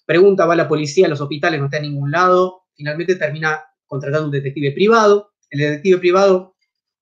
Pregunta, 0.05 0.47
va 0.47 0.55
a 0.55 0.57
la 0.57 0.67
policía, 0.69 1.07
a 1.07 1.09
los 1.09 1.21
hospitales, 1.21 1.61
no 1.61 1.67
está 1.67 1.77
en 1.77 1.85
ningún 1.85 2.11
lado. 2.11 2.65
Finalmente 2.75 3.15
termina 3.15 3.63
contratando 3.91 4.27
un 4.27 4.33
detective 4.33 4.71
privado. 4.71 5.33
El 5.51 5.59
detective 5.59 5.99
privado 5.99 6.55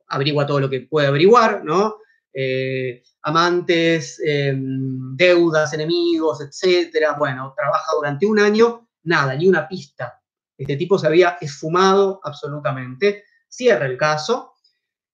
averigua 0.08 0.46
todo 0.46 0.58
lo 0.58 0.70
que 0.70 0.80
puede 0.80 1.06
averiguar, 1.06 1.62
¿no? 1.64 1.98
Eh, 2.32 3.02
amantes, 3.22 4.18
em, 4.24 5.14
deudas, 5.14 5.74
enemigos, 5.74 6.40
etcétera. 6.40 7.14
Bueno, 7.18 7.52
trabaja 7.54 7.92
durante 7.94 8.26
un 8.26 8.38
año, 8.38 8.88
nada, 9.02 9.34
ni 9.34 9.46
una 9.46 9.68
pista. 9.68 10.18
Este 10.56 10.76
tipo 10.76 10.98
se 10.98 11.06
había 11.06 11.36
esfumado 11.40 12.20
absolutamente. 12.24 13.24
Cierra 13.46 13.86
el 13.86 13.98
caso 13.98 14.54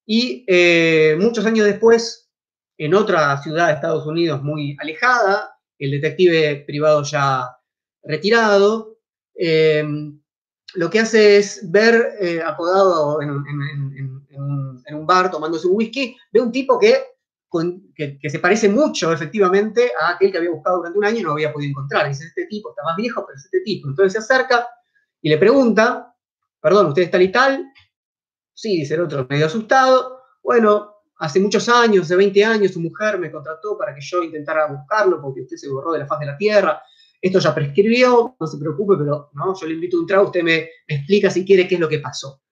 y 0.06 0.44
eh, 0.46 1.16
muchos 1.18 1.44
años 1.44 1.66
después 1.66 2.30
en 2.78 2.94
otra 2.94 3.36
ciudad 3.42 3.68
de 3.68 3.74
Estados 3.74 4.06
Unidos 4.06 4.42
muy 4.42 4.76
alejada, 4.80 5.58
el 5.78 5.90
detective 5.90 6.64
privado 6.66 7.02
ya 7.02 7.56
retirado, 8.02 8.98
lo 10.74 10.90
que 10.90 11.00
hace 11.00 11.38
es 11.38 11.70
ver, 11.70 12.16
eh, 12.20 12.42
acodado 12.42 13.20
en, 13.22 13.30
un 14.94 15.06
bar 15.06 15.30
tomándose 15.30 15.66
un 15.66 15.76
whisky, 15.76 16.16
ve 16.32 16.40
un 16.40 16.52
tipo 16.52 16.78
que, 16.78 17.14
que, 17.94 18.30
se 18.30 18.38
parece 18.38 18.68
mucho 18.68 19.12
efectivamente 19.12 19.92
a 20.00 20.10
aquel 20.10 20.30
que 20.30 20.38
había 20.38 20.50
buscado 20.50 20.78
durante 20.78 20.98
un 20.98 21.04
año 21.04 21.18
y 21.18 21.22
no 21.22 21.32
había 21.32 21.52
podido 21.52 21.70
encontrar. 21.70 22.08
Dice, 22.08 22.26
este 22.26 22.46
tipo 22.46 22.70
está 22.70 22.82
más 22.82 22.96
viejo, 22.96 23.24
pero 23.26 23.36
es 23.36 23.44
este 23.44 23.60
tipo. 23.60 23.88
Entonces 23.88 24.12
se 24.12 24.18
acerca 24.18 24.66
y 25.22 25.28
le 25.28 25.38
pregunta, 25.38 26.14
perdón, 26.60 26.86
¿usted 26.86 27.02
es 27.02 27.10
tal 27.10 27.22
y 27.22 27.32
tal? 27.32 27.72
Sí, 28.52 28.78
dice 28.78 28.94
el 28.94 29.02
otro, 29.02 29.26
medio 29.28 29.46
asustado. 29.46 30.20
Bueno, 30.42 30.94
hace 31.18 31.40
muchos 31.40 31.68
años, 31.68 32.04
hace 32.04 32.16
20 32.16 32.44
años, 32.44 32.72
su 32.72 32.80
mujer 32.80 33.18
me 33.18 33.30
contrató 33.30 33.78
para 33.78 33.94
que 33.94 34.00
yo 34.00 34.22
intentara 34.22 34.66
buscarlo 34.66 35.20
porque 35.20 35.42
usted 35.42 35.56
se 35.56 35.68
borró 35.68 35.92
de 35.92 36.00
la 36.00 36.06
faz 36.06 36.20
de 36.20 36.26
la 36.26 36.36
tierra. 36.36 36.82
Esto 37.24 37.38
ya 37.38 37.54
prescribió, 37.54 38.36
no 38.38 38.46
se 38.46 38.58
preocupe, 38.58 38.96
pero 38.98 39.30
¿no? 39.32 39.58
yo 39.58 39.66
le 39.66 39.72
invito 39.72 39.96
a 39.96 40.00
un 40.00 40.06
trago, 40.06 40.26
usted 40.26 40.42
me, 40.42 40.68
explica 40.86 41.30
si 41.30 41.42
quiere 41.42 41.66
qué 41.66 41.76
es 41.76 41.80
lo 41.80 41.88
que 41.88 41.98
pasó. 41.98 42.42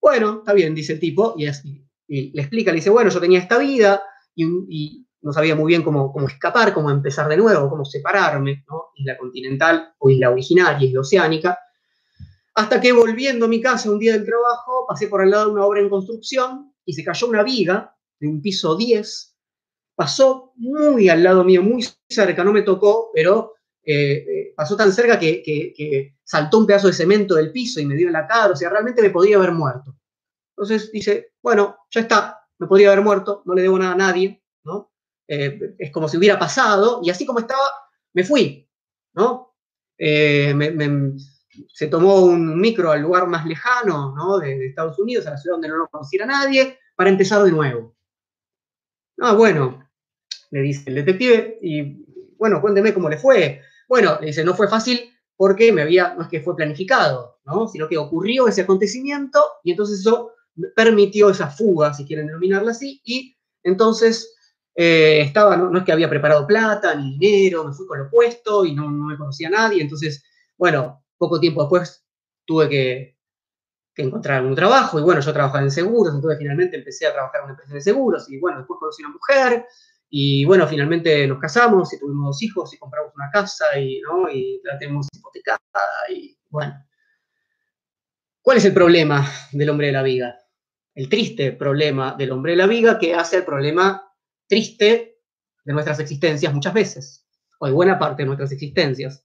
Bueno, 0.00 0.38
está 0.38 0.54
bien, 0.54 0.74
dice 0.74 0.94
el 0.94 0.98
tipo, 0.98 1.36
y, 1.38 1.46
así, 1.46 1.86
le 2.08 2.42
explica, 2.42 2.72
le 2.72 2.78
dice, 2.78 2.90
bueno, 2.90 3.10
yo 3.10 3.20
tenía 3.20 3.38
esta 3.38 3.58
vida 3.58 4.02
y, 4.34 5.06
no 5.22 5.32
sabía 5.32 5.54
muy 5.54 5.68
bien 5.68 5.84
cómo, 5.84 6.12
cómo, 6.12 6.26
escapar, 6.26 6.74
cómo 6.74 6.90
empezar 6.90 7.28
de 7.28 7.36
nuevo, 7.36 7.70
cómo 7.70 7.84
separarme, 7.84 8.64
¿no? 8.68 8.86
Isla 8.96 9.16
continental 9.16 9.94
o 9.98 10.10
isla 10.10 10.30
originaria, 10.30 10.88
isla 10.88 11.00
oceánica. 11.00 11.56
Hasta 12.56 12.80
que 12.80 12.90
volviendo 12.90 13.44
a 13.44 13.48
mi 13.48 13.60
casa 13.60 13.88
un 13.88 14.00
día 14.00 14.14
del 14.14 14.24
trabajo, 14.24 14.84
pasé 14.88 15.06
por 15.06 15.22
al 15.22 15.30
lado 15.30 15.46
de 15.46 15.52
una 15.52 15.64
obra 15.64 15.80
en 15.80 15.88
construcción 15.88 16.72
y 16.84 16.92
se 16.92 17.04
cayó 17.04 17.28
una 17.28 17.44
viga 17.44 17.96
de 18.18 18.28
un 18.28 18.42
piso 18.42 18.76
10, 18.76 19.36
pasó 19.94 20.54
muy 20.56 21.08
al 21.08 21.22
lado 21.22 21.44
mío, 21.44 21.62
muy 21.62 21.86
cerca, 22.08 22.42
no 22.42 22.52
me 22.52 22.62
tocó, 22.62 23.10
pero 23.14 23.52
eh, 23.90 24.26
eh, 24.28 24.52
pasó 24.54 24.76
tan 24.76 24.92
cerca 24.92 25.18
que, 25.18 26.14
saltó 26.22 26.58
un 26.58 26.66
pedazo 26.66 26.88
de 26.88 26.92
cemento 26.92 27.36
del 27.36 27.50
piso 27.52 27.80
y 27.80 27.86
me 27.86 27.94
dio 27.94 28.08
en 28.08 28.12
la 28.12 28.26
cara, 28.26 28.52
o 28.52 28.56
sea, 28.56 28.68
realmente 28.68 29.00
me 29.00 29.08
podría 29.08 29.38
haber 29.38 29.52
muerto. 29.52 29.96
Entonces 30.54 30.92
dice, 30.92 31.32
bueno, 31.42 31.78
ya 31.90 32.02
está, 32.02 32.38
me 32.58 32.66
podría 32.66 32.92
haber 32.92 33.02
muerto, 33.02 33.42
no 33.46 33.54
le 33.54 33.62
debo 33.62 33.78
nada 33.78 33.92
a 33.92 33.96
nadie, 33.96 34.44
¿no? 34.64 34.92
Eh, 35.26 35.74
es 35.78 35.90
como 35.90 36.06
si 36.06 36.18
hubiera 36.18 36.38
pasado, 36.38 37.00
y 37.02 37.08
así 37.08 37.24
como 37.24 37.38
estaba, 37.38 37.62
me 38.12 38.24
fui, 38.24 38.68
¿no? 39.14 39.46
se 39.98 41.88
tomó 41.88 42.20
un 42.20 42.60
micro 42.60 42.92
al 42.92 43.00
lugar 43.00 43.26
más 43.26 43.46
lejano, 43.46 44.14
¿no? 44.14 44.38
De, 44.38 44.58
de, 44.58 44.66
Estados 44.66 44.98
Unidos, 44.98 45.26
a 45.26 45.30
la 45.30 45.38
ciudad 45.38 45.54
donde 45.54 45.68
no 45.68 45.76
lo 45.76 45.88
conociera 45.88 46.26
nadie, 46.26 46.78
para 46.94 47.08
empezar 47.08 47.42
de 47.42 47.50
nuevo. 47.50 47.96
Ah, 49.18 49.32
bueno, 49.32 49.88
le 50.50 50.60
dice 50.60 50.90
el 50.90 50.96
detective, 50.96 51.58
y 51.62 52.04
bueno, 52.36 52.60
cuénteme 52.60 52.92
cómo 52.92 53.08
le 53.08 53.16
fue. 53.16 53.62
Bueno, 53.88 54.18
le 54.20 54.28
dice, 54.28 54.44
no 54.44 54.54
fue 54.54 54.68
fácil 54.68 55.10
porque 55.36 55.72
me 55.72 55.82
había, 55.82 56.14
no 56.14 56.22
es 56.22 56.28
que 56.28 56.40
fue 56.40 56.56
planificado, 56.56 57.38
¿no? 57.44 57.68
Sino 57.68 57.88
que 57.88 57.96
ocurrió 57.96 58.48
ese 58.48 58.62
acontecimiento 58.62 59.40
y 59.64 59.70
entonces 59.70 60.00
eso 60.00 60.32
permitió 60.74 61.30
esa 61.30 61.48
fuga, 61.48 61.94
si 61.94 62.04
quieren 62.04 62.26
denominarla 62.26 62.72
así, 62.72 63.00
y 63.04 63.36
entonces 63.62 64.34
eh, 64.74 65.20
estaba, 65.20 65.56
no, 65.56 65.76
es 65.78 65.84
que 65.84 65.92
había 65.92 66.10
preparado 66.10 66.46
plata 66.46 66.94
ni 66.96 67.16
dinero, 67.16 67.64
me 67.64 67.72
fui 67.72 67.86
con 67.86 67.98
lo 68.00 68.10
puesto 68.10 68.64
y 68.64 68.74
no, 68.74 68.90
no 68.90 69.06
me 69.06 69.16
conocía 69.16 69.48
a 69.48 69.52
nadie, 69.52 69.82
entonces, 69.82 70.24
bueno, 70.56 71.04
poco 71.16 71.38
tiempo 71.38 71.62
después 71.62 72.04
tuve 72.44 72.68
que 72.68 73.18
que 73.98 74.04
encontrar 74.04 74.46
un 74.46 74.54
trabajo. 74.54 75.00
Y 75.00 75.02
bueno, 75.02 75.20
yo 75.20 75.32
trabajaba 75.32 75.64
en 75.64 75.72
seguros, 75.72 76.14
entonces 76.14 76.38
finalmente 76.38 76.76
empecé 76.76 77.06
a 77.06 77.12
trabajar 77.12 77.40
en 77.40 77.44
una 77.46 77.52
empresa 77.54 77.74
de 77.74 77.80
seguros. 77.80 78.30
Y 78.30 78.38
bueno, 78.38 78.58
después 78.58 78.78
conocí 78.78 79.02
a 79.02 79.06
una 79.06 79.16
mujer. 79.16 79.66
Y 80.10 80.44
bueno, 80.44 80.66
finalmente 80.66 81.26
nos 81.26 81.38
casamos 81.38 81.92
y 81.92 81.98
tuvimos 81.98 82.26
dos 82.26 82.42
hijos 82.42 82.74
y 82.74 82.78
compramos 82.78 83.12
una 83.14 83.30
casa 83.30 83.78
y, 83.78 84.00
¿no? 84.00 84.30
y 84.30 84.60
la 84.64 84.78
tenemos 84.78 85.08
hipotecada. 85.12 85.58
Y 86.14 86.38
bueno. 86.48 86.74
¿Cuál 88.40 88.58
es 88.58 88.64
el 88.64 88.72
problema 88.72 89.30
del 89.52 89.68
hombre 89.70 89.88
de 89.88 89.92
la 89.92 90.02
vida? 90.02 90.38
El 90.94 91.08
triste 91.08 91.52
problema 91.52 92.14
del 92.16 92.32
hombre 92.32 92.52
de 92.52 92.58
la 92.58 92.66
vida 92.66 92.98
que 92.98 93.14
hace 93.14 93.36
el 93.36 93.44
problema 93.44 94.02
triste 94.46 95.20
de 95.64 95.72
nuestras 95.72 96.00
existencias 96.00 96.54
muchas 96.54 96.72
veces, 96.72 97.26
o 97.60 97.66
de 97.66 97.72
buena 97.72 97.98
parte 97.98 98.22
de 98.22 98.26
nuestras 98.26 98.50
existencias, 98.52 99.24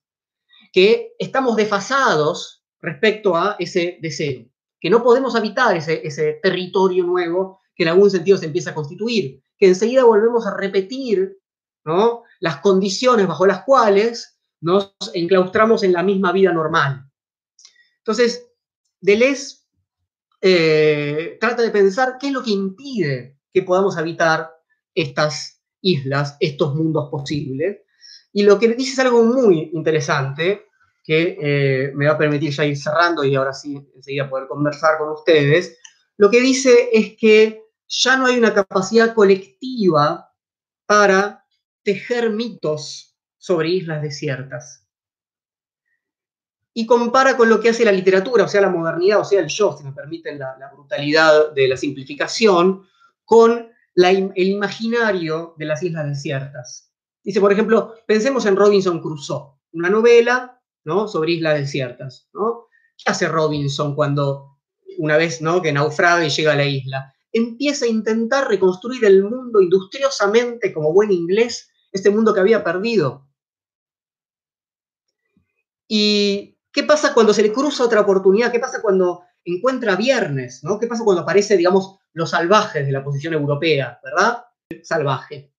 que 0.74 1.14
estamos 1.18 1.56
desfasados 1.56 2.66
respecto 2.82 3.38
a 3.38 3.56
ese 3.58 3.98
deseo 4.02 4.54
que 4.84 4.90
no 4.90 5.02
podemos 5.02 5.34
habitar 5.34 5.78
ese, 5.78 6.40
territorio 6.44 7.06
nuevo 7.06 7.62
que 7.74 7.84
en 7.84 7.90
algún 7.90 8.12
sentido 8.12 8.38
se 8.38 8.48
empieza 8.48 8.72
a 8.72 8.76
constituir, 8.76 9.42
que 9.64 9.70
enseguida 9.70 10.04
volvemos 10.04 10.46
a 10.46 10.58
repetir 10.58 11.40
¿no? 11.86 12.24
las 12.42 12.58
condiciones 12.58 13.26
bajo 13.28 13.46
las 13.46 13.64
cuales 13.64 14.38
nos 14.60 14.94
enclaustramos 15.14 15.84
en 15.84 15.94
la 15.94 16.04
misma 16.04 16.34
vida 16.34 16.52
normal. 16.52 17.10
Entonces, 18.00 18.46
Deleuze 19.00 19.60
eh, 20.42 21.38
trata 21.40 21.62
de 21.62 21.70
pensar 21.70 22.18
qué 22.20 22.28
es 22.28 22.34
lo 22.34 22.44
que 22.44 22.52
impide 22.52 23.38
que 23.54 23.62
podamos 23.62 23.96
habitar 23.96 24.52
estas 24.94 25.62
islas, 25.80 26.36
estos 26.42 26.76
mundos 26.76 27.08
posibles. 27.10 27.84
Y 28.34 28.44
lo 28.44 28.60
que 28.60 28.68
dice 28.68 28.92
es 28.92 29.00
algo 29.00 29.24
muy 29.24 29.72
interesante, 29.74 30.66
que 31.06 31.38
eh, 31.40 31.94
me 31.96 32.08
va 32.08 32.16
a 32.16 32.18
permitir 32.18 32.52
ya 32.52 32.66
ir 32.66 32.76
cerrando 32.76 33.24
y 33.24 33.34
ahora 33.36 33.54
sí 33.54 33.80
enseguida 33.96 34.30
poder 34.30 34.50
conversar 34.50 34.98
con 34.98 35.12
ustedes, 35.12 35.80
lo 36.18 36.30
que 36.30 36.42
dice 36.42 36.90
es 36.92 37.16
que 37.18 37.63
ya 37.88 38.18
no 38.18 38.26
hay 38.26 38.38
una 38.38 38.54
capacidad 38.54 39.14
colectiva 39.14 40.34
para 40.86 41.46
tejer 41.84 42.30
mitos 42.30 43.18
sobre 43.38 43.70
islas 43.70 44.02
desiertas. 44.02 44.88
Y 46.74 46.86
compara 46.86 47.38
con 47.38 47.50
lo 47.50 47.60
que 47.60 47.70
hace 47.70 47.86
la 47.86 47.92
literatura, 47.92 48.46
o 48.46 48.48
sea, 48.48 48.62
la 48.62 48.70
modernidad, 48.70 49.20
o 49.20 49.26
sea, 49.26 49.42
el 49.42 49.48
yo, 49.48 49.78
si 49.78 49.84
me 49.84 49.92
permiten 49.92 50.40
la, 50.40 50.72
brutalidad 50.74 51.52
de 51.54 51.68
la 51.68 51.78
simplificación, 51.78 52.88
con 53.26 53.70
el 53.96 54.48
imaginario 54.48 55.54
de 55.58 55.66
las 55.66 55.84
islas 55.84 56.08
desiertas. 56.08 56.92
Dice, 57.24 57.40
por 57.40 57.54
ejemplo, 57.54 57.96
pensemos 58.08 58.46
en 58.46 58.56
Robinson 58.56 59.02
Crusoe, 59.02 59.60
una 59.74 59.90
novela 59.90 60.62
¿no? 60.84 61.08
sobre 61.08 61.34
islas 61.34 61.60
desiertas. 61.60 62.28
¿no? 62.34 62.68
¿Qué 62.98 63.12
hace 63.12 63.28
Robinson 63.28 63.96
cuando 63.96 64.58
una 64.98 65.18
vez 65.18 65.42
¿no? 65.42 65.62
que 65.62 65.72
naufraga 65.72 66.26
y 66.26 66.30
llega 66.30 66.54
a 66.54 66.58
la 66.58 66.66
isla? 66.66 67.14
Empieza 67.34 67.86
a 67.86 67.90
intentar 67.90 68.48
reconstruir 68.48 69.04
el 69.04 69.24
mundo 69.24 69.62
industriosamente, 69.62 70.72
como 70.72 70.94
buen 70.94 71.12
inglés, 71.12 71.70
este 71.92 72.10
mundo 72.10 72.34
que 72.34 72.40
había 72.40 72.64
perdido. 72.64 73.28
¿Y 75.88 76.58
qué 76.72 76.84
pasa 76.84 77.14
cuando 77.14 77.34
se 77.34 77.42
le 77.42 77.52
cruza 77.52 77.84
otra 77.84 78.02
oportunidad? 78.02 78.52
¿Qué 78.52 78.60
pasa 78.60 78.82
cuando 78.82 79.24
encuentra 79.44 79.96
viernes? 79.96 80.64
¿no? 80.64 80.80
¿Qué 80.80 80.88
pasa 80.88 81.04
cuando 81.04 81.24
aparece, 81.24 81.58
digamos, 81.58 81.98
los 82.14 82.30
salvajes 82.30 82.86
de 82.86 82.92
la 82.92 83.04
posición 83.04 83.34
europea, 83.34 84.00
¿verdad? 84.04 84.46
Salvaje. 84.84 85.52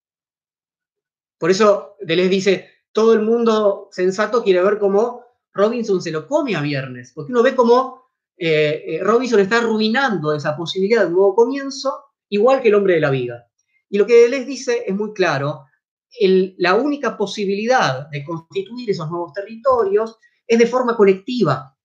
Por 1.39 1.51
eso 1.51 1.97
Deleuze 2.01 2.31
dice, 2.31 2.71
todo 2.93 3.13
el 3.13 3.23
mundo 3.23 3.89
sensato 3.91 4.43
quiere 4.43 4.63
ver 4.63 4.79
cómo 4.79 5.25
Robinson 5.53 6.01
se 6.01 6.11
lo 6.11 6.27
come 6.27 6.57
a 6.57 6.61
viernes, 6.61 7.13
porque 7.15 7.33
uno 7.33 7.43
ve 7.43 7.55
cómo 7.55 8.04
eh, 8.37 8.83
eh, 8.87 9.01
Robinson 9.03 9.41
está 9.41 9.59
arruinando 9.59 10.35
esa 10.35 10.57
posibilidad 10.57 11.05
de 11.05 11.11
nuevo 11.11 11.35
comienzo, 11.35 12.05
igual 12.29 12.61
que 12.61 12.69
el 12.69 12.75
hombre 12.75 12.95
de 12.95 13.01
la 13.01 13.11
vida. 13.11 13.47
Y 13.89 13.99
lo 13.99 14.07
que 14.07 14.23
Deleuze 14.23 14.45
dice 14.45 14.85
es 14.87 14.95
muy 14.95 15.13
claro, 15.13 15.65
la 16.59 16.75
única 16.75 17.17
posibilidad 17.17 18.09
de 18.09 18.25
constituir 18.25 18.91
esos 18.91 19.11
nuevos 19.11 19.33
territorios 19.33 20.19
es 20.47 20.59
de 20.59 20.67
forma 20.67 20.97
colectiva, 20.97 21.77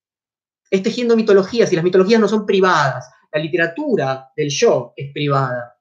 es 0.70 0.84
tejiendo 0.84 1.16
mitologías, 1.16 1.72
y 1.72 1.76
las 1.76 1.84
mitologías 1.84 2.22
no 2.22 2.28
son 2.28 2.46
privadas, 2.46 3.10
la 3.32 3.40
literatura 3.40 4.30
del 4.36 4.50
yo 4.50 4.94
es 4.96 5.12
privada, 5.14 5.76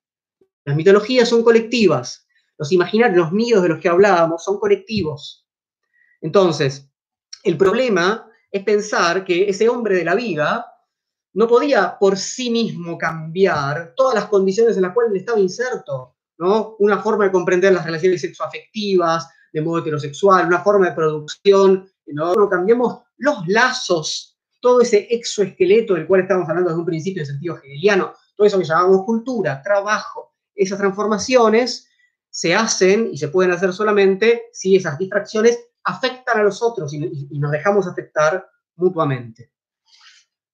las 0.64 0.76
mitologías 0.76 1.28
son 1.28 1.42
colectivas, 1.42 2.26
los 2.58 2.72
imaginarios, 2.72 3.16
los 3.16 3.32
nidos 3.32 3.62
de 3.62 3.68
los 3.70 3.78
que 3.78 3.88
hablábamos 3.88 4.44
son 4.44 4.58
colectivos. 4.58 5.46
Entonces, 6.20 6.90
el 7.44 7.56
problema 7.56 8.27
es 8.50 8.64
pensar 8.64 9.24
que 9.24 9.48
ese 9.48 9.68
hombre 9.68 9.96
de 9.96 10.04
la 10.04 10.14
vida 10.14 10.66
no 11.34 11.46
podía 11.46 11.98
por 11.98 12.16
sí 12.16 12.50
mismo 12.50 12.96
cambiar 12.96 13.94
todas 13.96 14.14
las 14.14 14.26
condiciones 14.26 14.76
en 14.76 14.82
las 14.82 14.94
cuales 14.94 15.14
estaba 15.14 15.38
inserto, 15.38 16.16
¿no? 16.38 16.76
Una 16.78 16.98
forma 17.00 17.24
de 17.24 17.32
comprender 17.32 17.72
las 17.72 17.84
relaciones 17.84 18.20
sexoafectivas 18.20 19.28
de 19.52 19.60
modo 19.60 19.78
heterosexual, 19.78 20.46
una 20.46 20.60
forma 20.60 20.88
de 20.88 20.96
producción, 20.96 21.88
¿no? 22.06 22.34
Cambiamos 22.48 23.02
los 23.18 23.46
lazos, 23.46 24.38
todo 24.60 24.80
ese 24.80 25.06
exoesqueleto 25.10 25.94
del 25.94 26.06
cual 26.06 26.22
estamos 26.22 26.48
hablando 26.48 26.70
desde 26.70 26.80
un 26.80 26.86
principio 26.86 27.22
de 27.22 27.26
sentido 27.26 27.56
hegeliano, 27.56 28.14
todo 28.36 28.46
eso 28.46 28.58
que 28.58 28.64
llamamos 28.64 29.04
cultura, 29.04 29.62
trabajo, 29.62 30.34
esas 30.54 30.78
transformaciones 30.78 31.88
se 32.30 32.54
hacen 32.54 33.10
y 33.12 33.18
se 33.18 33.28
pueden 33.28 33.52
hacer 33.52 33.72
solamente 33.72 34.42
si 34.52 34.76
esas 34.76 34.98
distracciones 34.98 35.67
afectan 35.84 36.40
a 36.40 36.42
los 36.42 36.62
otros 36.62 36.92
y, 36.92 36.98
nos 37.38 37.50
dejamos 37.50 37.86
afectar 37.86 38.46
mutuamente. 38.76 39.52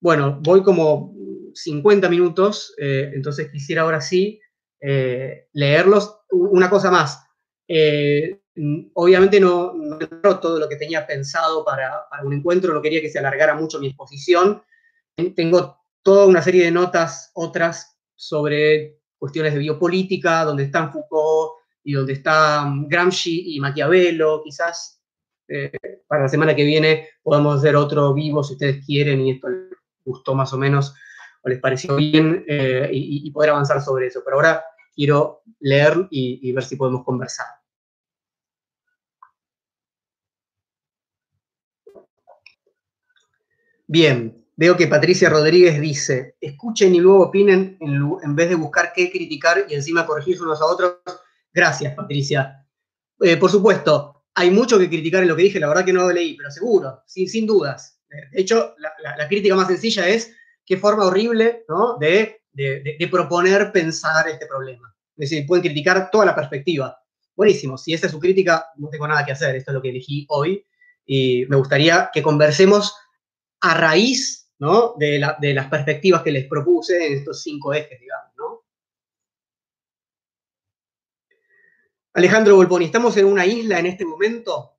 Bueno, 0.01 0.39
voy 0.43 0.63
como 0.63 1.15
50 1.55 2.09
minutos, 2.09 2.75
eh, 2.79 3.13
entonces 3.15 3.51
quisiera 3.51 3.83
ahora 3.83 4.01
sí 4.01 4.41
eh, 4.81 5.49
leerlos. 5.53 6.21
Una 6.31 6.69
cosa 6.69 6.91
más, 6.91 7.25
eh, 7.69 8.41
obviamente 8.95 9.41
no, 9.41 9.73
no 9.73 9.99
todo 10.41 10.59
lo 10.59 10.69
que 10.69 10.77
tenía 10.77 11.07
pensado 11.07 11.65
para, 11.65 12.09
para, 12.11 12.23
encuentro, 12.35 12.75
no 12.75 12.83
quería 12.83 13.01
que 13.01 13.11
se 13.11 13.19
alargara 13.19 13.55
mucho 13.55 13.79
mi 13.79 13.89
exposición. 13.89 14.63
Tengo 15.35 15.79
toda 16.03 16.27
una 16.27 16.43
serie 16.43 16.65
de 16.65 16.71
notas, 16.71 17.31
otras 17.35 17.97
sobre 18.15 19.01
cuestiones 19.19 19.55
de 19.55 19.61
biopolítica, 19.61 20.45
donde 20.45 20.65
están 20.65 20.93
Foucault, 20.93 21.65
y 21.85 21.93
donde 21.93 22.15
está 22.15 22.65
mm, 22.65 22.89
Gramsci 22.89 23.55
y 23.55 23.61
Maquiavelo, 23.61 24.43
quizás 24.43 24.94
eh, 25.49 25.73
para 26.07 26.23
la 26.23 26.29
semana 26.29 26.55
que 26.55 26.65
viene 26.65 27.09
podamos 27.23 27.59
hacer 27.59 27.77
otro 27.77 28.15
vivo 28.15 28.43
si 28.43 28.55
ustedes 28.55 28.85
quieren 28.85 29.21
y 29.21 29.33
esto 29.33 29.49
les 29.49 29.79
gustó 30.05 30.35
más 30.35 30.53
o 30.53 30.59
menos 30.59 30.95
o 31.43 31.49
les 31.49 31.61
pareció 31.61 31.97
bien 31.97 32.45
eh, 32.49 32.89
y, 32.93 33.31
poder 33.31 33.51
avanzar 33.51 33.83
sobre 33.83 34.07
eso. 34.07 34.23
Pero 34.25 34.37
ahora 34.37 34.65
quiero 34.95 35.43
leer 35.61 36.09
y, 36.11 36.51
ver 36.53 36.65
si 36.65 36.77
podemos 36.77 37.05
conversar. 37.05 37.47
Bien, 43.87 44.47
veo 44.57 44.77
que 44.77 44.87
Patricia 44.87 45.29
Rodríguez 45.29 45.79
dice, 45.79 46.37
escuchen 46.41 46.95
y 46.95 47.01
luego 47.01 47.27
opinen 47.27 47.77
en, 47.81 48.35
vez 48.35 48.49
de 48.49 48.55
buscar 48.55 48.93
qué 48.95 49.11
criticar 49.11 49.67
y 49.69 49.75
encima 49.75 50.07
corregirse 50.07 50.43
unos 50.43 50.63
a 50.63 50.67
otros 50.67 50.97
Gracias, 51.53 51.95
Patricia. 51.95 52.67
Eh, 53.21 53.37
por 53.37 53.49
supuesto, 53.49 54.14
hay 54.35 54.51
mucho 54.51 54.79
que 54.79 54.89
criticar 54.89 55.23
en 55.23 55.29
lo 55.29 55.37
que 55.37 55.45
dije, 55.45 55.61
la 55.61 55.69
verdad 55.69 55.85
que 55.85 55.93
no 55.93 56.03
lo 56.03 56.13
leí, 56.13 56.37
pero 56.37 56.51
seguro, 56.51 57.03
sin, 57.07 57.29
sin 57.29 57.47
dudas. 57.47 58.01
De 58.09 58.41
hecho, 58.41 58.75
la, 58.79 59.29
crítica 59.29 59.55
más 59.55 59.69
sencilla 59.69 60.09
es 60.09 60.35
qué 60.65 60.77
forma 60.77 61.07
horrible 61.07 61.65
de, 62.01 63.09
proponer 63.11 63.73
pensar 63.73 64.29
este 64.29 64.47
problema. 64.47 64.95
Es 65.17 65.31
decir, 65.31 65.47
pueden 65.47 65.65
criticar 65.65 66.11
toda 66.11 66.27
la 66.27 66.35
perspectiva. 66.35 66.99
Buenísimo, 67.37 67.77
si 67.77 67.93
esa 67.93 68.07
es 68.07 68.13
su 68.13 68.21
crítica, 68.21 68.67
no 68.77 68.89
tengo 68.89 69.09
nada 69.09 69.25
que 69.25 69.33
hacer, 69.33 69.57
esto 69.57 69.71
es 69.71 69.75
lo 69.75 69.83
que 69.83 69.91
elegí 69.91 70.25
hoy 70.29 70.65
y 71.05 71.45
me 71.49 71.57
gustaría 71.57 72.11
que 72.13 72.23
conversemos 72.23 72.95
a 73.61 73.75
raíz 73.75 74.49
de, 74.99 75.27
de 75.41 75.55
las 75.55 75.67
perspectivas 75.67 76.23
que 76.23 76.33
les 76.33 76.47
propuse 76.47 77.07
en 77.07 77.15
estos 77.15 77.43
cinco 77.43 77.75
ejes, 77.75 78.01
digamos. 78.01 78.24
Alejandro 82.15 82.55
Volponi, 82.55 82.85
¿estamos 82.85 83.17
en 83.17 83.27
una 83.27 83.45
isla 83.45 83.81
en 83.81 83.87
este 83.87 84.05
momento? 84.05 84.79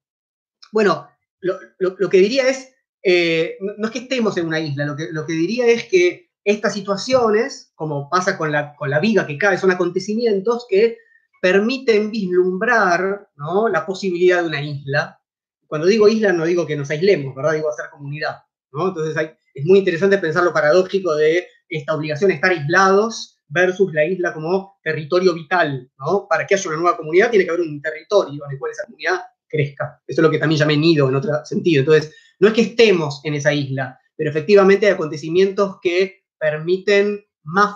Bueno, 0.72 1.08
lo, 1.42 2.10
que 2.10 2.18
diría 2.18 2.48
es, 2.48 2.74
eh, 3.04 3.58
no 3.78 3.88
es 3.88 3.92
que 3.92 4.00
estemos 4.00 4.38
en 4.38 4.48
una 4.48 4.60
isla, 4.60 4.86
lo 4.86 5.26
que, 5.26 5.34
diría 5.34 5.68
es 5.68 5.84
que 5.84 6.32
estas 6.46 6.74
situaciones, 6.74 7.74
como 7.76 8.10
pasa 8.10 8.38
con 8.38 8.54
la, 8.54 8.74
con 8.76 8.90
viga 9.02 9.28
que 9.28 9.38
cae, 9.38 9.58
son 9.58 9.72
acontecimientos 9.72 10.66
que 10.70 10.98
permiten 11.42 12.10
vislumbrar 12.10 13.30
la 13.70 13.86
posibilidad 13.86 14.42
de 14.42 14.48
una 14.48 14.62
isla. 14.62 15.20
Cuando 15.68 15.88
digo 15.88 16.08
isla 16.08 16.32
no 16.32 16.46
digo 16.46 16.66
que 16.66 16.78
nos 16.78 16.90
aislemos. 16.90 17.36
Digo 17.36 17.70
hacer 17.70 17.90
comunidad. 17.92 18.38
Entonces 18.72 19.32
es 19.54 19.66
muy 19.66 19.80
interesante 19.80 20.18
pensar 20.18 20.44
lo 20.44 20.54
paradójico 20.54 21.16
de 21.16 21.46
esta 21.70 21.96
obligación 21.96 22.30
de 22.30 22.36
estar 22.36 22.52
aislados 22.52 23.35
versus 23.48 23.94
la 23.94 24.06
isla 24.06 24.34
como 24.34 24.80
territorio 24.84 25.34
vital, 25.34 25.90
¿no? 26.00 26.28
Para 26.28 26.46
que 26.46 26.56
haya 26.56 26.70
una 26.70 26.80
nueva 26.80 26.98
comunidad 26.98 27.30
tiene 27.30 27.46
que 27.46 27.52
haber 27.52 27.62
un 27.62 27.82
territorio 27.82 28.44
en 28.46 28.52
el 28.52 28.60
cual 28.60 28.72
esa 28.72 28.86
comunidad 28.86 29.22
crezca. 29.48 30.02
Eso 30.08 30.22
es 30.22 30.24
lo 30.24 30.32
que 30.32 30.40
también 30.40 30.60
llamé 30.60 30.78
nido 30.78 31.10
en 31.10 31.16
otro 31.16 31.46
sentido. 31.46 31.82
Entonces, 31.82 32.14
no 32.40 32.48
es 32.48 32.54
que 32.54 32.62
estemos 32.62 33.22
en 33.24 33.36
esa 33.36 33.54
isla, 33.54 34.00
pero 34.16 34.30
efectivamente 34.30 34.88
hay 34.88 34.94
acontecimientos 34.94 35.78
que 35.82 36.26
permiten 36.38 37.26
más, 37.44 37.76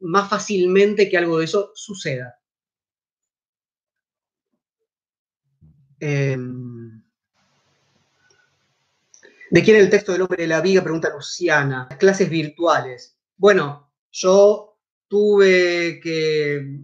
más 0.00 0.28
fácilmente 0.28 1.08
que 1.08 1.18
algo 1.18 1.38
de 1.38 1.44
eso 1.44 1.70
suceda. 1.74 2.38
Em, 6.00 7.02
¿De 9.50 9.62
quién 9.62 9.76
es 9.76 9.84
el 9.84 9.90
texto 9.90 10.12
del 10.12 10.22
hombre 10.22 10.42
de 10.42 10.48
la 10.48 10.60
viga? 10.60 10.82
Pregunta 10.82 11.10
Luciana. 11.10 11.88
Clases 11.98 12.28
virtuales. 12.28 13.16
Bueno, 13.36 13.92
yo 14.10 14.73
tuve 15.14 16.00
que 16.00 16.80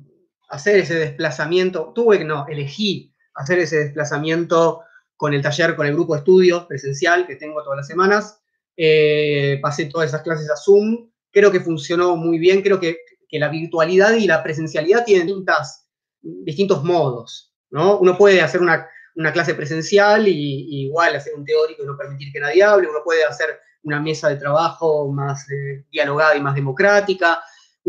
hacer 0.51 0.77
ese 0.77 0.95
desplazamiento, 0.95 1.91
tuve 1.93 2.17
que, 2.19 2.25
no, 2.25 2.47
elegí 2.47 3.13
hacer 3.35 3.59
ese 3.59 3.79
desplazamiento 3.79 4.83
con 5.17 5.35
el 5.35 5.43
taller, 5.43 5.75
con 5.75 5.89
el 5.89 5.95
grupo 5.95 6.15
de 6.15 6.21
estudios 6.21 6.65
presencial 6.67 7.27
que 7.27 7.35
tengo 7.35 7.61
todas 7.65 7.79
las 7.79 7.89
semanas. 7.89 8.41
Eh, 8.77 9.59
pasé 9.61 9.87
todas 9.87 10.11
esas 10.11 10.23
clases 10.23 10.49
a 10.49 10.55
Zoom. 10.55 11.11
Creo 11.33 11.51
que 11.51 11.59
funcionó 11.59 12.15
muy 12.15 12.39
bien. 12.39 12.63
Creo 12.63 12.79
que, 12.79 12.99
la 13.33 13.49
virtualidad 13.49 14.13
y 14.13 14.29
la 14.29 14.45
presencialidad 14.45 15.05
tienen 15.05 15.27
distintas, 15.27 15.89
distintos 16.21 16.85
modos. 16.85 17.53
¿no? 17.71 17.99
Uno 17.99 18.17
puede 18.17 18.43
hacer 18.43 18.61
una, 18.61 18.87
clase 19.33 19.55
presencial 19.55 20.29
y, 20.29 20.85
igual 20.85 21.17
hacer 21.17 21.35
un 21.35 21.45
teórico 21.45 21.83
y 21.83 21.87
no 21.87 21.97
permitir 21.97 22.33
que 22.33 22.39
nadie 22.39 22.63
hable. 22.63 22.89
Uno 22.89 23.01
puede 23.05 23.25
hacer 23.25 23.59
una 23.83 24.01
mesa 24.01 24.29
de 24.29 24.37
trabajo 24.37 25.11
más 25.11 25.51
eh, 25.51 25.85
dialogada 25.91 26.37
y 26.37 26.41
más 26.41 26.55
democrática 26.55 27.41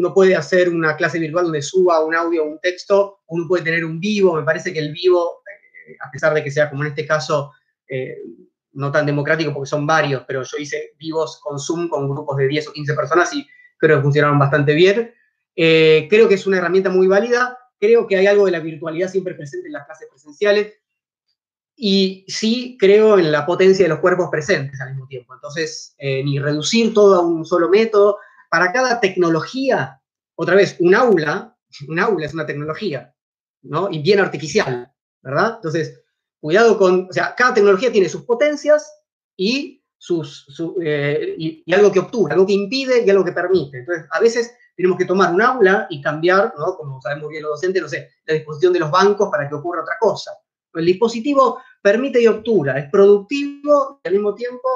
uno 0.01 0.15
puede 0.15 0.35
hacer 0.35 0.67
una 0.67 0.95
clase 0.97 1.19
virtual 1.19 1.45
donde 1.45 1.61
suba 1.61 2.03
un 2.03 2.15
audio 2.15 2.43
o 2.43 2.47
un 2.47 2.59
texto, 2.59 3.19
uno 3.27 3.47
puede 3.47 3.63
tener 3.63 3.85
un 3.85 3.99
vivo, 3.99 4.35
me 4.35 4.43
parece 4.43 4.73
que 4.73 4.79
el 4.79 4.91
vivo, 4.91 5.43
eh, 5.45 5.95
a 6.03 6.09
pesar 6.09 6.33
de 6.33 6.43
que 6.43 6.49
sea 6.49 6.71
como 6.71 6.83
en 6.83 6.89
este 6.89 7.05
caso, 7.05 7.51
eh, 7.87 8.17
no 8.73 8.91
tan 8.91 9.05
democrático 9.05 9.53
porque 9.53 9.69
son 9.69 9.85
varios, 9.85 10.23
pero 10.27 10.41
yo 10.41 10.57
hice 10.57 10.93
vivos 10.97 11.39
con 11.43 11.59
Zoom 11.59 11.87
con 11.87 12.09
grupos 12.09 12.35
de 12.37 12.47
10 12.47 12.69
o 12.69 12.73
15 12.73 12.93
personas 12.95 13.31
y 13.35 13.47
creo 13.77 13.97
que 13.97 14.01
funcionaron 14.03 14.39
bastante 14.39 14.73
bien. 14.73 15.13
Eh, 15.55 16.07
creo 16.09 16.27
que 16.27 16.33
es 16.35 16.47
una 16.47 16.57
herramienta 16.57 16.89
muy 16.89 17.05
válida, 17.05 17.59
creo 17.79 18.07
que 18.07 18.17
hay 18.17 18.25
algo 18.25 18.45
de 18.45 18.53
la 18.53 18.59
virtualidad 18.59 19.07
siempre 19.07 19.35
presente 19.35 19.67
en 19.67 19.73
las 19.73 19.85
clases 19.85 20.07
presenciales. 20.09 20.77
y 21.83 22.25
sí 22.27 22.77
creo 22.79 23.17
en 23.17 23.31
la 23.31 23.45
potencia 23.45 23.85
de 23.85 23.89
los 23.89 23.99
cuerpos 23.99 24.29
presentes 24.29 24.79
al 24.81 24.91
mismo 24.91 25.07
tiempo. 25.07 25.33
Entonces, 25.33 25.95
ni 25.99 26.37
reducir 26.37 26.93
todo 26.93 27.15
a 27.15 27.21
un 27.25 27.43
solo 27.43 27.69
método. 27.69 28.17
Para 28.51 28.73
cada 28.73 28.99
tecnología, 28.99 30.01
otra 30.35 30.55
vez, 30.55 30.75
un 30.79 30.93
aula, 30.93 31.57
un 31.87 31.99
aula 31.99 32.25
es 32.25 32.33
una 32.33 32.45
tecnología, 32.45 33.15
¿no? 33.63 33.89
Y 33.89 34.01
bien 34.01 34.19
artificial, 34.19 34.91
¿verdad? 35.21 35.53
Entonces, 35.55 36.03
cuidado 36.41 36.77
con, 36.77 37.07
o 37.09 37.13
sea, 37.13 37.33
cada 37.33 37.53
tecnología 37.53 37.93
tiene 37.93 38.09
sus 38.09 38.23
potencias 38.23 38.91
y, 39.37 39.81
sus, 39.97 40.45
eh, 40.83 41.35
y, 41.37 41.73
algo 41.73 41.93
que 41.93 41.99
obtura, 41.99 42.33
algo 42.33 42.45
que 42.45 42.53
impide 42.53 43.05
y 43.05 43.09
algo 43.09 43.23
que 43.23 43.31
permite. 43.31 43.79
Entonces, 43.79 44.05
a 44.11 44.19
veces 44.19 44.53
tenemos 44.75 44.97
que 44.97 45.05
tomar 45.05 45.33
un 45.33 45.41
aula 45.41 45.87
y 45.89 46.01
cambiar, 46.01 46.53
¿no? 46.57 46.75
Como 46.75 46.99
sabemos 46.99 47.29
bien 47.29 47.43
los 47.43 47.51
docentes, 47.51 47.81
no 47.81 47.87
sé, 47.87 48.09
la 48.25 48.33
disposición 48.33 48.73
de 48.73 48.79
los 48.79 48.91
bancos 48.91 49.29
para 49.31 49.47
que 49.47 49.55
ocurra 49.55 49.83
otra 49.83 49.95
cosa. 49.97 50.31
El 50.73 50.85
dispositivo 50.85 51.61
permite 51.81 52.21
y 52.21 52.27
obtura, 52.27 52.77
es 52.77 52.89
productivo 52.89 54.01
y 54.03 54.07
al 54.09 54.13
mismo 54.15 54.35
tiempo 54.35 54.67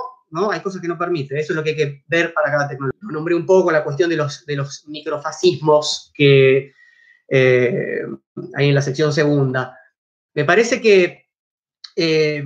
hay 0.52 0.62
cosas 0.62 0.82
que 0.82 0.88
no 0.88 0.98
permite. 0.98 1.40
Eso 1.40 1.54
es 1.54 1.58
lo 1.58 1.64
que 1.64 1.72
hay 1.72 1.76
que 1.76 2.04
ver 2.08 2.34
para 2.34 2.52
cada 2.52 2.68
tecnología. 2.68 3.00
Nombré 3.02 3.36
un 3.36 3.46
poco 3.46 3.72
la 3.72 3.84
cuestión 3.84 4.10
de 4.10 4.18
los, 4.18 4.46
de 4.46 4.56
los 4.56 4.86
microfascismos 4.88 6.12
que 6.14 6.74
eh, 7.28 8.02
hay 8.56 8.70
en 8.70 8.76
la 8.76 8.82
sección 8.82 9.14
segunda. 9.14 9.78
Me 10.34 10.46
parece 10.46 10.82
que, 10.82 11.30
eh, 11.96 12.44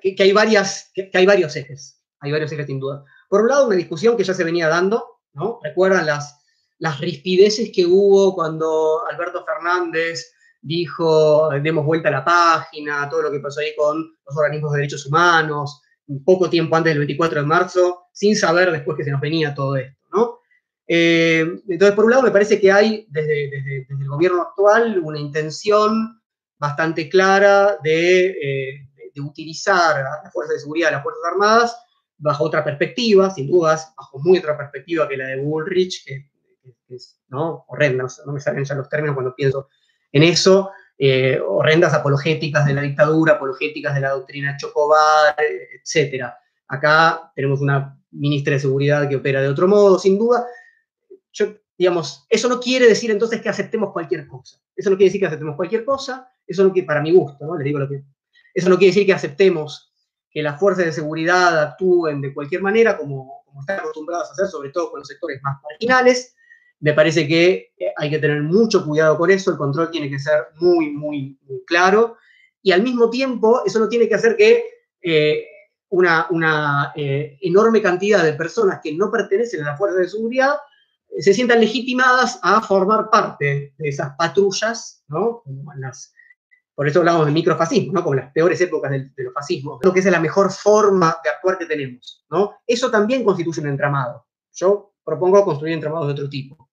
que, 0.00 0.22
hay 0.22 0.32
varias, 0.32 0.90
que, 0.94 1.10
hay 1.12 1.26
varios 1.26 1.56
ejes, 1.56 2.02
hay 2.20 2.32
varios 2.32 2.52
ejes 2.52 2.66
sin 2.66 2.80
duda. 2.80 3.04
Por 3.28 3.42
un 3.42 3.48
lado, 3.48 3.66
una 3.66 3.76
discusión 3.76 4.16
que 4.16 4.24
ya 4.24 4.34
se 4.34 4.44
venía 4.44 4.68
dando, 4.68 5.20
¿no? 5.32 5.60
Recuerdan 5.62 6.06
las, 6.06 6.44
las 6.78 7.00
rispideces 7.00 7.70
que 7.74 7.86
hubo 7.86 8.34
cuando 8.34 9.02
Alberto 9.10 9.44
Fernández 9.44 10.32
dijo, 10.60 11.48
demos 11.62 11.86
vuelta 11.86 12.08
a 12.08 12.12
la 12.12 12.24
página, 12.24 13.08
todo 13.08 13.22
lo 13.22 13.30
que 13.30 13.40
pasó 13.40 13.60
ahí 13.60 13.74
con 13.76 13.98
los 14.26 14.36
organismos 14.36 14.72
de 14.72 14.78
derechos 14.78 15.06
humanos, 15.06 15.82
poco 16.24 16.48
tiempo 16.50 16.76
antes 16.76 16.90
del 16.90 16.98
24 16.98 17.40
de 17.40 17.46
marzo, 17.46 18.06
sin 18.12 18.34
saber 18.36 18.72
después 18.72 18.96
que 18.96 19.04
se 19.04 19.10
nos 19.10 19.20
venía 19.20 19.54
todo 19.54 19.76
esto, 19.76 20.00
¿no? 20.12 20.38
Eh, 20.86 21.60
entonces, 21.68 21.94
por 21.94 22.06
un 22.06 22.10
lado, 22.10 22.22
me 22.22 22.30
parece 22.30 22.58
que 22.58 22.72
hay 22.72 23.06
desde, 23.10 23.50
desde, 23.50 23.86
el 23.90 24.08
gobierno 24.08 24.42
actual 24.42 24.98
una 25.00 25.18
intención 25.18 26.20
bastante 26.58 27.08
clara 27.08 27.76
de, 27.82 28.26
eh, 28.30 28.88
de 29.14 29.20
utilizar 29.20 29.98
a 29.98 30.22
las 30.24 30.32
fuerzas 30.32 30.54
de 30.54 30.60
seguridad, 30.60 30.88
a 30.88 30.92
las 30.92 31.02
Fuerzas 31.02 31.22
Armadas, 31.30 31.76
bajo 32.18 32.44
otra 32.44 32.64
perspectiva, 32.64 33.30
sin 33.30 33.48
dudas, 33.48 33.92
bajo 33.96 34.18
muy 34.18 34.38
otra 34.38 34.56
perspectiva 34.56 35.08
que 35.08 35.16
la 35.16 35.26
de 35.26 35.40
Bullrich, 35.40 36.04
que, 36.04 36.30
es 36.88 37.20
¿no? 37.28 37.64
horrenda, 37.68 38.06
no, 38.26 38.32
me 38.32 38.40
salen 38.40 38.64
ya 38.64 38.74
los 38.74 38.88
términos 38.88 39.14
cuando 39.14 39.34
pienso 39.34 39.68
en 40.12 40.22
eso, 40.22 40.70
eh, 40.98 41.40
horrendas 41.46 41.94
apologéticas 41.94 42.66
de 42.66 42.74
la 42.74 42.82
dictadura, 42.82 43.34
apologéticas 43.34 43.94
de 43.94 44.00
la 44.00 44.10
doctrina 44.10 44.56
Chocobar, 44.56 45.36
etc. 45.38 46.24
Acá 46.66 47.30
tenemos 47.36 47.60
una 47.60 47.96
ministra 48.10 48.54
de 48.54 48.60
Seguridad 48.60 49.08
que 49.08 49.16
opera 49.16 49.40
de 49.40 49.48
otro 49.48 49.68
modo, 49.68 49.98
sin 49.98 50.18
duda. 50.18 50.44
Yo, 51.32 51.54
digamos, 51.76 52.26
eso 52.28 52.48
no 52.48 52.58
quiere 52.58 52.86
decir 52.86 53.12
entonces 53.12 53.40
que 53.40 53.48
aceptemos 53.48 53.92
cualquier 53.92 54.26
cosa. 54.26 54.60
Eso 54.74 54.90
no 54.90 54.96
quiere 54.96 55.08
decir 55.08 55.20
que 55.20 55.28
aceptemos 55.28 55.54
cualquier 55.54 55.84
cosa, 55.84 56.28
eso 56.46 56.64
no 56.64 56.72
quiere, 56.72 56.86
para 56.86 57.00
mi 57.00 57.12
gusto, 57.12 57.46
¿no? 57.46 57.56
Les 57.56 57.64
digo 57.64 57.78
lo 57.78 57.88
que... 57.88 58.02
Eso 58.52 58.68
no 58.68 58.76
quiere 58.76 58.90
decir 58.92 59.06
que 59.06 59.12
aceptemos 59.12 59.92
que 60.30 60.42
las 60.42 60.58
fuerzas 60.58 60.86
de 60.86 60.92
seguridad 60.92 61.62
actúen 61.62 62.20
de 62.20 62.34
cualquier 62.34 62.60
manera, 62.60 62.96
como, 62.96 63.42
como 63.44 63.60
están 63.60 63.78
acostumbradas 63.78 64.30
a 64.30 64.32
hacer, 64.32 64.46
sobre 64.46 64.70
todo 64.70 64.90
con 64.90 65.00
los 65.00 65.08
sectores 65.08 65.40
más 65.42 65.58
marginales, 65.62 66.34
me 66.80 66.92
parece 66.92 67.26
que 67.26 67.72
eh, 67.76 67.92
hay 67.96 68.10
que 68.10 68.18
tener 68.18 68.42
mucho 68.42 68.84
cuidado 68.84 69.16
con 69.18 69.30
eso, 69.30 69.50
el 69.50 69.56
control 69.56 69.90
tiene 69.90 70.08
que 70.08 70.18
ser 70.18 70.48
muy, 70.60 70.90
muy, 70.90 71.38
claro, 71.66 72.16
y 72.62 72.72
al 72.72 72.82
mismo 72.82 73.10
tiempo 73.10 73.62
eso 73.66 73.78
no 73.78 73.88
tiene 73.88 74.08
que 74.08 74.14
hacer 74.14 74.36
que 74.36 74.64
eh, 75.02 75.44
una, 75.90 76.92
eh, 76.94 77.38
enorme 77.40 77.80
cantidad 77.80 78.22
de 78.22 78.34
personas 78.34 78.80
que 78.82 78.94
no 78.94 79.10
pertenecen 79.10 79.62
a 79.62 79.72
la 79.72 79.76
fuerza 79.76 79.98
de 79.98 80.08
seguridad 80.08 80.56
se 81.18 81.32
sientan 81.32 81.60
legitimadas 81.60 82.38
a 82.42 82.60
formar 82.60 83.08
parte 83.10 83.74
de 83.76 83.88
esas 83.88 84.14
patrullas, 84.16 85.02
¿no? 85.08 85.42
por 86.74 86.86
eso 86.86 87.00
hablamos 87.00 87.26
de 87.26 87.32
microfascismo, 87.32 87.92
¿no? 87.92 88.04
Como 88.04 88.14
las 88.14 88.30
peores 88.30 88.60
épocas 88.60 88.92
de, 88.92 89.10
los 89.16 89.34
fascismos. 89.34 89.80
Creo 89.80 89.92
que 89.92 89.98
esa 89.98 90.10
es 90.10 90.12
la 90.12 90.20
mejor 90.20 90.52
forma 90.52 91.16
de 91.24 91.30
actuar 91.30 91.58
que 91.58 91.66
tenemos, 91.66 92.24
¿no? 92.30 92.58
Eso 92.64 92.88
también 92.88 93.24
constituye 93.24 93.62
un 93.62 93.68
entramado. 93.68 94.26
Yo 94.52 94.92
propongo 95.04 95.44
construir 95.44 95.74
entramados 95.74 96.06
de 96.06 96.12
otro 96.12 96.28
tipo. 96.28 96.67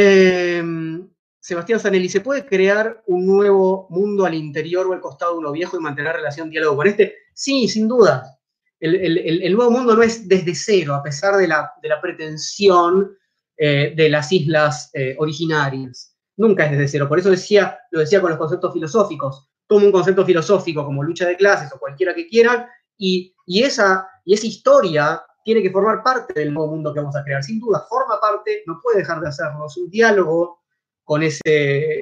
Em, 0.00 1.08
Sebastián 1.40 1.80
Zanelli, 1.80 2.08
¿se 2.08 2.20
puede 2.20 2.46
crear 2.46 3.02
un 3.06 3.26
nuevo 3.26 3.88
mundo 3.90 4.24
al 4.24 4.34
interior 4.34 4.86
o 4.86 4.92
al 4.92 5.00
costado 5.00 5.32
de 5.32 5.38
uno 5.38 5.50
viejo 5.50 5.76
y 5.76 5.80
mantener 5.80 6.14
relación, 6.14 6.50
diálogo 6.50 6.76
con 6.76 6.86
este? 6.86 7.14
Sí, 7.34 7.66
sin 7.66 7.88
duda. 7.88 8.38
El, 8.78 9.52
nuevo 9.56 9.72
mundo 9.72 9.96
no 9.96 10.02
es 10.04 10.28
desde 10.28 10.54
cero, 10.54 10.94
a 10.94 11.02
pesar 11.02 11.36
de 11.36 11.48
la, 11.48 11.72
pretensión 12.00 13.16
eh, 13.56 13.92
de 13.96 14.08
las 14.08 14.30
islas 14.30 14.90
eh, 14.94 15.16
originarias. 15.18 16.16
Nunca 16.36 16.66
es 16.66 16.70
desde 16.70 16.86
cero. 16.86 17.08
Por 17.08 17.18
eso 17.18 17.30
decía, 17.30 17.76
lo 17.90 17.98
decía 17.98 18.20
con 18.20 18.30
los 18.30 18.38
conceptos 18.38 18.72
filosóficos. 18.72 19.48
Toma 19.66 19.86
un 19.86 19.92
concepto 19.92 20.24
filosófico 20.24 20.84
como 20.84 21.02
lucha 21.02 21.26
de 21.26 21.36
clases 21.36 21.72
o 21.72 21.78
cualquiera 21.80 22.14
que 22.14 22.28
quieran, 22.28 22.66
y, 22.96 23.34
esa, 23.48 24.08
y 24.24 24.34
esa 24.34 24.46
historia 24.46 25.22
tiene 25.48 25.62
que 25.62 25.70
formar 25.70 26.02
parte 26.02 26.38
del 26.38 26.52
nuevo 26.52 26.72
mundo 26.72 26.92
que 26.92 27.00
vamos 27.00 27.16
a 27.16 27.24
crear. 27.24 27.42
Sin 27.42 27.58
duda, 27.58 27.86
forma 27.88 28.20
parte, 28.20 28.64
no 28.66 28.78
puede 28.82 28.98
dejar 28.98 29.18
de 29.22 29.28
hacerlo. 29.28 29.64
Es 29.66 29.78
un 29.78 29.88
diálogo 29.88 30.60
con 31.04 31.22
ese, 31.22 31.98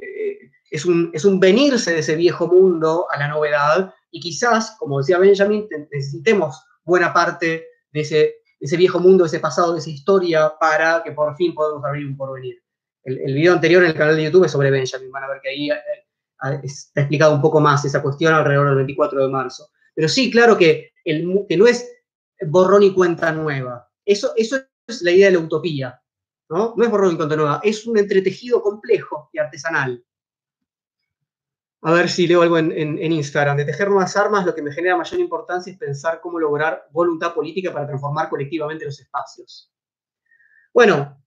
es 0.69 0.85
un, 0.85 1.11
es 1.13 1.23
un 1.23 1.39
venirse 1.39 1.93
de 1.93 1.99
ese 1.99 2.17
viejo 2.17 2.49
mundo 2.49 3.07
a 3.09 3.17
la 3.17 3.29
novedad 3.29 3.93
y 4.11 4.19
quizás, 4.19 4.75
como 4.77 4.97
decía 4.97 5.17
Benjamin, 5.17 5.65
necesitemos 5.89 6.61
buena 6.83 7.13
parte 7.13 7.67
de 7.93 7.99
ese, 8.01 8.35
ese 8.59 8.75
viejo 8.75 8.99
mundo, 8.99 9.23
de 9.23 9.29
ese 9.29 9.39
pasado, 9.39 9.71
de 9.71 9.79
esa 9.79 9.91
historia 9.91 10.51
para 10.59 11.01
que 11.01 11.13
por 11.13 11.33
fin 11.37 11.55
podamos 11.55 11.85
abrir 11.85 12.05
un 12.05 12.17
porvenir. 12.17 12.61
El, 13.05 13.17
el 13.17 13.33
video 13.33 13.53
anterior 13.53 13.81
en 13.81 13.91
el 13.91 13.95
canal 13.95 14.17
de 14.17 14.25
YouTube 14.25 14.43
es 14.43 14.51
sobre 14.51 14.71
Benjamin, 14.71 15.09
van 15.09 15.23
a 15.23 15.29
ver 15.29 15.39
que 15.41 15.49
ahí 15.51 15.71
eh, 15.71 15.75
eh, 15.75 16.59
está 16.63 16.99
explicado 16.99 17.33
un 17.33 17.41
poco 17.41 17.61
más 17.61 17.85
esa 17.85 18.01
cuestión 18.01 18.33
alrededor 18.33 18.67
del 18.67 18.75
24 18.75 19.23
de 19.23 19.31
marzo. 19.31 19.69
Pero 19.95 20.09
sí, 20.09 20.29
claro 20.29 20.57
que, 20.57 20.91
el, 21.05 21.45
que 21.47 21.55
no 21.55 21.65
es 21.65 21.96
borrón 22.45 22.83
y 22.83 22.93
cuenta 22.93 23.31
nueva. 23.31 23.89
Eso, 24.05 24.33
eso 24.35 24.57
es 24.87 25.01
la 25.01 25.11
idea 25.11 25.27
de 25.27 25.33
la 25.33 25.39
utopía, 25.39 26.01
¿no? 26.49 26.73
No 26.77 26.83
es 26.83 26.89
borrón 26.89 27.13
y 27.13 27.17
cuenta 27.17 27.35
nueva, 27.35 27.59
es 27.63 27.85
un 27.85 27.97
entretejido 27.97 28.61
complejo 28.61 29.29
y 29.33 29.39
artesanal. 29.39 30.03
A 31.81 31.91
ver 31.93 32.09
si 32.09 32.27
leo 32.27 32.41
algo 32.41 32.57
en, 32.57 33.11
Instagram. 33.11 33.55
De 33.55 33.65
tejer 33.65 33.87
nuevas 33.87 34.17
armas, 34.17 34.45
lo 34.45 34.55
que 34.55 34.63
me 34.63 34.71
genera 34.71 34.97
mayor 34.97 35.19
importancia 35.19 35.71
es 35.71 35.77
pensar 35.77 36.19
cómo 36.21 36.39
lograr 36.39 36.87
voluntad 36.91 37.33
política 37.33 37.71
para 37.71 37.85
transformar 37.85 38.29
colectivamente 38.29 38.83
los 38.83 38.99
espacios. 38.99 39.71
Bueno, 40.73 41.23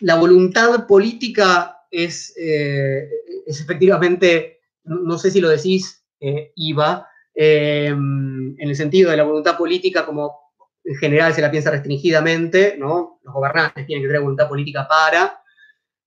la 0.00 0.14
voluntad 0.14 0.86
política 0.86 1.76
es, 1.90 2.34
eh, 2.36 3.10
es 3.46 3.60
efectivamente, 3.60 4.60
no 4.84 5.18
sé 5.18 5.30
si 5.30 5.40
lo 5.40 5.48
decís, 5.48 6.04
eh, 6.20 6.52
Iva, 6.54 7.08
Em, 7.40 8.56
en 8.58 8.68
el 8.68 8.74
sentido 8.74 9.12
de 9.12 9.16
la 9.16 9.22
voluntad 9.22 9.56
política 9.56 10.04
como 10.04 10.48
en 10.82 10.96
general 10.96 11.32
se 11.32 11.40
la 11.40 11.52
piensa 11.52 11.70
restringidamente, 11.70 12.74
¿no? 12.76 13.20
Los 13.22 13.32
gobernantes 13.32 13.86
tienen 13.86 14.02
que 14.02 14.08
tener 14.08 14.22
voluntad 14.22 14.48
política 14.48 14.88
para, 14.88 15.40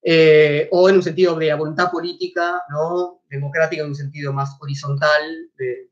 eh, 0.04 0.68
o 0.72 0.90
en 0.90 0.96
un 0.96 1.04
sentido 1.04 1.36
de 1.36 1.48
la 1.48 1.56
voluntad 1.56 1.90
política, 1.90 2.64
¿no? 2.70 3.22
Democrática 3.30 3.82
en 3.82 3.88
un 3.88 3.96
sentido 3.96 4.34
más 4.34 4.58
horizontal 4.60 5.22
de, 5.58 5.88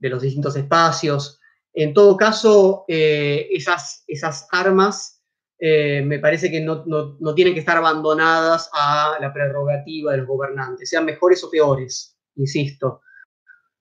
los 0.00 0.20
distintos 0.20 0.54
espacios. 0.54 1.40
En 1.72 1.94
todo 1.94 2.18
caso, 2.18 2.84
eh, 2.86 3.48
esas, 3.52 4.04
esas 4.06 4.46
armas 4.52 5.22
eh, 5.58 6.02
me 6.04 6.18
parece 6.18 6.50
que 6.50 6.60
no, 6.60 6.84
no, 6.84 7.34
tienen 7.34 7.54
que 7.54 7.60
estar 7.60 7.78
abandonadas 7.78 8.68
a 8.74 9.16
la 9.18 9.32
prerrogativa 9.32 10.12
de 10.12 10.18
los 10.18 10.26
gobernantes, 10.26 10.90
sean 10.90 11.06
mejores 11.06 11.42
o 11.42 11.50
peores, 11.50 12.18
insisto. 12.36 13.00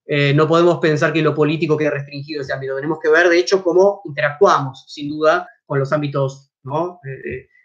Eh, 0.05 0.33
no 0.33 0.47
podemos 0.47 0.79
pensar 0.79 1.13
que 1.13 1.21
lo 1.21 1.33
político 1.33 1.77
quede 1.77 1.91
restringido 1.91 2.41
ese 2.41 2.53
ámbito. 2.53 2.75
Tenemos 2.75 2.99
que 3.01 3.09
ver, 3.09 3.29
de 3.29 3.39
hecho, 3.39 3.63
cómo 3.63 4.01
interactuamos, 4.05 4.85
sin 4.87 5.09
duda, 5.09 5.47
con 5.65 5.79
los 5.79 5.91
ámbitos 5.91 6.51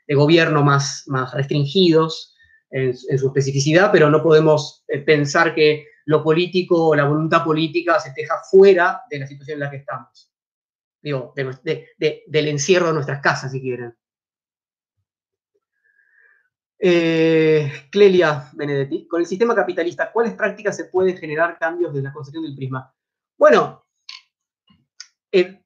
de 0.08 0.14
gobierno 0.14 0.64
más, 0.64 1.04
restringidos 1.34 2.34
en, 2.70 2.96
su 2.96 3.26
especificidad, 3.26 3.90
pero 3.92 4.10
no 4.10 4.22
podemos 4.22 4.84
eh, 4.88 4.98
pensar 4.98 5.54
que 5.54 5.86
lo 6.06 6.22
político 6.22 6.88
o 6.88 6.94
la 6.94 7.04
voluntad 7.04 7.44
política 7.44 8.00
se 8.00 8.12
deja 8.16 8.36
fuera 8.50 9.02
de 9.10 9.18
la 9.18 9.26
situación 9.26 9.56
en 9.56 9.60
la 9.60 9.70
que 9.70 9.76
estamos. 9.76 10.32
Digo, 11.02 11.32
del 11.34 12.48
encierro 12.48 12.88
de 12.88 12.94
nuestras 12.94 13.20
casas, 13.20 13.52
si 13.52 13.60
quieren. 13.60 13.94
Eh, 16.80 17.72
Clelia 17.90 18.50
Benedetti, 18.52 19.08
con 19.08 19.20
el 19.20 19.26
sistema 19.26 19.54
capitalista, 19.54 20.12
¿cuáles 20.12 20.34
prácticas 20.34 20.76
se 20.76 20.84
pueden 20.84 21.16
generar 21.16 21.58
cambios 21.58 21.92
desde 21.92 22.04
la 22.04 22.12
concepción 22.12 22.44
del 22.44 22.54
prisma? 22.54 22.94
Bueno, 23.36 23.84
en, 25.32 25.64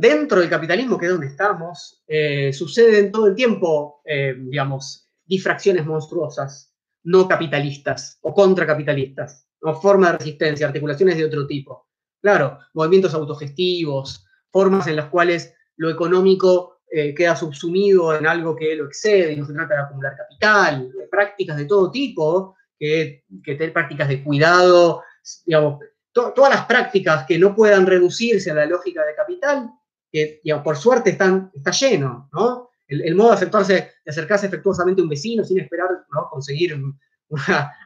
dentro 0.00 0.40
del 0.40 0.50
capitalismo, 0.50 0.98
que 0.98 1.06
es 1.06 1.12
donde 1.12 1.28
estamos, 1.28 2.02
eh, 2.06 2.52
suceden 2.52 3.12
todo 3.12 3.28
el 3.28 3.34
tiempo, 3.34 4.00
eh, 4.04 4.34
digamos, 4.36 5.08
difracciones 5.24 5.86
monstruosas. 5.86 6.66
no 7.02 7.26
capitalistas 7.26 8.18
o 8.20 8.34
contracapitalistas, 8.34 9.48
o 9.62 9.74
formas 9.74 10.12
de 10.12 10.18
resistencia, 10.18 10.66
articulaciones 10.66 11.16
de 11.16 11.24
otro 11.24 11.46
tipo. 11.46 11.88
Claro, 12.20 12.58
movimientos 12.74 13.14
autogestivos, 13.14 14.26
formas 14.50 14.86
en 14.86 14.96
las 14.96 15.06
cuales 15.06 15.54
lo 15.76 15.88
económico 15.88 16.79
eh, 16.92 17.14
queda 17.14 17.36
subsumido 17.36 18.16
en 18.16 18.26
algo 18.26 18.56
que 18.56 18.74
lo 18.74 18.86
excede 18.86 19.32
y 19.32 19.36
no 19.36 19.46
se 19.46 19.52
trata 19.52 19.74
de 19.74 19.80
acumular 19.82 20.16
capital, 20.16 20.92
prácticas 21.10 21.56
de 21.56 21.64
todo 21.66 21.90
tipo, 21.90 22.56
que, 22.78 23.24
que 23.44 23.54
prácticas 23.68 24.08
de 24.08 24.24
cuidado, 24.24 25.02
digamos, 25.44 25.78
todas 26.12 26.52
las 26.52 26.66
prácticas 26.66 27.26
que 27.26 27.38
no 27.38 27.54
puedan 27.54 27.86
reducirse 27.86 28.50
a 28.50 28.54
la 28.54 28.66
lógica 28.66 29.04
de 29.04 29.14
capital, 29.14 29.70
que 30.10 30.40
por 30.64 30.76
suerte 30.76 31.10
están, 31.10 31.52
está 31.54 31.70
lleno, 31.70 32.28
¿no? 32.32 32.70
El, 32.88 33.14
modo 33.14 33.28
de, 33.28 33.34
acercarse, 33.36 33.74
de 34.04 34.10
acercarse 34.10 34.46
efectuosamente 34.46 35.00
a 35.00 35.04
un 35.04 35.10
vecino 35.10 35.44
sin 35.44 35.60
esperar 35.60 35.88
conseguir 36.28 36.76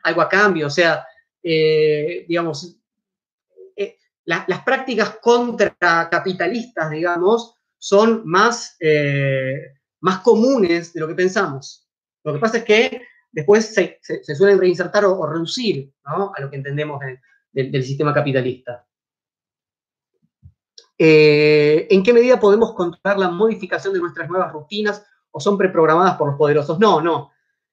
algo 0.02 0.22
a 0.22 0.28
cambio, 0.30 0.68
o 0.68 0.70
sea, 0.70 1.07
eh, 1.42 2.24
digamos, 2.26 2.78
eh, 3.76 3.98
las 4.24 4.62
prácticas 4.64 5.18
contracapitalistas, 5.20 6.90
digamos, 6.90 7.53
son 7.85 8.22
más, 8.24 8.78
eh, 8.80 9.74
más 10.01 10.20
comunes 10.20 10.95
de 10.95 11.01
lo 11.01 11.07
que 11.07 11.14
pensamos. 11.14 11.87
Lo 12.24 12.32
que 12.32 12.39
pasa 12.39 12.57
es 12.57 12.64
que 12.64 13.03
después 13.30 13.74
se, 13.74 14.01
suelen 14.35 14.59
reinsertar 14.59 15.05
o, 15.05 15.26
reducir 15.26 15.93
a 16.05 16.41
lo 16.41 16.49
que 16.49 16.57
entendemos 16.57 16.99
del 17.53 17.85
sistema 17.85 18.14
capitalista. 18.14 18.87
Eh, 20.97 21.87
¿En 21.91 22.03
qué 22.03 22.14
medida 22.14 22.41
podemos 22.41 22.72
controlar 22.72 23.18
la 23.18 23.28
modificación 23.28 23.93
de 23.93 24.01
nuestras 24.01 24.30
nuevas 24.30 24.51
rutinas 24.51 25.05
o 25.30 25.39
son 25.39 25.59
preprogramadas 25.59 26.16
por 26.16 26.28
los 26.28 26.39
poderosos? 26.39 26.78
No, 26.78 27.03
no. 27.03 27.32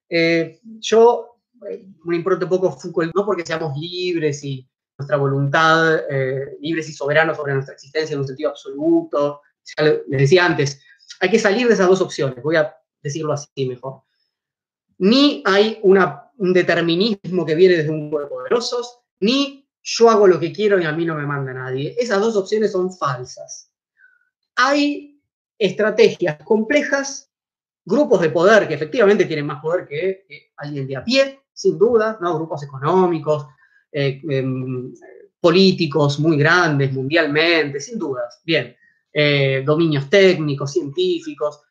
Eh, 0.09 0.59
yo 0.80 1.38
me 2.03 2.18
importa 2.18 2.43
un 2.43 2.49
poco 2.49 2.78
Foucault, 2.78 3.16
no 3.16 3.26
porque 3.26 3.45
seamos 3.45 3.78
libres 3.78 4.43
y 4.43 4.70
nuestra 4.97 5.16
voluntad, 5.16 6.01
libres 6.59 6.89
y 6.89 6.93
soberanos 6.93 7.38
sobre 7.38 7.53
nuestra 7.53 7.76
existencia 7.76 8.14
en 8.14 8.20
un 8.20 8.28
sentido 8.28 8.49
absoluto. 8.49 9.39
Ya 9.78 9.84
les 9.84 10.03
decía 10.07 10.45
antes, 10.45 10.82
hay 11.20 11.30
que 11.30 11.39
salir 11.39 11.68
de 11.68 11.74
esas 11.74 11.88
dos 11.88 12.01
opciones, 12.01 12.41
voy 12.43 12.55
a 12.55 12.76
decirlo 13.01 13.34
así 13.34 13.66
mejor. 13.66 14.01
Ni 14.97 15.41
hay 15.45 15.80
un 15.82 16.53
determinismo 16.53 17.45
que 17.45 17.55
viene 17.55 17.78
desde 17.78 17.89
un 17.89 18.09
grupo 18.09 18.22
de 18.22 18.28
poderosos, 18.28 18.99
ni 19.20 19.68
yo 19.84 20.09
hago 20.09 20.28
lo 20.28 20.39
que 20.39 20.53
quiero 20.53 20.80
y 20.80 20.86
a 20.86 20.91
mí 20.91 21.05
no 21.05 21.16
me 21.16 21.26
manda 21.26 21.53
nadie. 21.53 21.95
Esas 21.97 22.22
dos 22.22 22.36
opciones 22.36 22.72
son 22.72 22.95
falsas. 22.95 23.72
Hay 24.55 25.20
estrategias 25.57 26.38
complejas, 26.43 27.32
grupos 27.84 28.22
de 28.22 28.30
poder 28.30 28.68
que 28.68 28.76
efectivamente 28.76 29.26
tienen 29.26 29.45
más 29.45 29.62
poder 29.62 29.88
que, 29.88 30.26
alguien 30.57 30.88
de 30.88 30.97
a 30.97 31.03
pie, 31.03 31.41
sin 31.53 31.78
duda, 31.78 32.18
¿no? 32.22 32.36
grupos 32.36 32.64
económicos, 32.64 33.47
eh, 33.91 34.22
em, 34.30 34.93
políticos 35.39 36.20
muy 36.20 36.38
grandes 36.38 36.93
mundialmente, 36.93 37.80
sin 37.80 37.97
dudas. 37.97 38.41
Bien, 38.43 38.76
eh, 39.14 39.64
dominios 39.66 40.09
técnicos, 40.09 40.72
científicos, 40.74 41.62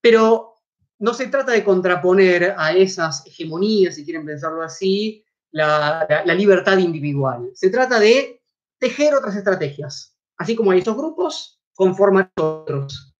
pero 0.00 0.54
no 0.98 1.14
se 1.14 1.26
trata 1.26 1.52
de 1.52 1.64
contraponer 1.64 2.54
a 2.56 2.72
esas 2.72 3.26
hegemonías, 3.26 3.96
si 3.96 4.04
quieren 4.04 4.24
pensarlo 4.24 4.62
así, 4.62 5.24
la, 5.50 6.22
libertad 6.36 6.78
individual. 6.78 7.50
Se 7.54 7.70
trata 7.70 7.98
de 7.98 8.42
tejer 8.78 9.14
otras 9.14 9.36
estrategias. 9.36 10.16
Así 10.36 10.56
como 10.56 10.70
hay 10.70 10.78
estos 10.78 10.96
grupos, 10.96 11.60
conforman 11.74 12.30
otros. 12.36 13.14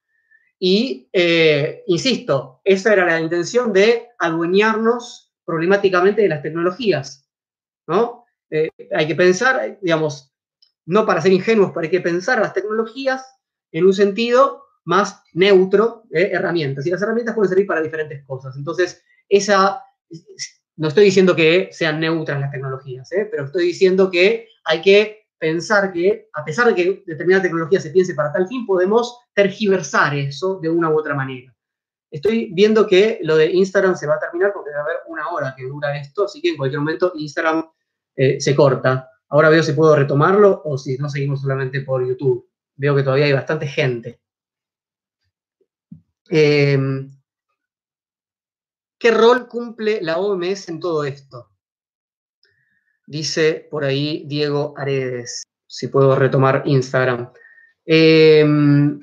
Y, 0.59 1.09
eh, 1.13 1.83
insisto, 1.87 2.61
esa 2.65 2.93
era 2.93 3.07
la 3.07 3.21
intención 3.21 3.73
de 3.73 4.09
adueñarnos 4.19 5.33
problemáticamente 5.45 6.23
de 6.23 6.29
las 6.29 6.43
tecnologías. 6.43 7.29
¿no? 7.87 8.25
Eh, 8.51 8.71
hay 8.95 9.07
que 9.07 9.15
pensar, 9.15 9.79
digamos, 9.83 10.32
no 10.87 11.07
para 11.07 11.21
ser 11.21 11.33
ingenuos, 11.33 11.73
hay 11.77 11.91
que 11.91 12.01
pensar 12.01 12.41
las 12.41 12.55
tecnologías 12.55 13.25
en 13.71 13.87
un 13.87 13.93
sentido 13.93 14.65
más 14.85 15.23
neutro 15.33 16.03
de 16.11 16.33
herramientas. 16.33 16.87
Y 16.87 16.91
las 16.91 17.03
herramientas 17.03 17.35
pueden 17.35 17.49
servir 17.49 17.67
para 17.67 17.83
diferentes 17.83 18.25
cosas. 18.25 18.57
Entonces, 18.57 19.03
esa, 19.29 19.83
no 20.77 20.89
estoy 20.89 21.05
diciendo 21.05 21.37
que 21.37 21.69
sean 21.73 22.01
neutras 22.01 22.41
las 22.41 22.51
tecnologías, 22.51 23.11
¿eh? 23.13 23.29
pero 23.31 23.45
estoy 23.45 23.67
diciendo 23.67 24.11
que 24.11 24.49
hay 24.65 24.81
que 24.81 25.23
pensar 25.39 25.93
que, 25.93 26.29
a 26.35 26.45
pesar 26.45 26.69
de 26.69 26.75
que 26.75 27.03
determinada 27.07 27.43
tecnología 27.43 27.81
se 27.81 27.91
piense 27.91 28.15
para 28.15 28.33
tal 28.33 28.47
fin, 28.47 28.65
podemos 28.67 29.19
tergiversar 29.35 30.17
eso 30.17 30.61
de 30.61 30.69
una 30.69 30.91
u 30.91 30.99
otra 30.99 31.15
manera. 31.15 31.53
Estoy 32.11 32.51
viendo 32.53 32.87
que 32.87 33.19
lo 33.23 33.37
de 33.37 33.47
Instagram 33.47 33.97
se 33.97 34.07
va 34.07 34.15
a 34.15 34.19
terminar 34.19 34.53
porque 34.53 34.71
va 34.71 34.81
a 34.81 34.83
haber 34.83 34.97
una 35.09 35.31
hora 35.31 35.55
que 35.57 35.65
dura 35.65 35.97
esto, 35.97 36.27
así 36.27 36.41
que 36.41 36.51
en 36.51 36.57
cualquier 36.57 36.81
momento 36.81 37.13
Instagram 37.17 37.65
eh, 38.15 38.41
se 38.41 38.55
corta. 38.55 39.09
Ahora 39.33 39.49
veo 39.49 39.63
si 39.63 39.73
puedo 39.73 39.97
retomarlo 39.97 40.61
o 40.63 40.77
si 40.77 40.99
no 40.99 41.09
seguimos 41.09 41.41
solamente 41.41 41.81
por 41.81 42.07
YouTube. 42.07 42.47
Veo 42.77 42.95
que 42.95 43.03
todavía 43.03 43.25
hay 43.25 43.33
bastante 43.33 43.67
gente. 43.67 44.21
Eh, 46.29 46.79
¿Qué 48.99 49.11
rol 49.11 49.49
cumple 49.49 50.03
la 50.03 50.19
OMS 50.19 50.69
en 50.69 50.81
todo 50.81 51.05
esto? 51.05 51.49
Dice 53.07 53.67
por 53.71 53.85
ahí 53.85 54.25
Diego 54.27 54.75
Aredes, 54.77 55.45
si 55.67 55.89
puedo 55.89 56.15
retomar 56.15 56.65
Instagram. 56.67 57.33
Em, 57.87 59.01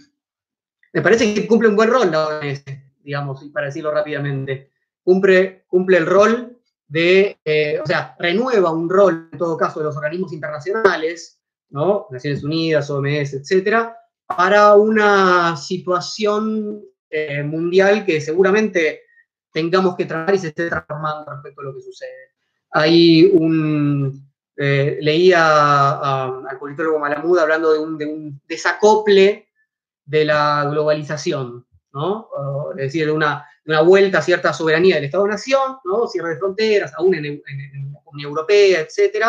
me 0.94 1.02
parece 1.02 1.34
que 1.34 1.48
cumple 1.48 1.70
un 1.70 1.76
buen 1.76 1.90
rol 1.90 2.12
la 2.12 2.28
OMS, 2.28 2.64
digamos, 3.02 3.44
para 3.52 3.66
decirlo 3.66 3.92
rápidamente. 3.92 4.70
Cumple, 5.02 5.66
cumple 5.66 5.98
el 5.98 6.06
rol 6.06 6.59
de, 6.90 7.40
eh, 7.46 7.80
o 7.82 7.86
sea, 7.86 8.16
renueva 8.20 8.72
un 8.72 8.90
rol, 8.90 9.30
en 9.32 9.38
todo 9.38 9.56
caso, 9.56 9.80
de 9.80 9.86
los 9.86 9.96
organismos 9.96 10.34
internacionales, 10.34 11.40
¿no? 11.70 12.08
Naciones 12.10 12.44
Unidas, 12.44 12.90
OMS, 12.90 13.36
etcétera, 13.36 13.96
para 14.26 14.74
una 14.74 15.56
situación 15.56 16.82
eh, 17.10 17.44
mundial 17.44 18.06
que 18.06 18.20
seguramente 18.20 19.04
tengamos 19.54 19.96
que 19.96 20.06
trabajar 20.06 20.36
y 20.36 20.40
se 20.40 20.48
esté 20.48 20.68
transformando 20.68 21.32
respecto 21.32 21.62
a 21.62 21.64
lo 21.66 21.76
que 21.76 21.82
sucede. 21.82 22.34
Hay 22.72 23.32
un, 23.34 24.28
eh, 24.58 24.98
leía 25.00 25.94
al 26.22 26.58
politólogo 26.60 27.00
Malamud 27.00 27.38
hablando 27.38 27.72
de 27.72 27.80
un, 27.80 28.42
desacople 28.48 29.48
de 30.06 30.26
la 30.26 30.68
globalización, 30.72 31.68
¿no? 31.94 32.30
es 32.72 32.78
decir, 32.78 33.06
de 33.06 33.12
una, 33.12 33.48
vuelta 33.82 34.20
a 34.20 34.22
cierta 34.22 34.54
soberanía 34.54 34.96
del 34.96 35.06
Estado-Nación, 35.06 35.78
¿no? 35.86 36.08
cierre 36.08 36.30
de 36.30 36.38
fronteras, 36.38 36.94
aún 36.98 37.14
en, 37.16 37.24
la 37.24 38.02
Unión 38.06 38.30
Europea, 38.30 38.82
etc. 38.82 39.26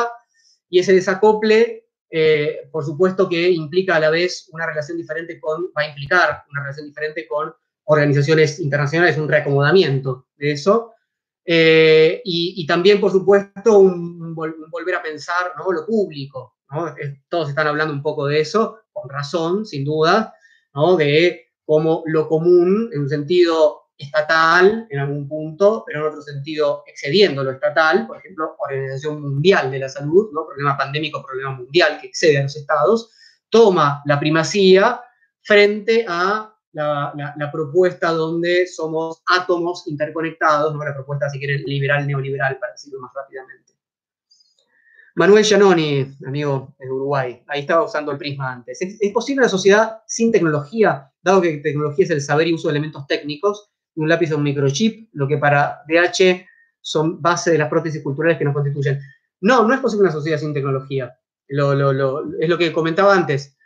Y 0.68 0.78
ese 0.78 0.94
desacople, 0.94 1.86
eh, 2.10 2.68
por 2.72 2.84
supuesto 2.84 3.28
que 3.28 3.50
implica 3.50 3.96
a 3.96 4.00
la 4.00 4.10
vez 4.10 4.48
una 4.52 4.66
relación 4.66 4.96
diferente 4.96 5.38
con, 5.38 5.66
va 5.76 5.82
a 5.82 5.88
implicar 5.88 6.44
una 6.50 6.62
relación 6.62 6.86
diferente 6.86 7.26
con 7.28 7.52
organizaciones 7.84 8.58
internacionales, 8.60 9.18
un 9.18 9.28
reacomodamiento 9.28 10.28
de 10.36 10.52
eso. 10.52 10.92
Eh, 11.44 12.22
y, 12.24 12.66
también, 12.66 13.00
por 13.00 13.10
supuesto, 13.10 13.78
un, 13.78 14.34
volver 14.34 14.94
a 14.94 15.02
pensar 15.02 15.52
¿no? 15.58 15.72
lo 15.72 15.84
público. 15.84 16.56
¿no? 16.70 16.94
Todos 17.28 17.48
están 17.48 17.66
hablando 17.66 17.92
un 17.92 18.02
poco 18.02 18.26
de 18.26 18.40
eso, 18.40 18.78
con 18.92 19.10
razón, 19.10 19.66
sin 19.66 19.84
duda, 19.84 20.34
¿no? 20.74 20.96
de 20.96 21.48
cómo 21.64 22.02
lo 22.06 22.28
común, 22.28 22.90
en 22.92 23.00
un 23.02 23.08
sentido 23.08 23.79
estatal, 24.00 24.86
en 24.88 24.98
algún 24.98 25.28
punto, 25.28 25.84
pero 25.86 26.00
en 26.00 26.06
otro 26.06 26.22
sentido 26.22 26.82
excediendo 26.86 27.44
lo 27.44 27.52
estatal, 27.52 28.06
por 28.06 28.18
ejemplo, 28.18 28.56
Organización 28.58 29.20
Mundial 29.20 29.70
de 29.70 29.78
la 29.78 29.88
Salud, 29.88 30.30
problema 30.32 30.76
pandémico, 30.76 31.24
problema 31.24 31.52
mundial 31.52 31.98
que 32.00 32.08
excede 32.08 32.38
a 32.38 32.42
los 32.42 32.56
estados, 32.56 33.10
toma 33.48 34.02
la 34.06 34.18
primacía 34.18 35.00
frente 35.42 36.04
a 36.08 36.54
la, 36.72 37.50
propuesta 37.52 38.12
donde 38.12 38.66
somos 38.66 39.22
átomos 39.26 39.86
interconectados, 39.86 40.74
¿no? 40.74 40.84
la 40.84 40.94
propuesta, 40.94 41.28
si 41.28 41.38
quieren, 41.38 41.62
liberal, 41.64 42.06
neoliberal, 42.06 42.58
para 42.58 42.72
decirlo 42.72 43.00
más 43.00 43.12
rápidamente. 43.14 43.74
Manuel 45.16 45.44
Giannoni, 45.44 46.16
amigo 46.26 46.74
de 46.78 46.90
Uruguay, 46.90 47.42
ahí 47.48 47.60
estaba 47.60 47.84
usando 47.84 48.12
el 48.12 48.18
prisma 48.18 48.52
antes. 48.52 48.80
¿Es, 48.80 49.12
posible 49.12 49.40
una 49.40 49.48
sociedad 49.48 50.02
sin 50.06 50.30
tecnología, 50.30 51.10
dado 51.20 51.42
que 51.42 51.58
tecnología 51.58 52.04
es 52.04 52.10
el 52.10 52.20
saber 52.20 52.46
y 52.46 52.54
uso 52.54 52.68
de 52.68 52.72
elementos 52.72 53.06
técnicos, 53.06 53.70
un 53.96 54.08
lápiz 54.08 54.32
o 54.32 54.36
un 54.36 54.42
microchip, 54.42 55.10
lo 55.12 55.26
que 55.26 55.38
para 55.38 55.82
DH 55.88 56.46
son 56.80 57.20
base 57.20 57.50
de 57.50 57.58
las 57.58 57.68
prótesis 57.68 58.02
culturales 58.02 58.38
que 58.38 58.44
nos 58.44 58.54
constituyen? 58.54 59.00
No, 59.40 59.66
no 59.66 59.74
es 59.74 59.80
posible 59.80 60.04
una 60.04 60.12
sociedad 60.12 60.38
sin 60.38 60.54
tecnología. 60.54 61.16
es 61.48 62.48
lo 62.48 62.58
que 62.58 62.72
comentaba 62.72 63.14
antes. 63.14 63.56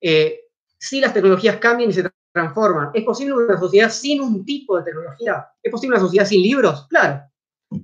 Eh, 0.00 0.40
si 0.78 1.00
las 1.00 1.12
tecnologías 1.12 1.56
cambian 1.56 1.90
y 1.90 1.92
se 1.92 2.08
transforman. 2.32 2.90
¿Es 2.94 3.04
posible 3.04 3.34
una 3.34 3.58
sociedad 3.58 3.90
sin 3.90 4.20
un 4.20 4.44
tipo 4.44 4.78
de 4.78 4.84
tecnología? 4.84 5.48
¿Es 5.62 5.72
posible 5.72 5.96
una 5.96 6.04
sociedad 6.04 6.26
sin 6.26 6.42
libros? 6.42 6.86
Claro. 6.88 7.22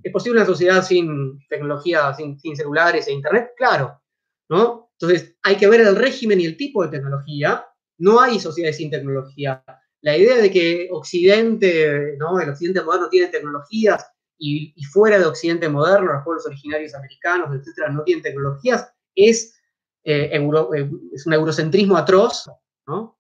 ¿Es 0.03 0.13
posible 0.13 0.39
una 0.39 0.47
sociedad 0.47 0.83
sin 0.83 1.39
tecnología, 1.49 2.15
sin, 2.15 2.39
celulares 2.57 3.09
e 3.09 3.13
internet? 3.13 3.51
Claro. 3.57 4.01
¿no? 4.49 4.91
Entonces, 4.99 5.37
hay 5.43 5.57
que 5.57 5.69
ver 5.69 5.81
el 5.81 5.97
régimen 5.97 6.41
y 6.41 6.47
el 6.47 6.57
tipo 6.57 6.83
de 6.83 6.91
tecnología. 6.91 7.67
No 7.99 8.21
hay 8.21 8.39
sociedades 8.39 8.77
sin 8.77 8.91
tecnología. 8.91 9.63
La 10.05 10.19
idea 10.19 10.37
de 10.37 10.51
que 10.51 10.89
Occidente, 10.93 12.15
¿no? 12.19 12.39
el 12.39 12.51
Occidente 12.51 12.83
moderno 12.83 13.09
tiene 13.09 13.29
tecnologías 13.29 14.07
y, 14.37 14.75
fuera 14.93 15.19
de 15.19 15.25
Occidente 15.25 15.67
moderno, 15.67 16.13
los 16.13 16.23
pueblos 16.23 16.45
originarios 16.45 16.95
americanos, 16.95 17.49
etcétera, 17.55 17.89
no 17.89 18.03
tienen 18.03 18.23
tecnologías, 18.23 18.93
es, 19.15 19.59
eh, 20.05 20.29
eh, 20.31 20.91
es 21.11 21.27
un 21.27 21.33
eurocentrismo 21.33 21.97
atroz, 21.97 22.51
¿no? 22.87 23.19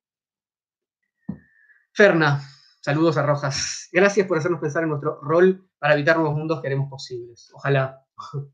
Ferna, 1.94 2.42
saludos 2.82 3.16
a 3.16 3.22
Rojas. 3.22 3.88
Gracias 3.90 4.26
por 4.26 4.36
hacernos 4.36 4.60
pensar 4.60 4.82
en 4.82 4.90
nuestro 4.90 5.18
rol 5.22 5.66
para 5.78 5.94
evitar 5.94 6.18
nuevos 6.18 6.36
mundos 6.36 6.60
que 6.60 6.66
haremos 6.66 6.90
posibles. 6.90 7.50
Ojalá. 7.54 8.04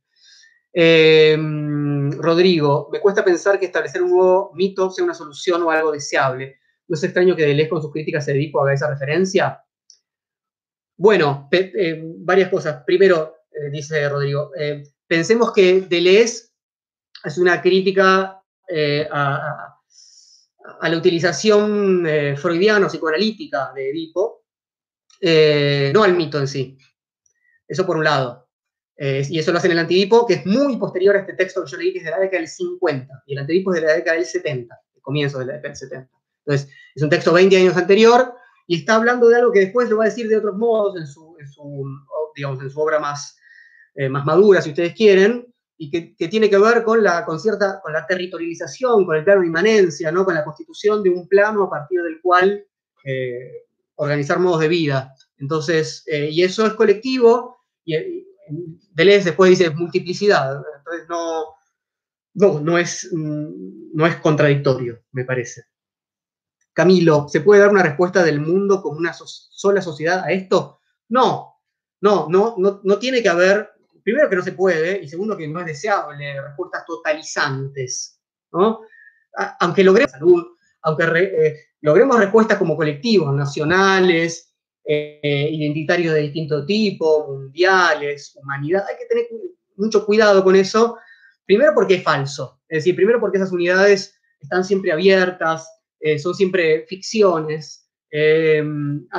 Em, 0.73 2.13
Rodrigo, 2.13 2.89
me 2.93 3.01
cuesta 3.01 3.25
pensar 3.25 3.59
que 3.59 3.67
establecer 3.67 4.05
un 4.05 4.11
nuevo 4.13 4.53
mito 4.55 4.89
sea 4.89 5.05
una 5.05 5.15
solución 5.15 5.65
o 5.65 5.71
algo 5.73 5.91
deseable. 5.91 6.60
¿No 6.91 6.97
es 6.97 7.05
extraño 7.05 7.37
que 7.37 7.47
Deleuze 7.47 7.69
con 7.69 7.81
sus 7.81 7.93
críticas 7.93 8.27
de 8.27 8.33
Edipo 8.33 8.61
haga 8.61 8.75
esa 8.75 8.91
referencia? 8.91 9.63
Bueno, 10.97 11.49
eh, 11.53 12.03
varias 12.19 12.51
cosas. 12.51 12.83
Primero, 12.85 13.37
eh, 13.49 13.71
dice 13.71 14.09
Rodrigo, 14.09 14.51
eh, 14.59 14.83
pensemos 15.07 15.53
que 15.53 15.83
Deleuze 15.83 16.49
es 17.23 17.39
una 17.39 17.63
crítica 17.63 18.43
a, 19.13 19.77
la 20.83 20.97
utilización 20.97 22.05
freudiana 22.37 22.87
o 22.87 22.89
psicoanalítica 22.89 23.73
de 23.73 23.91
Edipo, 23.91 24.47
no 25.95 26.03
al 26.03 26.17
mito 26.17 26.41
en 26.41 26.49
sí. 26.49 26.77
Eso 27.69 27.87
por 27.87 27.97
un 27.97 28.05
lado. 28.05 28.49
y 28.97 29.39
eso 29.39 29.53
lo 29.53 29.59
hace 29.59 29.69
en 29.69 29.73
el 29.73 29.79
Antidipo, 29.79 30.27
que 30.27 30.35
es 30.35 30.47
muy 30.47 30.77
posterior 30.77 31.17
a 31.17 31.21
este 31.21 31.35
texto 31.35 31.65
que 31.65 31.71
yo 31.71 31.77
leí, 31.77 31.93
que 31.93 31.99
es 31.99 32.05
de 32.05 32.11
la 32.11 32.19
década 32.19 32.41
del 32.41 32.49
50, 32.49 33.23
y 33.27 33.33
el 33.35 33.39
Antidipo 33.39 33.73
es 33.73 33.81
de 33.81 33.87
la 33.87 33.95
década 33.95 34.17
del 34.17 34.27
70, 34.27 34.81
el 34.97 35.03
comienzo 35.03 35.39
de 35.39 35.47
la 35.47 35.53
década 35.55 35.69
del 35.69 35.77
70. 35.77 36.20
Entonces, 36.51 36.75
es 36.95 37.03
un 37.03 37.11
texto 37.11 37.33
20 37.33 37.57
años 37.57 37.77
anterior 37.77 38.35
y 38.67 38.77
está 38.77 38.97
hablando 38.97 39.29
de 39.29 39.37
algo 39.37 39.53
que 39.53 39.61
después 39.61 39.89
lo 39.89 39.99
va 39.99 40.05
a 40.05 40.09
decir 40.09 40.29
de 40.29 40.37
otros 40.37 40.57
modos 40.57 40.97
en 40.97 41.07
su, 41.07 41.37
digamos, 42.35 42.61
en 42.61 42.71
su 42.71 42.81
obra 42.81 42.99
más, 42.99 43.37
eh, 43.95 44.09
más 44.09 44.25
madura, 44.25 44.61
si 44.61 44.71
ustedes 44.71 44.95
quieren, 44.95 45.47
y 45.77 45.91
que, 45.91 46.29
tiene 46.29 46.51
que 46.51 46.59
ver 46.59 46.83
con 46.83 47.03
la, 47.03 47.25
con, 47.25 47.39
con 47.39 47.93
la 47.93 48.07
territorialización, 48.07 49.07
con 49.07 49.17
el 49.17 49.25
plano 49.25 49.41
de 49.43 49.47
inmanencia, 49.47 50.11
¿no? 50.13 50.25
con 50.25 50.35
la 50.35 50.45
constitución 50.45 51.03
de 51.03 51.11
un 51.11 51.27
plano 51.29 51.65
a 51.65 51.71
partir 51.71 52.03
del 52.03 52.21
cual 52.21 52.67
eh, 53.05 53.67
organizar 53.95 54.41
modos 54.41 54.61
de 54.61 54.69
vida. 54.69 55.15
Entonces, 55.39 56.03
eh, 56.07 56.29
y 56.31 56.43
eso 56.43 56.67
es 56.67 56.75
colectivo, 56.75 57.59
y, 57.85 58.27
Deleuze 58.93 59.27
después 59.27 59.51
dice 59.51 59.71
multiplicidad, 59.71 60.61
entonces 60.79 61.09
no, 61.09 61.55
no, 62.35 62.61
no, 62.61 62.79
es, 62.79 63.09
mm, 63.13 63.95
no 63.95 64.07
es 64.07 64.17
contradictorio, 64.17 65.01
me 65.13 65.25
parece. 65.25 65.63
Camilo, 66.81 67.29
¿se 67.29 67.43
puede 67.43 67.61
dar 67.61 67.69
una 67.69 67.83
respuesta 67.83 68.25
del 68.25 68.41
mundo 68.41 68.81
como 68.81 68.97
una 68.97 69.13
sola 69.13 69.83
sociedad 69.83 70.25
a 70.25 70.31
esto? 70.31 70.81
No, 71.11 71.61
no, 72.01 72.27
no, 72.31 72.57
no, 72.57 72.99
tiene 72.99 73.23
que 73.23 73.29
haber, 73.29 73.69
primero 74.03 74.31
que 74.31 74.37
no 74.37 74.43
se 74.43 74.53
puede, 74.53 74.99
y 75.03 75.07
segundo 75.07 75.37
que 75.37 75.47
no 75.47 75.61
es 75.61 75.67
deseable, 75.67 76.41
respuestas 76.41 76.87
totalizantes, 76.87 78.19
¿no? 78.53 78.81
Aunque 79.61 79.85
logremos 79.85 80.11
salud, 80.11 80.43
aunque 80.81 81.05
eh, 81.05 81.57
logremos 81.83 82.19
respuestas 82.19 82.57
como 82.57 82.79
colectivos, 82.79 83.35
nacionales, 83.35 84.55
eh, 84.83 85.51
identitarios 85.53 86.15
de 86.15 86.23
distinto 86.23 86.65
tipo, 86.65 87.27
mundiales, 87.29 88.35
humanidad, 88.37 88.87
hay 88.89 88.97
que 88.97 89.05
tener 89.05 89.27
mucho 89.77 90.07
cuidado 90.07 90.43
con 90.43 90.57
eso, 90.57 90.97
primero 91.45 91.73
porque 91.75 91.97
es 91.97 92.03
falso, 92.03 92.63
es 92.67 92.79
decir, 92.79 92.97
primero 92.97 93.21
porque 93.21 93.37
esas 93.37 93.53
unidades 93.53 94.19
están 94.41 94.65
siempre 94.65 94.93
abiertas, 94.93 95.69
eh, 96.01 96.19
son 96.19 96.35
siempre 96.35 96.87
ficciones 96.89 97.87
eh, 98.11 98.65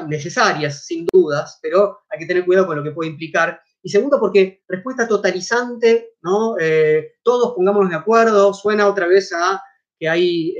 necesarias, 0.07 0.85
sin 0.85 1.05
dudas, 1.11 1.59
pero 1.61 1.99
hay 2.09 2.19
que 2.19 2.25
tener 2.25 2.43
cuidado 2.43 2.67
con 2.67 2.77
lo 2.77 2.83
que 2.83 2.91
puede 2.91 3.11
implicar. 3.11 3.61
Y 3.83 3.89
segundo, 3.89 4.19
porque 4.19 4.63
respuesta 4.67 5.07
totalizante, 5.07 6.15
¿no? 6.23 6.57
Eh, 6.59 7.13
todos 7.23 7.53
pongámonos 7.55 7.89
de 7.91 7.95
acuerdo, 7.95 8.53
suena 8.53 8.87
otra 8.87 9.07
vez 9.07 9.31
a 9.33 9.61
que 9.97 10.09
hay, 10.09 10.55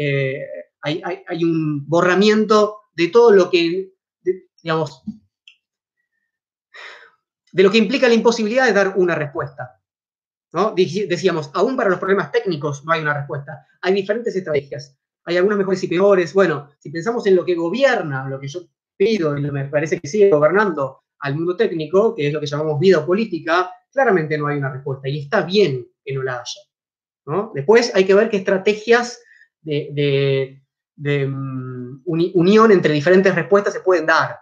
hay, 0.82 1.02
hay, 1.28 1.44
un 1.44 1.88
borramiento 1.88 2.82
de 2.94 3.08
todo 3.08 3.32
lo 3.32 3.50
que, 3.50 3.94
digamos, 4.62 5.04
de 7.52 7.64
lo 7.64 7.72
que 7.72 7.80
implica 7.80 8.08
la 8.08 8.14
imposibilidad 8.14 8.68
de 8.68 8.74
dar 8.74 8.94
una 8.98 9.16
respuesta. 9.16 9.82
¿no? 10.54 10.76
Decíamos, 10.76 11.50
aún 11.54 11.76
para 11.76 11.90
los 11.90 11.98
problemas 11.98 12.32
técnicos 12.32 12.86
no 12.86 12.92
hay 12.92 13.02
una 13.02 13.16
respuesta. 13.16 13.66
Hay 13.82 13.94
diferentes 13.94 14.36
estrategias 14.36 15.01
hay 15.26 15.38
algunas 15.38 15.58
mejores 15.58 15.84
y 15.84 15.88
peores. 15.88 16.34
Bueno, 16.34 16.70
si 16.80 16.90
pensamos 16.90 17.26
en 17.28 17.36
lo 17.36 17.46
que 17.46 17.56
gobierna, 17.56 18.28
lo 18.28 18.40
que 18.40 18.48
yo 18.48 18.62
pido 18.98 19.38
y 19.38 19.42
me 19.42 19.66
parece 19.66 20.00
que 20.00 20.08
sigue 20.08 20.30
gobernando 20.30 21.04
al 21.20 21.36
mundo 21.36 21.56
técnico, 21.56 22.16
que 22.16 22.28
es 22.28 22.34
lo 22.34 22.40
que 22.40 22.48
llamamos 22.48 22.80
vida 22.80 23.06
política, 23.06 23.72
claramente 23.92 24.38
no 24.38 24.48
hay 24.48 24.58
una 24.58 24.72
respuesta 24.72 25.08
y 25.08 25.20
está 25.20 25.42
bien 25.42 25.88
que 26.04 26.14
no 26.14 26.24
la 26.24 26.40
haya. 26.40 26.62
Después 27.54 27.92
hay 27.96 28.06
que 28.06 28.14
ver 28.14 28.30
qué 28.30 28.38
estrategias 28.38 29.22
de, 29.62 30.60
mm, 30.98 32.02
unión 32.06 32.72
entre 32.72 32.94
diferentes 32.94 33.34
respuestas 33.34 33.74
se 33.74 33.82
pueden 33.82 34.06
dar. 34.06 34.40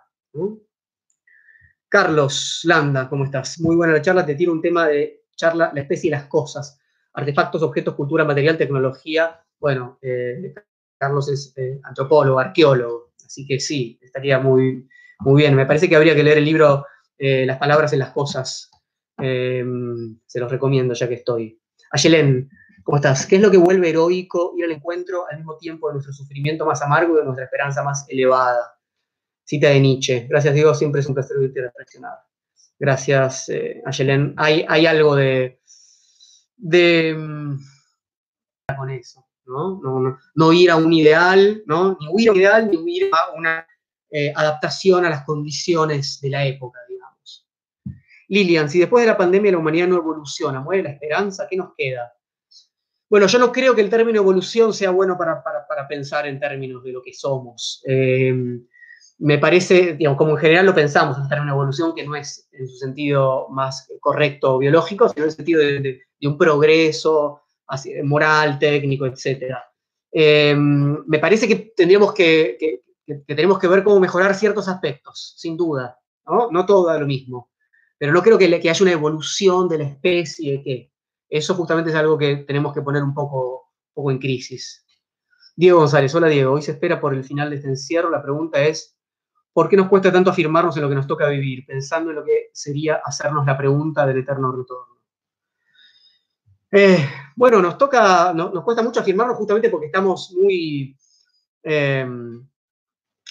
Carlos 1.89 2.61
Landa, 2.63 3.09
¿cómo 3.09 3.25
estás? 3.25 3.59
Muy 3.59 3.75
buena 3.75 3.93
la 3.93 4.01
charla, 4.01 4.25
te 4.25 4.35
tiro 4.35 4.51
un 4.51 4.61
tema 4.61 4.87
de 4.87 5.23
charla, 5.35 5.71
la 5.73 5.81
especie 5.81 6.07
y 6.07 6.11
las 6.11 6.25
cosas, 6.25 6.79
artefactos, 7.13 7.61
objetos, 7.63 7.95
cultura, 7.95 8.23
material, 8.25 8.57
tecnología. 8.57 9.43
Bueno, 9.59 9.97
eh, 10.01 10.53
Carlos 10.99 11.29
es 11.29 11.53
eh, 11.55 11.79
antropólogo, 11.83 12.39
arqueólogo, 12.39 13.13
así 13.25 13.45
que 13.45 13.59
sí, 13.59 13.97
estaría 14.01 14.39
muy, 14.39 14.87
muy 15.19 15.41
bien. 15.41 15.55
Me 15.55 15.65
parece 15.65 15.87
que 15.87 15.95
habría 15.95 16.13
que 16.13 16.23
leer 16.23 16.39
el 16.39 16.45
libro 16.45 16.85
eh, 17.17 17.45
Las 17.45 17.57
palabras 17.57 17.93
en 17.93 17.99
las 17.99 18.11
cosas. 18.11 18.69
Em, 19.17 20.19
se 20.25 20.39
los 20.39 20.51
recomiendo 20.51 20.93
ya 20.93 21.07
que 21.07 21.15
estoy. 21.15 21.61
Ayelen, 21.91 22.49
¿cómo 22.83 22.97
estás? 22.97 23.25
¿Qué 23.25 23.37
es 23.37 23.41
lo 23.41 23.49
que 23.49 23.57
vuelve 23.57 23.89
heroico 23.89 24.53
ir 24.57 24.65
al 24.65 24.71
encuentro 24.71 25.25
al 25.29 25.37
mismo 25.37 25.57
tiempo 25.57 25.87
de 25.87 25.95
nuestro 25.95 26.13
sufrimiento 26.13 26.65
más 26.65 26.81
amargo 26.81 27.15
y 27.15 27.19
de 27.19 27.25
nuestra 27.25 27.45
esperanza 27.45 27.81
más 27.83 28.05
elevada? 28.09 28.77
Cita 29.45 29.69
de 29.69 29.79
Nietzsche. 29.79 30.27
Gracias, 30.29 30.53
Diego, 30.53 30.73
siempre 30.73 31.01
es 31.01 31.07
un 31.07 31.15
placer 31.15 31.37
oírte 31.37 31.61
reflexionar. 31.61 32.19
Gracias, 32.77 33.49
eh, 33.49 33.81
Ayelen. 33.85 34.33
Hay, 34.37 34.65
hay 34.67 34.85
algo 34.85 35.15
de, 35.15 35.61
de 36.55 37.15
mm, 37.17 37.57
con 38.77 38.89
eso. 38.89 39.28
¿No? 39.49 40.53
ir 40.53 40.71
a 40.71 40.75
un 40.75 40.93
ideal, 40.93 41.63
¿no? 41.65 41.97
Ni 41.99 42.07
huir 42.07 42.29
a 42.29 42.31
un 42.31 42.37
ideal, 42.37 42.69
ni 42.69 42.77
huir 42.77 43.09
a 43.11 43.37
una 43.37 43.67
eh, 44.11 44.31
adaptación 44.35 45.05
a 45.05 45.09
las 45.09 45.23
condiciones 45.23 46.19
de 46.21 46.29
la 46.29 46.45
época, 46.45 46.79
digamos. 46.87 47.47
Lilian, 48.27 48.69
si 48.69 48.79
después 48.79 49.03
de 49.03 49.11
la 49.11 49.17
pandemia 49.17 49.51
la 49.51 49.57
humanidad 49.57 49.87
no 49.87 49.97
evoluciona, 49.97 50.61
muere 50.61 50.83
la 50.83 50.91
esperanza, 50.91 51.47
¿qué 51.49 51.57
nos 51.57 51.71
queda? 51.77 52.13
Bueno, 53.09 53.25
yo 53.25 53.39
no 53.39 53.51
creo 53.51 53.73
que 53.73 53.81
el 53.81 53.89
término 53.89 54.19
evolución 54.19 54.71
sea 54.71 54.91
bueno 54.91 55.17
para, 55.17 55.43
pensar 55.87 56.27
en 56.27 56.39
términos 56.39 56.83
de 56.83 56.91
lo 56.91 57.01
que 57.01 57.13
somos. 57.13 57.81
Eh, 57.87 58.61
me 59.17 59.39
parece, 59.39 59.95
digamos, 59.95 60.17
como 60.17 60.31
en 60.31 60.37
general 60.37 60.67
lo 60.67 60.75
pensamos, 60.75 61.17
el 61.17 61.27
término 61.27 61.53
evolución, 61.53 61.95
que 61.95 62.05
no 62.05 62.15
es 62.15 62.47
en 62.51 62.67
su 62.67 62.77
sentido 62.77 63.47
más 63.49 63.91
correcto 63.99 64.59
biológico, 64.59 65.09
sino 65.09 65.23
en 65.23 65.29
el 65.29 65.35
sentido 65.35 65.61
de 65.61 66.27
un 66.27 66.37
progreso, 66.37 67.41
moral, 68.03 68.59
técnico, 68.59 69.05
etc. 69.05 69.55
Em, 70.11 71.03
me 71.05 71.19
parece 71.19 71.47
que 71.47 71.73
tendríamos 71.75 72.13
que, 72.13 72.81
tenemos 73.25 73.59
que 73.59 73.67
ver 73.67 73.83
cómo 73.83 73.99
mejorar 73.99 74.35
ciertos 74.35 74.67
aspectos, 74.67 75.33
sin 75.37 75.57
duda. 75.57 75.97
No, 76.25 76.49
no 76.51 76.65
todo 76.65 76.87
da 76.87 76.99
lo 76.99 77.07
mismo. 77.07 77.51
Pero 77.97 78.13
no 78.13 78.21
creo 78.21 78.37
que, 78.37 78.59
que 78.59 78.69
haya 78.69 78.83
una 78.83 78.91
evolución 78.91 79.67
de 79.67 79.77
la 79.77 79.83
especie, 79.85 80.63
que 80.63 80.91
eso 81.29 81.53
justamente 81.55 81.91
es 81.91 81.95
algo 81.95 82.17
que 82.17 82.37
tenemos 82.37 82.73
que 82.73 82.81
poner 82.81 83.03
un 83.03 83.13
poco, 83.13 83.71
poco 83.93 84.11
en 84.11 84.19
crisis. 84.19 84.85
Diego 85.55 85.79
González, 85.79 86.15
hola 86.15 86.27
Diego, 86.27 86.53
hoy 86.53 86.61
se 86.61 86.71
espera 86.71 87.01
por 87.01 87.13
el 87.13 87.23
final 87.23 87.49
de 87.49 87.57
este 87.57 87.67
encierro. 87.67 88.09
La 88.09 88.23
pregunta 88.23 88.61
es, 88.61 88.97
¿por 89.51 89.67
qué 89.67 89.75
nos 89.75 89.89
cuesta 89.89 90.11
tanto 90.11 90.29
afirmarnos 90.29 90.75
en 90.77 90.83
lo 90.83 90.89
que 90.89 90.95
nos 90.95 91.07
toca 91.07 91.27
vivir, 91.27 91.65
pensando 91.65 92.11
en 92.11 92.15
lo 92.15 92.23
que 92.23 92.49
sería 92.53 93.01
hacernos 93.03 93.45
la 93.45 93.57
pregunta 93.57 94.05
del 94.05 94.19
eterno 94.19 94.51
retorno? 94.53 94.98
Eh, 96.71 97.09
bueno, 97.35 97.61
nos 97.61 97.77
toca, 97.77 98.33
nos 98.33 98.63
cuesta 98.63 98.83
mucho 98.83 98.99
afirmarnos 98.99 99.37
justamente 99.37 99.69
porque 99.69 99.87
estamos 99.87 100.31
muy 100.33 100.95
em, 101.63 102.47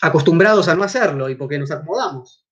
acostumbrados 0.03 0.69
a 0.69 0.75
no 0.75 0.83
hacerlo 0.83 1.29
y 1.29 1.37
porque 1.37 1.59
nos 1.59 1.71
acomodamos. 1.71 2.45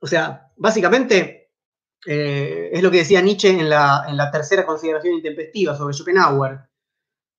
O 0.00 0.06
sea, 0.06 0.52
básicamente 0.56 1.50
eh, 2.06 2.70
es 2.72 2.82
lo 2.82 2.90
que 2.90 2.98
decía 2.98 3.20
Nietzsche 3.20 3.50
en 3.50 3.68
la, 3.68 4.30
tercera 4.32 4.66
consideración 4.66 5.14
intempestiva 5.14 5.76
sobre 5.76 5.94
Schopenhauer. 5.94 6.60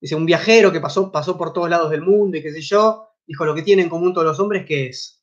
Dice, 0.00 0.14
un 0.14 0.26
viajero 0.26 0.70
que 0.72 0.80
pasó, 0.80 1.10
pasó 1.10 1.36
por 1.36 1.52
todos 1.52 1.70
lados 1.70 1.90
del 1.90 2.02
mundo 2.02 2.36
y 2.36 2.42
qué 2.42 2.52
sé 2.52 2.60
yo, 2.60 3.08
dijo, 3.26 3.44
lo 3.44 3.54
que 3.54 3.62
tienen 3.62 3.84
en 3.84 3.90
común 3.90 4.12
todos 4.12 4.26
los 4.26 4.40
hombres, 4.40 4.64
¿qué 4.66 4.86
es? 4.88 5.22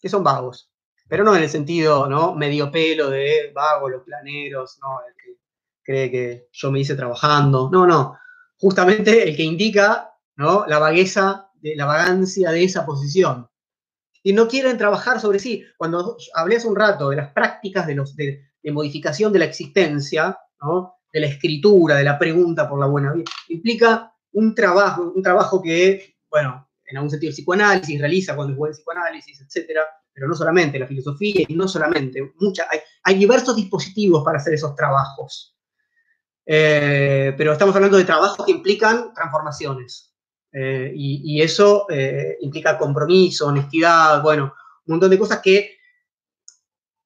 Que 0.00 0.08
son 0.08 0.22
vagos 0.22 0.69
pero 1.10 1.24
no 1.24 1.34
en 1.34 1.42
el 1.42 1.50
sentido, 1.50 2.08
¿no? 2.08 2.36
Medio 2.36 2.70
pelo 2.70 3.10
de 3.10 3.50
vago, 3.52 3.88
los 3.88 4.04
planeros, 4.04 4.78
¿no? 4.80 5.00
El 5.08 5.14
que 5.16 5.40
cree 5.82 6.08
que 6.08 6.48
yo 6.52 6.70
me 6.70 6.78
hice 6.78 6.94
trabajando. 6.94 7.68
No, 7.70 7.84
no. 7.84 8.16
Justamente 8.56 9.28
el 9.28 9.36
que 9.36 9.42
indica, 9.42 10.14
¿no? 10.36 10.64
La 10.68 10.78
vagueza, 10.78 11.50
de, 11.54 11.74
la 11.74 11.86
vagancia 11.86 12.52
de 12.52 12.62
esa 12.62 12.86
posición. 12.86 13.48
y 14.22 14.34
no 14.34 14.46
quieren 14.46 14.78
trabajar 14.78 15.20
sobre 15.20 15.40
sí. 15.40 15.64
Cuando 15.76 16.16
hablé 16.34 16.56
hace 16.56 16.68
un 16.68 16.76
rato 16.76 17.10
de 17.10 17.16
las 17.16 17.32
prácticas 17.32 17.88
de, 17.88 17.96
los, 17.96 18.14
de, 18.14 18.44
modificación 18.70 19.32
de 19.32 19.40
la 19.40 19.46
existencia, 19.46 20.38
de 21.12 21.20
la 21.20 21.26
escritura, 21.26 21.96
de 21.96 22.04
la 22.04 22.20
pregunta 22.20 22.68
por 22.68 22.78
la 22.78 22.86
buena 22.86 23.12
vida, 23.12 23.32
implica 23.48 24.14
un 24.32 24.54
trabajo, 24.54 25.12
un 25.12 25.22
trabajo 25.24 25.60
que, 25.60 26.18
bueno, 26.30 26.68
en 26.84 26.98
algún 26.98 27.10
sentido 27.10 27.30
el 27.30 27.34
psicoanálisis 27.34 27.98
realiza 27.98 28.36
cuando 28.36 28.52
es 28.52 28.58
buen 28.58 28.72
psicoanálisis, 28.72 29.40
etcétera, 29.40 29.82
pero 30.20 30.28
no 30.28 30.34
solamente 30.34 30.78
la 30.78 30.86
filosofía 30.86 31.46
y 31.48 31.54
no 31.54 31.66
solamente, 31.66 32.34
mucha, 32.40 32.66
hay, 32.70 32.80
hay 33.04 33.14
diversos 33.14 33.56
dispositivos 33.56 34.22
para 34.22 34.36
hacer 34.36 34.52
esos 34.52 34.76
trabajos. 34.76 35.56
Eh, 36.44 37.32
pero 37.38 37.52
estamos 37.52 37.74
hablando 37.74 37.96
de 37.96 38.04
trabajos 38.04 38.44
que 38.44 38.52
implican 38.52 39.14
transformaciones. 39.14 40.14
Eh, 40.52 40.92
y, 40.94 41.40
eso 41.40 41.86
eh, 41.88 42.36
implica 42.42 42.76
compromiso, 42.76 43.46
honestidad, 43.46 44.22
bueno, 44.22 44.52
un 44.84 44.92
montón 44.92 45.08
de 45.08 45.18
cosas 45.18 45.40
que 45.40 45.78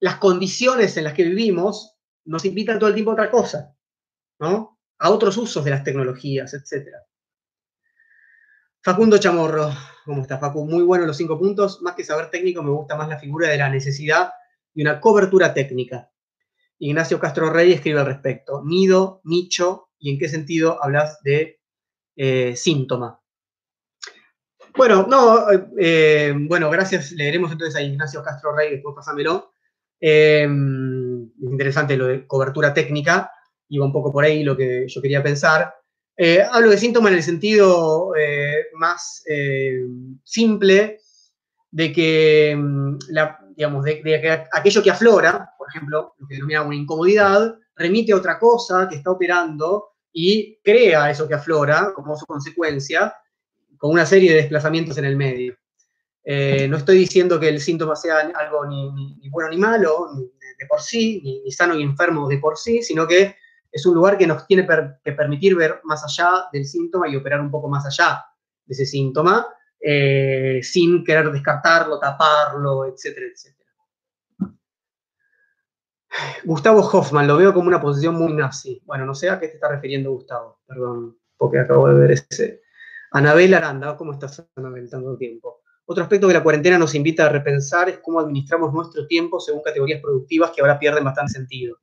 las 0.01 0.17
condiciones 0.17 0.97
en 0.97 1.05
las 1.05 1.13
que 1.13 1.23
vivimos 1.23 1.95
nos 2.25 2.43
invitan 2.43 2.79
todo 2.79 2.89
el 2.89 2.95
tiempo 2.95 3.11
a 3.11 3.13
otra 3.13 3.31
cosa, 3.31 3.77
¿no? 4.39 4.77
A 4.99 5.09
otros 5.09 5.37
usos 5.37 5.63
de 5.63 5.71
las 5.71 5.85
tecnologías, 5.85 6.53
etc. 6.53 6.89
Facundo 8.85 9.17
Chamorro, 9.17 9.71
¿cómo 10.05 10.21
está 10.21 10.37
Facu? 10.37 10.63
Muy 10.63 10.83
bueno 10.83 11.07
los 11.07 11.17
cinco 11.17 11.39
puntos. 11.39 11.81
Más 11.81 11.95
que 11.95 12.03
saber 12.03 12.29
técnico, 12.29 12.61
me 12.61 12.69
gusta 12.69 12.95
más 12.95 13.09
la 13.09 13.17
figura 13.17 13.49
de 13.49 13.57
la 13.57 13.67
necesidad 13.67 14.33
y 14.75 14.83
una 14.83 15.01
cobertura 15.01 15.55
técnica. 15.55 16.11
Ignacio 16.77 17.19
Castro 17.19 17.49
Rey 17.49 17.73
escribe 17.73 18.01
al 18.01 18.05
respecto. 18.05 18.61
Nido, 18.63 19.21
nicho, 19.23 19.89
y 19.97 20.11
en 20.11 20.19
qué 20.19 20.29
sentido 20.29 20.77
hablas 20.83 21.19
de 21.23 21.59
eh, 22.15 22.55
síntoma. 22.55 23.19
Bueno, 24.77 25.07
no, 25.09 25.47
eh, 25.79 26.35
bueno, 26.37 26.69
gracias. 26.69 27.11
Leeremos 27.11 27.51
entonces 27.51 27.75
a 27.75 27.81
Ignacio 27.81 28.21
Castro 28.21 28.55
Rey, 28.55 28.69
después 28.69 28.95
pasámelo. 28.95 29.53
Eh, 29.99 30.43
interesante 30.43 31.97
lo 31.97 32.05
de 32.05 32.27
cobertura 32.27 32.71
técnica, 32.71 33.31
iba 33.67 33.83
un 33.83 33.91
poco 33.91 34.11
por 34.11 34.25
ahí 34.25 34.43
lo 34.43 34.55
que 34.55 34.85
yo 34.87 35.01
quería 35.01 35.23
pensar. 35.23 35.73
Eh, 36.17 36.41
hablo 36.49 36.69
de 36.69 36.77
síntoma 36.77 37.09
en 37.09 37.15
el 37.15 37.23
sentido 37.23 38.11
más 38.73 39.23
simple 40.23 40.99
de 41.71 41.91
que, 41.91 42.55
mm, 42.57 42.99
digamos, 43.55 43.83
de, 43.83 44.01
que 44.01 44.45
aquello 44.53 44.81
que 44.81 44.91
aflora, 44.91 45.51
por 45.57 45.67
ejemplo, 45.69 46.15
lo 46.17 46.27
que 46.27 46.35
denomina 46.35 46.61
una 46.61 46.75
incomodidad, 46.75 47.55
remite 47.75 48.13
a 48.13 48.17
otra 48.17 48.39
cosa 48.39 48.87
que 48.89 48.95
está 48.95 49.11
operando 49.11 49.89
y 50.13 50.57
crea 50.63 51.11
eso 51.11 51.27
que 51.27 51.33
aflora 51.33 51.91
como 51.93 52.15
su 52.15 52.25
consecuencia 52.25 53.13
con 53.77 53.91
una 53.91 54.05
serie 54.05 54.31
de 54.31 54.37
desplazamientos 54.37 54.97
en 54.97 55.05
el 55.05 55.17
medio. 55.17 55.57
Eh, 56.23 56.67
no 56.69 56.77
estoy 56.77 56.97
diciendo 56.97 57.39
que 57.39 57.49
el 57.49 57.59
síntoma 57.59 57.95
sea 57.95 58.19
algo 58.19 58.65
ni, 58.65 59.29
bueno 59.29 59.49
ni 59.49 59.57
malo 59.57 60.07
de, 60.57 60.65
por 60.67 60.81
sí, 60.81 61.21
ni, 61.23 61.51
sano 61.51 61.77
y 61.77 61.83
enfermo 61.83 62.27
de 62.27 62.37
por 62.37 62.57
sí, 62.57 62.81
sino 62.81 63.05
que 63.05 63.35
es 63.75 63.85
un 63.85 63.93
lugar 63.93 64.17
que 64.17 64.25
nos 64.25 64.47
tiene 64.47 64.65
que 65.03 65.11
permitir 65.11 65.53
ver 65.53 65.81
más 65.83 66.01
allá 66.05 66.45
del 66.53 66.65
síntoma 66.65 67.09
y 67.09 67.17
operar 67.17 67.41
un 67.41 67.51
poco 67.51 67.67
más 67.67 67.85
allá 67.85 68.23
de 68.65 68.73
ese 68.73 68.85
síntoma, 68.85 69.45
eh, 69.81 70.61
sin 70.63 71.03
querer 71.03 71.29
descartarlo, 71.29 71.99
taparlo, 71.99 72.85
etcétera, 72.85 73.25
etcétera. 73.25 73.69
Gustavo 76.45 76.79
Hoffman, 76.79 77.27
lo 77.27 77.35
veo 77.35 77.53
como 77.53 77.67
una 77.67 77.81
posición 77.81 78.15
muy 78.15 78.31
nazi. 78.31 78.81
Bueno, 78.85 79.05
no 79.05 79.13
sé 79.13 79.29
a 79.29 79.37
qué 79.41 79.49
te 79.49 79.55
está 79.55 79.67
refiriendo 79.67 80.13
Gustavo, 80.13 80.61
perdón, 80.65 81.17
porque 81.35 81.59
acabo 81.59 81.89
de 81.89 81.95
ver 81.95 82.11
ese, 82.11 82.61
Anabel 83.11 83.53
Aranda, 83.55 83.97
¿cómo 83.97 84.13
estás, 84.13 84.41
Anabel, 84.55 84.89
tanto 84.89 85.17
tiempo? 85.17 85.63
Otro 85.83 86.01
aspecto 86.01 86.29
que 86.29 86.33
la 86.33 86.43
cuarentena 86.43 86.77
nos 86.77 86.95
invita 86.95 87.25
a 87.25 87.29
repensar 87.29 87.89
es 87.89 87.99
cómo 87.99 88.21
administramos 88.21 88.73
nuestro 88.73 89.05
tiempo 89.05 89.41
según 89.41 89.63
categorías 89.63 90.01
productivas 90.01 90.51
que 90.51 90.61
ahora 90.61 90.79
pierden 90.79 91.03
bastante 91.03 91.33
sentido. 91.33 91.77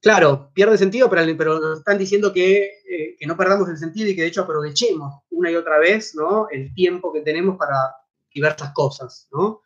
Claro, 0.00 0.50
pierde 0.54 0.78
sentido, 0.78 1.10
pero, 1.10 1.60
nos 1.60 1.78
están 1.78 1.98
diciendo 1.98 2.32
eh, 2.34 3.16
que, 3.18 3.26
no 3.26 3.36
perdamos 3.36 3.68
el 3.68 3.76
sentido 3.76 4.08
y 4.08 4.16
que 4.16 4.22
de 4.22 4.28
hecho 4.28 4.42
aprovechemos 4.42 5.22
una 5.30 5.50
y 5.50 5.56
otra 5.56 5.78
vez 5.78 6.14
¿no? 6.14 6.48
el 6.50 6.72
tiempo 6.72 7.12
que 7.12 7.20
tenemos 7.20 7.58
para 7.58 7.96
diversas 8.32 8.72
cosas. 8.72 9.28
¿no? 9.30 9.60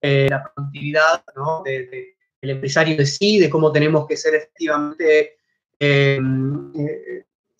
Eh, 0.00 0.26
la 0.28 0.42
productividad 0.42 1.22
¿no? 1.36 1.62
del 1.64 1.88
empresario 2.42 2.96
de 2.96 3.06
sí, 3.06 3.38
de 3.38 3.48
cómo 3.48 3.70
tenemos 3.70 4.08
que 4.08 4.16
ser 4.16 4.34
efectivamente 4.34 5.36
eh, 5.78 6.20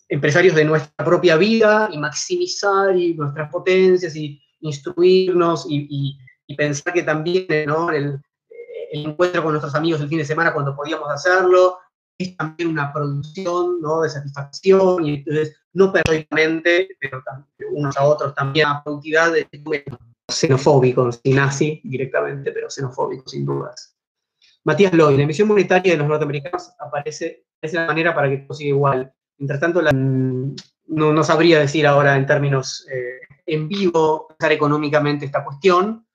empresarios 0.09 0.55
de 0.55 0.65
nuestra 0.65 1.05
propia 1.05 1.37
vida 1.37 1.89
y 1.93 1.97
maximizar 1.97 2.95
y 2.97 3.13
nuestras 3.13 3.49
potencias 3.49 4.13
y 4.17 4.41
instruirnos 4.59 5.65
y, 5.69 6.17
pensar 6.57 6.93
que 6.93 7.03
también 7.03 7.45
el, 7.93 8.19
encuentro 8.91 9.43
con 9.43 9.51
nuestros 9.51 9.75
amigos 9.75 10.01
el 10.01 10.09
fin 10.09 10.17
de 10.17 10.25
semana 10.25 10.53
cuando 10.53 10.75
podíamos 10.75 11.09
hacerlo 11.09 11.77
es 12.17 12.35
también 12.35 12.69
una 12.69 12.91
producción 12.91 13.79
de 13.81 14.09
satisfacción 14.09 15.05
y 15.05 15.15
entonces 15.15 15.55
no 15.73 15.93
perfectamente, 15.93 16.89
pero 16.99 17.23
unos 17.71 17.95
a 17.97 18.03
otros 18.03 18.33
también 18.33 18.67
a 18.67 18.83
productividad 18.83 19.31
de 19.33 19.47
xenofóbicos, 20.27 21.19
y 21.23 21.33
nazi 21.33 21.79
directamente, 21.83 22.51
pero 22.51 22.69
xenofóbicos 22.69 23.31
sin 23.31 23.45
dudas. 23.45 23.95
Matías 24.63 24.91
Lloyd, 24.93 25.17
la 25.17 25.23
emisión 25.23 25.47
monetaria 25.47 25.93
de 25.93 25.99
los 25.99 26.07
norteamericanos 26.07 26.71
aparece, 26.79 27.45
es 27.61 27.73
la 27.73 27.85
manera 27.85 28.13
para 28.13 28.29
que 28.29 28.37
todo 28.39 28.53
siga 28.53 28.69
igual. 28.69 29.13
Mientras 29.37 29.59
tanto, 29.59 29.81
no, 30.87 31.23
sabría 31.23 31.59
decir 31.59 31.85
ahora 31.85 32.17
en 32.17 32.25
términos 32.25 32.85
eh, 32.91 33.21
en 33.45 33.67
vivo, 33.69 34.27
pensar 34.27 34.51
económicamente 34.51 35.25
esta 35.25 35.45
cuestión, 35.45 36.05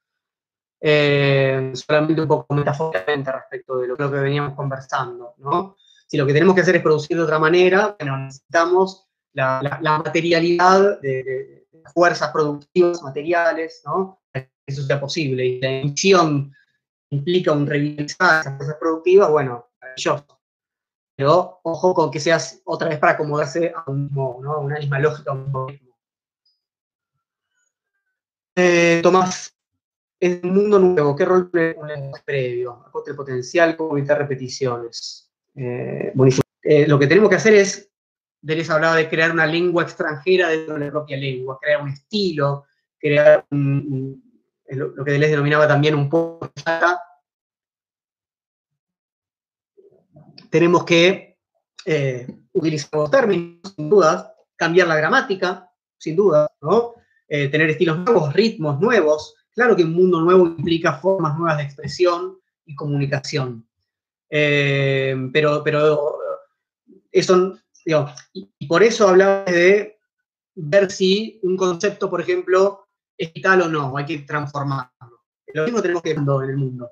eh, 0.81 1.71
solamente 1.75 2.21
un 2.21 2.29
poco 2.29 2.55
metafóricamente 2.55 3.31
respecto 3.31 3.79
de 3.79 3.87
lo, 3.87 3.97
que 3.97 4.07
veníamos 4.07 4.55
conversando, 4.55 5.35
¿no? 5.39 5.77
Si 6.13 6.19
lo 6.19 6.27
que 6.27 6.35
tenemos 6.35 6.55
que 6.55 6.61
hacer 6.61 6.77
es 6.77 6.83
producir 6.83 7.17
de 7.17 7.23
otra 7.23 7.39
manera, 7.39 7.97
bueno, 7.99 8.19
necesitamos 8.19 9.09
la, 9.33 9.81
materialidad 9.81 11.01
de, 11.01 11.67
fuerzas 11.95 12.31
productivas, 12.31 13.03
materiales, 13.03 13.81
¿no? 13.87 14.21
Que 14.31 14.51
eso 14.67 14.83
sea 14.83 15.01
posible. 15.01 15.47
Y 15.47 15.61
la 15.63 15.71
emisión 15.71 16.53
implica 17.09 17.53
un 17.53 17.67
revitalizar 17.67 18.43
esas 18.43 18.59
fuerzas 18.59 18.77
productivas, 18.79 19.31
bueno, 19.31 19.71
maravilloso. 19.81 20.39
Pero 21.17 21.61
ojo 21.63 21.95
con 21.95 22.11
que 22.11 22.21
seas 22.21 22.61
otra 22.67 22.91
vez 22.91 22.99
para 22.99 23.15
acomodarse 23.15 23.73
a, 23.75 23.91
un, 23.91 24.11
¿no? 24.13 24.61
una 24.61 24.81
misma 24.81 24.99
lógica, 24.99 25.33
un 25.33 25.45
mismo 25.45 25.67
eh, 28.55 29.01
Tomás, 29.03 29.57
en 30.21 30.41
un 30.45 30.55
mundo 30.55 30.79
nuevo, 30.79 31.17
¿qué 31.17 31.25
rol 31.25 31.51
un 31.55 31.89
lenguaje 31.89 32.23
previo? 32.23 32.85
Acote 32.87 33.13
el 33.13 33.17
potencial, 33.17 33.79
cómo 33.79 33.97
evitar 33.97 34.19
repeticiones. 34.19 35.32
Eh, 35.55 36.13
eh, 36.63 36.87
lo 36.87 36.99
que 36.99 37.07
tenemos 37.07 37.29
que 37.29 37.37
hacer 37.37 37.55
es, 37.55 37.91
Delis 38.41 38.71
hablaba 38.71 38.97
de 38.97 39.09
crear 39.09 39.31
una 39.31 39.47
lengua 39.47 39.83
extranjera 39.83 40.49
dentro 40.49 40.75
de 40.75 40.87
la 40.87 40.91
propia 40.91 41.17
lengua, 41.17 41.59
crear 41.61 41.83
un 41.83 41.91
estilo, 41.91 42.65
crear 42.99 43.45
lo 43.51 45.05
que 45.05 45.11
Deleuze 45.11 45.33
denominaba 45.33 45.69
también 45.69 45.95
un 45.95 46.09
poco 46.09 46.51
tenemos 50.51 50.85
que 50.85 51.39
eh, 51.87 52.27
utilizar 52.53 52.91
los 52.93 53.11
términos, 53.11 53.75
sin 53.75 53.89
duda, 53.89 54.35
cambiar 54.57 54.89
la 54.89 54.97
gramática, 54.97 55.71
sin 55.99 56.17
duda, 56.17 56.51
¿no? 56.61 56.95
Tener 57.27 57.71
estilos 57.71 57.99
nuevos, 58.01 58.35
ritmos 58.35 58.79
nuevos. 58.79 59.35
Claro 59.55 59.75
que 59.75 59.85
un 59.85 59.95
mundo 59.95 60.21
nuevo 60.21 60.47
implica 60.47 60.99
formas 60.99 61.39
nuevas 61.39 61.57
de 61.57 61.65
expresión 61.65 62.39
y 62.67 62.75
comunicación. 62.75 63.67
Eh, 64.35 65.15
pero, 65.31 65.63
pero 65.63 66.19
eso, 67.11 67.59
digo, 67.85 68.09
y, 68.33 68.67
por 68.67 68.83
eso 68.83 69.07
hablaba 69.07 69.45
de 69.45 69.99
ver 70.55 70.91
si 70.91 71.39
un 71.43 71.55
concepto, 71.55 72.09
por 72.09 72.23
ejemplo, 72.23 72.89
es 73.19 73.31
vital 73.31 73.61
o 73.61 73.69
no, 73.69 73.95
hay 73.95 74.07
que 74.07 74.19
transformarlo. 74.21 75.21
Lo 75.53 75.65
mismo 75.65 75.83
tenemos 75.83 76.03
que 76.03 76.15
ver 76.15 76.45
en 76.45 76.51
el 76.51 76.57
mundo. 76.57 76.91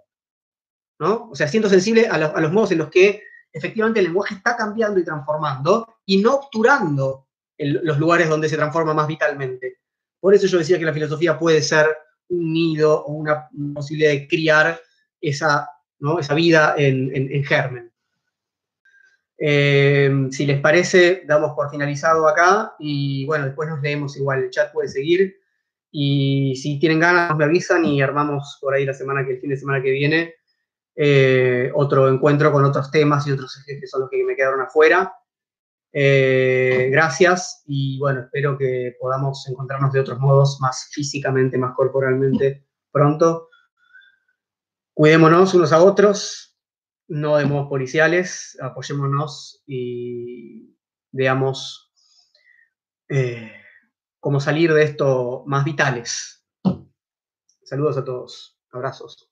¿no? 0.98 1.30
O 1.30 1.34
sea, 1.34 1.48
siendo 1.48 1.70
sensible 1.70 2.06
a 2.08 2.18
los 2.18 2.52
modos 2.52 2.72
en 2.72 2.78
los 2.78 2.90
que 2.90 3.22
efectivamente 3.50 4.00
el 4.00 4.06
lenguaje 4.06 4.34
está 4.34 4.54
cambiando 4.54 5.00
y 5.00 5.04
transformando 5.04 5.96
y 6.04 6.18
no 6.18 6.34
obturando 6.34 7.26
los 7.56 7.98
lugares 7.98 8.28
donde 8.28 8.50
se 8.50 8.56
transforma 8.56 8.92
más 8.92 9.08
vitalmente. 9.08 9.78
Por 10.20 10.34
eso 10.34 10.46
yo 10.46 10.58
decía 10.58 10.78
que 10.78 10.84
la 10.84 10.92
filosofía 10.92 11.38
puede 11.38 11.62
ser 11.62 11.86
un 12.28 12.52
nido 12.52 13.02
o 13.02 13.12
una 13.12 13.48
posibilidad 13.74 14.10
de 14.10 14.28
criar 14.28 14.78
esa, 15.22 15.66
esa 16.18 16.34
vida 16.34 16.74
en, 16.76 17.44
germen. 17.44 17.90
Eh, 19.38 20.28
si 20.30 20.46
les 20.46 20.60
parece, 20.60 21.22
damos 21.26 21.52
por 21.52 21.70
finalizado 21.70 22.28
acá 22.28 22.74
y 22.78 23.24
bueno, 23.26 23.46
después 23.46 23.68
nos 23.68 23.80
leemos 23.80 24.16
igual, 24.16 24.44
el 24.44 24.50
chat 24.50 24.72
puede 24.72 24.88
seguir 24.88 25.36
y 25.90 26.54
si 26.56 26.78
tienen 26.78 27.00
ganas 27.00 27.34
me 27.36 27.44
avisan 27.44 27.84
y 27.84 28.02
armamos 28.02 28.58
por 28.60 28.74
ahí 28.74 28.84
la 28.84 28.94
semana 28.94 29.24
que 29.24 29.32
el 29.32 29.40
fin 29.40 29.50
de 29.50 29.56
semana 29.56 29.82
que 29.82 29.90
viene 29.90 30.34
eh, 30.96 31.70
otro 31.74 32.08
encuentro 32.08 32.52
con 32.52 32.64
otros 32.64 32.90
temas 32.90 33.26
y 33.26 33.32
otros 33.32 33.56
ejes 33.58 33.80
que 33.80 33.86
son 33.86 34.02
los 34.02 34.10
que 34.10 34.24
me 34.24 34.36
quedaron 34.36 34.60
afuera. 34.60 35.14
Eh, 35.92 36.88
gracias 36.92 37.64
y 37.66 37.98
bueno, 37.98 38.20
espero 38.20 38.56
que 38.56 38.96
podamos 39.00 39.48
encontrarnos 39.48 39.92
de 39.92 40.00
otros 40.00 40.18
modos, 40.18 40.58
más 40.60 40.88
físicamente, 40.92 41.58
más 41.58 41.74
corporalmente, 41.74 42.66
pronto. 42.92 43.49
Cuidémonos 45.00 45.54
unos 45.54 45.72
a 45.72 45.82
otros, 45.82 46.58
no 47.08 47.38
demos 47.38 47.70
policiales, 47.70 48.58
apoyémonos 48.60 49.62
y 49.66 50.76
veamos 51.10 51.90
eh, 53.08 53.50
cómo 54.18 54.40
salir 54.40 54.74
de 54.74 54.82
esto 54.82 55.42
más 55.46 55.64
vitales. 55.64 56.46
Saludos 57.64 57.96
a 57.96 58.04
todos, 58.04 58.60
abrazos. 58.72 59.29